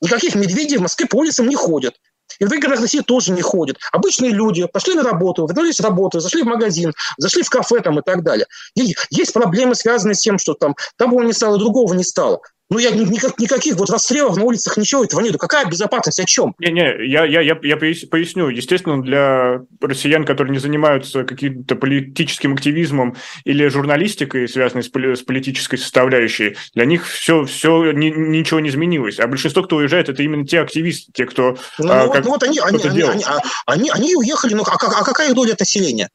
Никаких 0.00 0.34
медведей 0.34 0.78
в 0.78 0.82
Москве 0.82 1.06
по 1.06 1.16
улицам 1.16 1.48
не 1.48 1.56
ходят. 1.56 1.94
И 2.38 2.44
в 2.44 2.48
других 2.48 2.64
городах 2.64 2.82
России 2.82 3.00
тоже 3.00 3.32
не 3.32 3.42
ходят. 3.42 3.78
Обычные 3.92 4.30
люди 4.30 4.66
пошли 4.66 4.94
на 4.94 5.02
работу, 5.02 5.46
вернулись 5.46 5.76
с 5.76 5.80
работы, 5.80 6.20
зашли 6.20 6.42
в 6.42 6.46
магазин, 6.46 6.92
зашли 7.18 7.42
в 7.42 7.50
кафе 7.50 7.80
там 7.80 7.98
и 7.98 8.02
так 8.02 8.22
далее. 8.22 8.46
И 8.74 8.94
есть 9.10 9.32
проблемы, 9.32 9.74
связанные 9.74 10.14
с 10.14 10.20
тем, 10.20 10.38
что 10.38 10.54
там 10.54 10.74
того 10.96 11.22
не 11.22 11.32
стало, 11.32 11.58
другого 11.58 11.94
не 11.94 12.04
стало. 12.04 12.40
Ну, 12.72 12.78
я 12.78 12.90
никак, 12.90 13.38
никаких 13.38 13.76
вот 13.76 13.90
расстрелов 13.90 14.34
на 14.38 14.44
улицах, 14.44 14.78
ничего 14.78 15.04
этого 15.04 15.20
нет. 15.20 15.36
Какая 15.38 15.66
безопасность, 15.66 16.20
о 16.20 16.24
чем? 16.24 16.54
Не-не, 16.58 17.06
я, 17.06 17.26
я, 17.26 17.42
я, 17.42 17.58
я 17.62 17.76
поясню. 17.76 18.48
Естественно, 18.48 19.02
для 19.02 19.60
россиян, 19.78 20.24
которые 20.24 20.54
не 20.54 20.58
занимаются 20.58 21.24
каким-то 21.24 21.76
политическим 21.76 22.54
активизмом 22.54 23.14
или 23.44 23.68
журналистикой, 23.68 24.48
связанной 24.48 24.84
с, 24.84 24.86
с 24.88 25.22
политической 25.22 25.76
составляющей, 25.76 26.56
для 26.74 26.86
них 26.86 27.06
все, 27.06 27.44
все 27.44 27.92
ни, 27.92 28.06
ничего 28.06 28.60
не 28.60 28.70
изменилось. 28.70 29.20
А 29.20 29.26
большинство, 29.26 29.62
кто 29.64 29.76
уезжает, 29.76 30.08
это 30.08 30.22
именно 30.22 30.46
те 30.46 30.60
активисты, 30.60 31.12
те, 31.12 31.26
кто 31.26 31.58
Ну, 31.78 31.92
а, 31.92 32.06
вот, 32.06 32.14
как, 32.14 32.24
ну 32.24 32.30
вот 32.30 32.42
они, 32.42 32.58
они, 32.58 32.82
они, 32.82 33.02
они, 33.02 33.24
а, 33.24 33.38
они, 33.66 33.90
они 33.90 34.16
уехали, 34.16 34.54
ну, 34.54 34.62
а, 34.62 34.76
а 34.76 35.04
какая 35.04 35.28
их 35.28 35.34
доля 35.34 35.52
от 35.52 35.60
населения? 35.60 36.08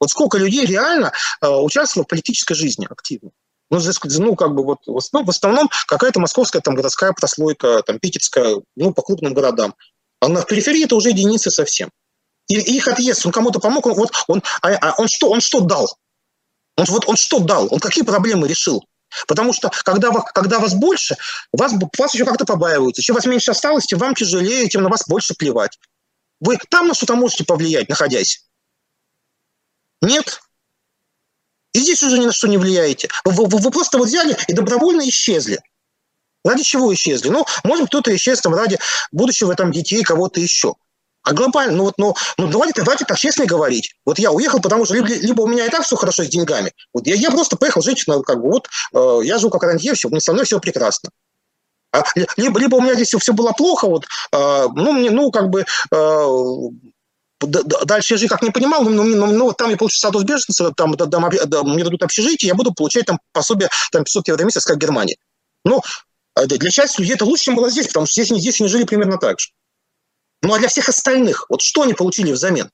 Вот 0.00 0.10
сколько 0.10 0.36
людей 0.36 0.66
реально 0.66 1.12
а, 1.40 1.62
участвовало 1.62 2.06
в 2.06 2.08
политической 2.08 2.54
жизни 2.54 2.88
активно? 2.90 3.30
Ну, 3.72 3.80
ну, 4.18 4.36
как 4.36 4.54
бы 4.54 4.64
вот, 4.64 4.80
ну, 4.86 5.24
в 5.24 5.30
основном 5.30 5.70
какая-то 5.86 6.20
московская 6.20 6.60
там 6.60 6.74
городская 6.74 7.12
прослойка, 7.14 7.82
там, 7.82 7.98
питерская, 7.98 8.56
ну, 8.76 8.92
по 8.92 9.00
крупным 9.00 9.32
городам. 9.32 9.74
А 10.20 10.28
на 10.28 10.42
периферии 10.42 10.84
это 10.84 10.94
уже 10.94 11.08
единицы 11.08 11.50
совсем. 11.50 11.90
И, 12.48 12.56
их 12.56 12.86
отъезд, 12.86 13.24
он 13.24 13.32
кому-то 13.32 13.60
помог, 13.60 13.86
он, 13.86 13.94
вот, 13.94 14.12
он, 14.28 14.42
а, 14.60 14.74
а 14.74 14.94
он, 14.98 15.08
что, 15.08 15.30
он 15.30 15.40
что 15.40 15.60
дал? 15.60 15.88
Он, 16.76 16.84
вот, 16.84 17.08
он 17.08 17.16
что 17.16 17.38
дал? 17.38 17.66
Он 17.70 17.80
какие 17.80 18.04
проблемы 18.04 18.46
решил? 18.46 18.84
Потому 19.26 19.54
что 19.54 19.70
когда, 19.84 20.10
когда 20.10 20.58
вас 20.58 20.74
больше, 20.74 21.16
вас, 21.52 21.72
вас 21.96 22.12
еще 22.12 22.26
как-то 22.26 22.44
побаиваются. 22.44 23.00
Чем 23.00 23.14
вас 23.14 23.24
меньше 23.24 23.52
осталось, 23.52 23.86
тем 23.86 23.98
вам 23.98 24.14
тяжелее, 24.14 24.68
тем 24.68 24.82
на 24.82 24.90
вас 24.90 25.08
больше 25.08 25.34
плевать. 25.34 25.78
Вы 26.40 26.58
там 26.68 26.88
на 26.88 26.94
что-то 26.94 27.14
можете 27.14 27.44
повлиять, 27.44 27.88
находясь? 27.88 28.44
Нет? 30.02 30.42
И 31.72 31.78
здесь 31.78 32.02
уже 32.02 32.18
ни 32.18 32.26
на 32.26 32.32
что 32.32 32.48
не 32.48 32.58
влияете. 32.58 33.08
Вы, 33.24 33.46
вы, 33.46 33.58
вы 33.58 33.70
просто 33.70 33.98
вот 33.98 34.08
взяли 34.08 34.36
и 34.48 34.52
добровольно 34.52 35.08
исчезли. 35.08 35.60
Ради 36.44 36.62
чего 36.62 36.92
исчезли? 36.92 37.28
Ну, 37.28 37.46
может, 37.64 37.86
кто-то 37.86 38.14
исчез 38.14 38.40
там 38.40 38.54
ради 38.54 38.78
будущего 39.12 39.54
там 39.54 39.72
детей, 39.72 40.02
кого-то 40.02 40.40
еще. 40.40 40.74
А 41.24 41.34
глобально, 41.34 41.76
ну 41.76 41.84
вот, 41.84 41.94
ну, 41.98 42.14
ну 42.36 42.48
давайте, 42.48 42.82
давайте 42.82 43.04
так 43.04 43.16
честно 43.16 43.46
говорить. 43.46 43.94
Вот 44.04 44.18
я 44.18 44.32
уехал, 44.32 44.60
потому 44.60 44.84
что 44.84 44.94
либо, 44.94 45.06
либо 45.06 45.42
у 45.42 45.46
меня 45.46 45.66
и 45.66 45.70
так 45.70 45.84
все 45.84 45.94
хорошо 45.94 46.24
с 46.24 46.28
деньгами. 46.28 46.72
Вот 46.92 47.06
я, 47.06 47.14
я 47.14 47.30
просто 47.30 47.56
поехал 47.56 47.80
жить, 47.80 48.02
на, 48.08 48.20
как 48.22 48.42
бы 48.42 48.50
вот, 48.50 48.68
э, 48.92 49.24
я 49.24 49.38
живу 49.38 49.50
как 49.50 49.62
рантье, 49.62 49.94
все, 49.94 50.08
со 50.18 50.32
мной 50.32 50.44
все 50.44 50.58
прекрасно. 50.58 51.10
А, 51.92 52.02
либо, 52.36 52.58
либо 52.58 52.76
у 52.76 52.80
меня 52.80 52.94
здесь 52.94 53.08
все, 53.08 53.18
все 53.18 53.32
было 53.32 53.52
плохо, 53.52 53.86
вот, 53.86 54.04
э, 54.32 54.66
ну, 54.74 54.92
мне, 54.92 55.10
ну, 55.10 55.30
как 55.30 55.48
бы, 55.50 55.60
э, 55.60 56.26
дальше 57.46 58.14
я 58.14 58.18
же 58.18 58.28
как 58.28 58.42
не 58.42 58.50
понимал, 58.50 58.84
ну, 58.84 59.04
ну 59.04 59.44
вот 59.44 59.56
там 59.56 59.70
я 59.70 59.76
получу 59.76 59.96
статус 59.96 60.22
беженца, 60.24 60.72
там, 60.72 60.94
там, 60.96 61.10
там 61.10 61.30
мне 61.70 61.84
дадут 61.84 62.02
общежитие, 62.02 62.48
я 62.48 62.54
буду 62.54 62.72
получать 62.72 63.06
там 63.06 63.18
пособие 63.32 63.68
там 63.90 64.04
500 64.04 64.28
евро 64.28 64.42
в 64.42 64.46
месяц, 64.46 64.64
как 64.64 64.76
в 64.76 64.80
Германии. 64.80 65.18
Ну, 65.64 65.80
а 66.34 66.46
для 66.46 66.70
части 66.70 67.00
людей 67.00 67.14
это 67.14 67.24
лучше, 67.24 67.44
чем 67.44 67.56
было 67.56 67.70
здесь, 67.70 67.86
потому 67.86 68.06
что 68.06 68.22
здесь, 68.22 68.38
здесь 68.40 68.60
они 68.60 68.68
жили 68.68 68.84
примерно 68.84 69.18
так 69.18 69.38
же. 69.38 69.50
Ну 70.42 70.54
а 70.54 70.58
для 70.58 70.68
всех 70.68 70.88
остальных, 70.88 71.46
вот 71.48 71.62
что 71.62 71.82
они 71.82 71.94
получили 71.94 72.32
взамен? 72.32 72.70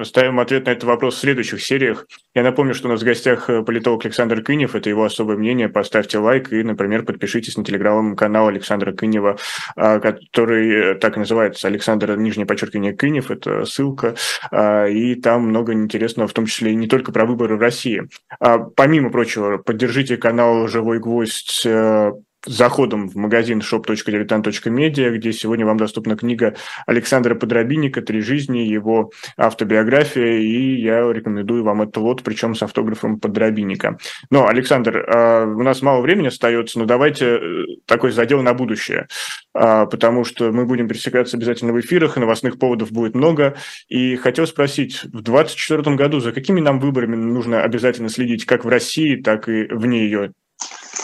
Ставим 0.00 0.40
ответ 0.40 0.64
на 0.64 0.70
этот 0.70 0.84
вопрос 0.84 1.16
в 1.16 1.18
следующих 1.18 1.62
сериях. 1.62 2.06
Я 2.34 2.42
напомню, 2.42 2.72
что 2.72 2.88
у 2.88 2.90
нас 2.90 3.02
в 3.02 3.04
гостях 3.04 3.50
э, 3.50 3.62
политолог 3.62 4.02
Александр 4.06 4.40
Кынев. 4.40 4.74
Это 4.74 4.88
его 4.88 5.04
особое 5.04 5.36
мнение. 5.36 5.68
Поставьте 5.68 6.16
лайк 6.16 6.50
и, 6.50 6.62
например, 6.62 7.04
подпишитесь 7.04 7.58
на 7.58 7.64
телеграм-канал 7.64 8.48
Александра 8.48 8.92
Кынева, 8.92 9.36
а, 9.76 10.00
который 10.00 10.92
э, 10.92 10.94
так 10.94 11.16
и 11.16 11.20
называется 11.20 11.68
Александр, 11.68 12.16
нижнее 12.16 12.46
подчеркивание, 12.46 12.94
Кынев. 12.94 13.30
Это 13.30 13.66
ссылка. 13.66 14.14
А, 14.50 14.86
и 14.86 15.14
там 15.14 15.42
много 15.42 15.74
интересного, 15.74 16.26
в 16.26 16.32
том 16.32 16.46
числе 16.46 16.72
и 16.72 16.76
не 16.76 16.88
только 16.88 17.12
про 17.12 17.26
выборы 17.26 17.56
в 17.56 17.60
России. 17.60 18.08
А, 18.40 18.60
помимо 18.60 19.10
прочего, 19.10 19.58
поддержите 19.58 20.16
канал 20.16 20.68
«Живой 20.68 21.00
гвоздь» 21.00 21.66
э, 21.66 22.12
заходом 22.46 23.08
в 23.08 23.16
магазин 23.16 23.60
shop.diletant.media, 23.60 25.10
где 25.10 25.32
сегодня 25.32 25.64
вам 25.64 25.76
доступна 25.76 26.16
книга 26.16 26.54
Александра 26.86 27.34
Подробинника 27.34 28.02
«Три 28.02 28.20
жизни», 28.20 28.60
его 28.60 29.10
автобиография, 29.36 30.38
и 30.38 30.80
я 30.80 31.00
рекомендую 31.12 31.64
вам 31.64 31.82
этот 31.82 31.96
лот, 31.98 32.22
причем 32.22 32.54
с 32.54 32.62
автографом 32.62 33.20
Подробинника. 33.20 33.98
Но, 34.30 34.46
Александр, 34.46 35.04
а, 35.08 35.44
у 35.44 35.62
нас 35.62 35.82
мало 35.82 36.00
времени 36.00 36.28
остается, 36.28 36.78
но 36.78 36.84
давайте 36.84 37.26
э, 37.26 37.64
такой 37.86 38.10
задел 38.10 38.42
на 38.42 38.54
будущее, 38.54 39.06
а, 39.54 39.86
потому 39.86 40.24
что 40.24 40.52
мы 40.52 40.66
будем 40.66 40.88
пересекаться 40.88 41.36
обязательно 41.36 41.72
в 41.72 41.80
эфирах, 41.80 42.16
и 42.16 42.20
новостных 42.20 42.58
поводов 42.58 42.90
будет 42.92 43.14
много, 43.14 43.56
и 43.88 44.16
хотел 44.16 44.46
спросить, 44.46 45.04
в 45.04 45.22
2024 45.22 45.96
году 45.96 46.20
за 46.20 46.32
какими 46.32 46.60
нам 46.60 46.80
выборами 46.80 47.16
нужно 47.16 47.62
обязательно 47.62 48.08
следить 48.08 48.46
как 48.46 48.64
в 48.64 48.68
России, 48.68 49.16
так 49.16 49.48
и 49.48 49.64
вне 49.70 50.04
ее? 50.04 50.32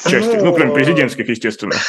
Части, 0.09 0.37
ну, 0.37 0.47
ну 0.47 0.55
кроме 0.55 0.75
президентских, 0.75 1.29
естественно. 1.29 1.75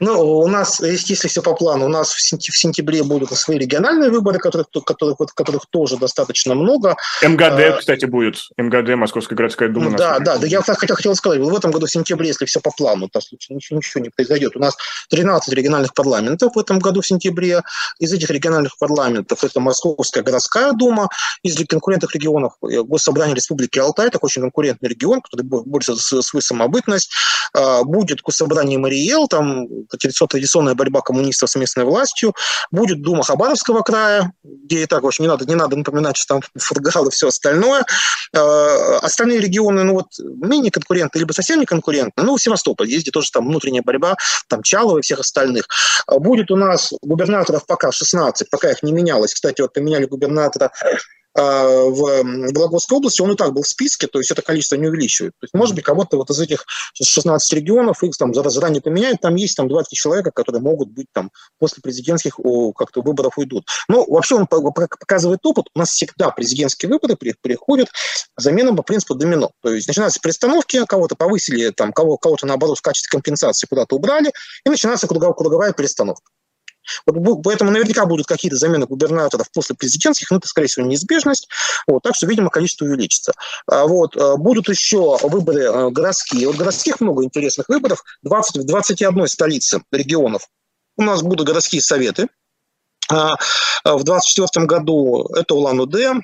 Ну, 0.00 0.38
у 0.38 0.48
нас, 0.48 0.80
если 0.80 1.28
все 1.28 1.40
по 1.40 1.54
плану, 1.54 1.86
у 1.86 1.88
нас 1.88 2.12
в 2.12 2.20
сентябре 2.20 3.04
будут 3.04 3.30
свои 3.30 3.58
региональные 3.58 4.10
выборы, 4.10 4.38
которых, 4.38 4.66
которых, 4.84 5.18
которых 5.34 5.66
тоже 5.70 5.96
достаточно 5.96 6.54
много. 6.54 6.96
МГД, 7.22 7.60
а, 7.60 7.76
кстати, 7.78 8.04
будет. 8.04 8.48
МГД, 8.56 8.96
Московская 8.96 9.36
городская 9.36 9.68
дума. 9.68 9.96
Да, 9.96 10.18
да, 10.18 10.36
да, 10.36 10.46
я 10.46 10.62
хотел, 10.62 10.96
хотел 10.96 11.14
сказать, 11.14 11.40
в 11.40 11.56
этом 11.56 11.70
году 11.70 11.86
в 11.86 11.90
сентябре, 11.90 12.28
если 12.28 12.44
все 12.44 12.60
по 12.60 12.70
плану, 12.70 13.08
то 13.08 13.20
ничего, 13.48 13.78
ничего 13.78 14.02
не 14.02 14.10
произойдет. 14.10 14.56
У 14.56 14.58
нас 14.58 14.76
13 15.10 15.54
региональных 15.54 15.94
парламентов 15.94 16.54
в 16.54 16.58
этом 16.58 16.78
году 16.78 17.00
в 17.00 17.06
сентябре. 17.06 17.62
Из 17.98 18.12
этих 18.12 18.30
региональных 18.30 18.76
парламентов 18.78 19.44
это 19.44 19.60
Московская 19.60 20.22
городская 20.22 20.72
дума, 20.72 21.08
из 21.42 21.56
конкурентных 21.66 22.14
регионов 22.14 22.54
э, 22.62 22.82
Госсобрание 22.82 23.36
Республики 23.36 23.78
Алтай, 23.78 24.08
это 24.08 24.18
очень 24.18 24.42
конкурентный 24.42 24.88
регион, 24.88 25.20
который 25.20 25.42
борется 25.42 25.94
за 25.94 26.22
свою 26.22 26.42
самобытность. 26.42 27.10
А, 27.52 27.84
будет 27.84 28.20
Госсобрание 28.22 28.78
Мариэл, 28.78 29.28
там 29.28 29.66
традиционная 29.88 30.74
борьба 30.74 31.00
коммунистов 31.00 31.50
с 31.50 31.56
местной 31.56 31.84
властью, 31.84 32.34
будет 32.70 33.02
Дума 33.02 33.22
Хабаровского 33.22 33.82
края, 33.82 34.32
где 34.42 34.82
и 34.82 34.86
так, 34.86 35.04
общем, 35.04 35.24
не 35.24 35.28
надо, 35.28 35.44
не 35.46 35.54
надо 35.54 35.76
напоминать, 35.76 36.16
что 36.16 36.34
там 36.34 36.42
Фургал 36.58 37.06
и 37.06 37.10
все 37.10 37.28
остальное. 37.28 37.84
А, 38.34 38.98
остальные 38.98 39.40
регионы, 39.40 39.84
ну 39.84 39.94
вот, 39.94 40.06
менее 40.18 40.70
конкурентны, 40.70 41.18
либо 41.18 41.32
совсем 41.32 41.60
не 41.60 41.66
конкурентны. 41.66 42.22
Ну, 42.22 42.38
Севастополь, 42.38 42.88
есть 42.88 43.02
где 43.02 43.10
тоже 43.10 43.30
там 43.30 43.46
внутренняя 43.46 43.82
борьба, 43.82 44.16
там 44.48 44.62
Чалова 44.62 44.98
и 44.98 45.02
всех 45.02 45.20
остальных. 45.20 45.66
А, 46.06 46.18
будет 46.18 46.50
у 46.50 46.56
нас 46.56 46.92
губернаторов 47.02 47.66
пока 47.66 47.92
16, 47.92 48.50
пока 48.50 48.70
их 48.70 48.82
не 48.82 48.92
менялось. 48.92 49.34
Кстати, 49.34 49.60
вот 49.60 49.72
поменяли 49.72 50.06
губернатора 50.06 50.70
в 51.34 52.22
Вологодской 52.54 52.98
области, 52.98 53.20
он 53.20 53.32
и 53.32 53.36
так 53.36 53.52
был 53.52 53.62
в 53.62 53.68
списке, 53.68 54.06
то 54.06 54.18
есть 54.18 54.30
это 54.30 54.40
количество 54.42 54.76
не 54.76 54.86
увеличивает. 54.86 55.32
То 55.40 55.44
есть, 55.44 55.54
может 55.54 55.74
быть, 55.74 55.84
кого-то 55.84 56.16
вот 56.16 56.30
из 56.30 56.40
этих 56.40 56.64
16 56.94 57.52
регионов 57.54 58.02
их 58.04 58.16
там 58.16 58.32
заранее 58.32 58.80
поменяют, 58.80 59.20
там 59.20 59.34
есть 59.34 59.56
там 59.56 59.68
20 59.68 59.92
человек, 59.92 60.32
которые 60.32 60.62
могут 60.62 60.90
быть 60.90 61.06
там 61.12 61.30
после 61.58 61.82
президентских 61.82 62.36
как-то 62.76 63.02
выборов 63.02 63.36
уйдут. 63.36 63.66
Но 63.88 64.04
вообще 64.06 64.36
он 64.36 64.46
показывает 64.46 65.40
опыт, 65.44 65.66
у 65.74 65.78
нас 65.78 65.90
всегда 65.90 66.30
президентские 66.30 66.90
выборы 66.90 67.16
приходят 67.16 67.88
заменом 68.36 68.76
по 68.76 68.82
принципу 68.82 69.14
домино. 69.14 69.50
То 69.62 69.72
есть 69.72 69.88
начинаются 69.88 70.20
перестановки, 70.20 70.84
кого-то 70.86 71.16
повысили, 71.16 71.70
там, 71.70 71.92
кого, 71.92 72.16
кого-то 72.16 72.46
наоборот 72.46 72.78
в 72.78 72.82
качестве 72.82 73.10
компенсации 73.10 73.66
куда-то 73.66 73.96
убрали, 73.96 74.32
и 74.64 74.68
начинается 74.68 75.08
круговая 75.08 75.72
перестановка. 75.72 76.30
Вот, 77.06 77.42
поэтому 77.42 77.70
наверняка 77.70 78.06
будут 78.06 78.26
какие-то 78.26 78.56
замены 78.56 78.86
губернаторов 78.86 79.50
после 79.52 79.76
президентских, 79.76 80.30
но 80.30 80.38
это, 80.38 80.48
скорее 80.48 80.68
всего, 80.68 80.86
неизбежность. 80.86 81.48
Вот, 81.86 82.02
так 82.02 82.14
что, 82.14 82.26
видимо, 82.26 82.50
количество 82.50 82.84
увеличится. 82.84 83.32
А, 83.66 83.86
вот, 83.86 84.16
а, 84.16 84.36
будут 84.36 84.68
еще 84.68 85.18
выборы 85.22 85.64
а, 85.64 85.90
городские. 85.90 86.46
Вот 86.46 86.56
городских 86.56 87.00
много 87.00 87.24
интересных 87.24 87.68
выборов. 87.68 88.02
20, 88.22 88.62
в 88.62 88.66
21 88.66 89.26
столице 89.28 89.82
регионов 89.90 90.48
у 90.96 91.02
нас 91.02 91.22
будут 91.22 91.46
городские 91.46 91.82
советы. 91.82 92.28
В 93.10 94.02
2024 94.02 94.64
году 94.64 95.28
это 95.34 95.54
Улан-Удэ, 95.54 96.14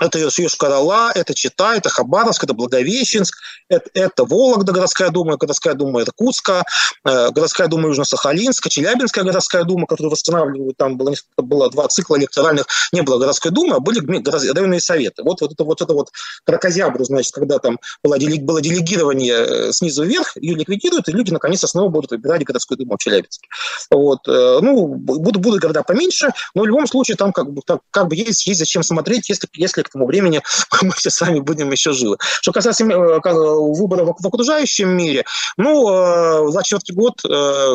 это 0.00 0.18
Йошкар-Ола, 0.18 1.12
это 1.14 1.34
Чита, 1.34 1.76
это 1.76 1.88
Хабаровск, 1.90 2.44
это 2.44 2.54
Благовещенск, 2.54 3.36
это, 3.68 3.90
это 3.94 4.24
Вологда, 4.24 4.72
городская 4.72 5.10
дума, 5.10 5.36
городская 5.36 5.74
дума 5.74 6.02
Иркутска, 6.02 6.64
э, 7.04 7.30
городская 7.30 7.68
дума 7.68 7.88
Южно-Сахалинска, 7.88 8.68
Челябинская 8.68 9.24
городская 9.24 9.64
дума, 9.64 9.86
которую 9.86 10.10
восстанавливают, 10.10 10.76
там 10.76 10.96
было, 10.96 11.14
было 11.36 11.70
два 11.70 11.88
цикла 11.88 12.18
электоральных, 12.18 12.66
не 12.92 13.02
было 13.02 13.18
городской 13.18 13.50
думы, 13.50 13.76
а 13.76 13.80
были 13.80 14.00
районные 14.52 14.80
советы. 14.80 15.22
Вот, 15.22 15.40
вот 15.40 15.52
это 15.52 15.64
вот, 15.64 15.82
это 15.82 15.92
вот 15.92 16.10
кракозябру, 16.44 17.04
значит, 17.04 17.32
когда 17.32 17.58
там 17.58 17.78
было, 18.02 18.16
было 18.40 18.60
делегирование 18.60 19.68
э, 19.68 19.72
снизу 19.72 20.04
вверх, 20.04 20.36
ее 20.36 20.54
ликвидируют, 20.54 21.08
и 21.08 21.12
люди 21.12 21.30
наконец-то 21.30 21.66
снова 21.66 21.88
будут 21.88 22.10
выбирать 22.10 22.44
городскую 22.44 22.78
думу 22.78 22.96
в 22.96 23.02
Челябинске. 23.02 23.46
Вот. 23.90 24.26
Э, 24.26 24.58
ну, 24.62 24.86
будут, 24.86 25.36
будут 25.36 25.60
города 25.60 25.82
поменьше, 25.82 26.30
но 26.54 26.62
в 26.62 26.66
любом 26.66 26.86
случае 26.86 27.16
там 27.16 27.32
как 27.32 27.50
бы, 27.50 27.62
как 27.90 28.08
бы 28.08 28.16
есть, 28.16 28.46
есть 28.46 28.58
зачем 28.58 28.82
смотреть, 28.82 29.28
если, 29.28 29.48
если 29.54 29.81
к 29.82 29.90
тому 29.90 30.06
времени 30.06 30.42
мы 30.82 30.90
все 30.92 31.10
сами 31.10 31.40
будем 31.40 31.70
еще 31.70 31.92
живы. 31.92 32.18
Что 32.20 32.52
касается 32.52 32.84
э, 32.84 32.86
выборов 32.86 34.16
в 34.18 34.26
окружающем 34.26 34.88
мире, 34.90 35.24
ну, 35.56 36.50
24 36.50 36.80
э, 36.88 36.94
год 36.94 37.20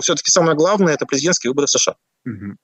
все-таки 0.04 0.32
самое 0.32 0.56
главное– 0.56 0.94
это 0.96 1.06
президентские 1.06 1.52
выборы 1.52 1.68
в 1.68 1.72
США. 1.72 1.96
Угу. 2.26 2.56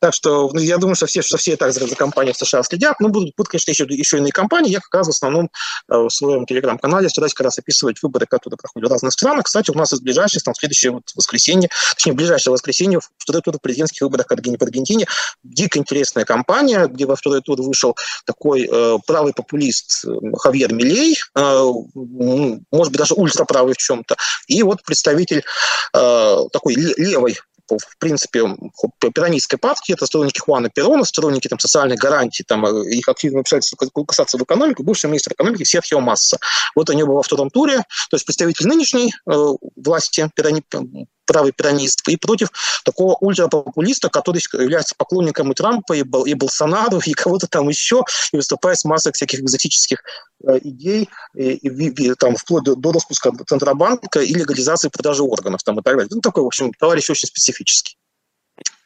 Так 0.00 0.14
что 0.14 0.50
ну, 0.52 0.60
я 0.60 0.78
думаю, 0.78 0.96
что 0.96 1.06
все, 1.06 1.22
что 1.22 1.36
все 1.36 1.56
так 1.56 1.72
за, 1.72 1.86
за 1.86 1.96
компанией 1.96 2.34
в 2.34 2.36
США 2.36 2.62
следят. 2.62 3.00
Но 3.00 3.08
будут, 3.08 3.34
будут, 3.36 3.48
конечно, 3.50 3.70
еще, 3.70 3.84
еще 3.88 4.18
иные 4.18 4.32
компании. 4.32 4.70
Я 4.70 4.80
как 4.80 4.94
раз 4.94 5.06
в 5.06 5.10
основном 5.10 5.50
э, 5.88 5.96
в 5.96 6.10
своем 6.10 6.46
телеграм-канале 6.46 7.08
стараюсь 7.08 7.34
как 7.34 7.44
раз 7.44 7.58
описывать 7.58 8.02
выборы, 8.02 8.26
которые 8.26 8.58
проходят 8.58 8.88
в 8.88 8.92
разных 8.92 9.12
странах. 9.12 9.44
Кстати, 9.44 9.70
у 9.70 9.74
нас 9.74 9.92
из 9.92 10.00
ближайших, 10.00 10.42
там, 10.42 10.54
следующее 10.54 10.92
вот 10.92 11.02
воскресенье, 11.14 11.68
точнее, 11.94 12.12
ближайшее 12.12 12.52
воскресенье 12.52 13.00
в 13.00 13.08
второй 13.18 13.42
тур 13.42 13.58
президентских 13.60 14.02
выборах 14.02 14.26
в 14.28 14.62
Аргентине. 14.62 15.06
Дико 15.42 15.78
интересная 15.78 16.24
кампания, 16.24 16.86
где 16.86 17.06
во 17.06 17.16
второй 17.16 17.42
тур 17.42 17.60
вышел 17.62 17.96
такой 18.26 18.68
э, 18.70 18.98
правый 19.06 19.32
популист 19.32 20.04
э, 20.04 20.10
Хавьер 20.38 20.72
Милей, 20.72 21.18
э, 21.34 21.72
может 21.94 22.92
быть, 22.92 22.98
даже 22.98 23.14
ультраправый 23.14 23.74
в 23.74 23.78
чем-то, 23.78 24.16
и 24.46 24.62
вот 24.62 24.82
представитель 24.82 25.44
э, 25.92 26.36
такой 26.52 26.74
левой 26.74 27.38
в 27.68 27.98
принципе, 27.98 28.42
пиранистской 29.00 29.58
партии, 29.58 29.94
это 29.94 30.06
сторонники 30.06 30.38
Хуана 30.40 30.70
Перона, 30.70 31.04
сторонники 31.04 31.48
там, 31.48 31.58
социальных 31.58 31.98
гарантий, 31.98 32.44
там, 32.44 32.64
э, 32.66 32.90
их 32.90 33.08
активно 33.08 33.38
вмешательства 33.38 33.76
касаться 34.04 34.38
в 34.38 34.42
экономику, 34.42 34.82
бывший 34.82 35.06
министр 35.06 35.32
экономики 35.32 35.64
Серхио 35.64 36.00
Масса. 36.00 36.38
Вот 36.74 36.90
они 36.90 37.02
были 37.02 37.14
во 37.14 37.22
втором 37.22 37.50
туре, 37.50 37.78
то 37.78 38.16
есть 38.16 38.26
представитель 38.26 38.66
нынешней 38.66 39.12
э, 39.26 39.32
власти, 39.76 40.28
пирани, 40.34 40.62
правый 41.26 41.52
пианист, 41.52 42.06
и 42.08 42.16
против 42.16 42.48
такого 42.84 43.16
ультрапопулиста, 43.20 44.08
который 44.08 44.42
является 44.52 44.94
поклонником 44.96 45.52
и 45.52 45.54
Трампа, 45.54 45.94
и, 45.94 46.02
Бол, 46.02 46.24
и 46.24 46.34
Болсонару, 46.34 47.00
и 47.04 47.12
кого-то 47.12 47.46
там 47.46 47.68
еще, 47.68 48.04
и 48.32 48.36
выступает 48.36 48.78
с 48.78 48.84
массой 48.84 49.12
всяких 49.12 49.40
экзотических 49.40 50.02
э, 50.46 50.58
идей, 50.62 51.08
и, 51.34 51.52
и, 51.52 51.68
и, 51.68 52.14
там, 52.14 52.36
вплоть 52.36 52.64
до, 52.64 52.74
до 52.74 52.92
распуска 52.92 53.32
Центробанка 53.46 54.20
и 54.20 54.34
легализации 54.34 54.88
продажи 54.88 55.22
органов 55.22 55.62
там, 55.62 55.78
и 55.78 55.82
так 55.82 55.94
далее. 55.94 56.08
Ну, 56.10 56.20
такой, 56.20 56.42
в 56.42 56.46
общем, 56.46 56.72
товарищ 56.72 57.10
очень 57.10 57.28
специфический. 57.28 57.96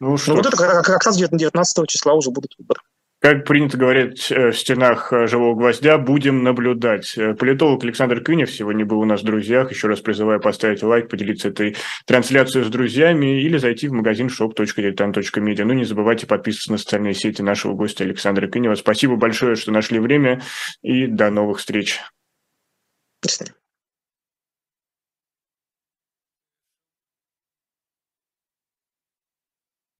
Ну, 0.00 0.16
что 0.16 0.30
ну, 0.30 0.36
вот 0.38 0.46
это 0.46 0.56
как, 0.56 0.84
как 0.84 1.04
раз 1.04 1.16
19 1.16 1.88
числа 1.88 2.14
уже 2.14 2.30
будут 2.30 2.54
выборы. 2.58 2.80
Как 3.20 3.44
принято 3.44 3.76
говорить 3.76 4.30
э, 4.30 4.52
в 4.52 4.56
стенах 4.56 5.12
э, 5.12 5.26
«Живого 5.26 5.56
гвоздя», 5.56 5.98
будем 5.98 6.44
наблюдать. 6.44 7.18
Э, 7.18 7.34
политолог 7.34 7.82
Александр 7.82 8.20
Кынев 8.20 8.48
сегодня 8.48 8.86
был 8.86 9.00
у 9.00 9.04
нас 9.04 9.22
в 9.22 9.24
друзьях. 9.24 9.72
Еще 9.72 9.88
раз 9.88 10.00
призываю 10.00 10.40
поставить 10.40 10.84
лайк, 10.84 11.08
поделиться 11.08 11.48
этой 11.48 11.76
трансляцией 12.06 12.64
с 12.64 12.68
друзьями 12.68 13.42
или 13.42 13.56
зайти 13.56 13.88
в 13.88 13.92
магазин 13.92 14.28
shop.diletant.media. 14.28 15.64
Ну, 15.64 15.72
не 15.72 15.84
забывайте 15.84 16.28
подписываться 16.28 16.70
на 16.70 16.78
социальные 16.78 17.14
сети 17.14 17.42
нашего 17.42 17.74
гостя 17.74 18.04
Александра 18.04 18.46
Кынева. 18.46 18.76
Спасибо 18.76 19.16
большое, 19.16 19.56
что 19.56 19.72
нашли 19.72 19.98
время, 19.98 20.40
и 20.82 21.08
до 21.08 21.30
новых 21.30 21.58
встреч. 21.58 22.00
Спасибо. 23.20 23.57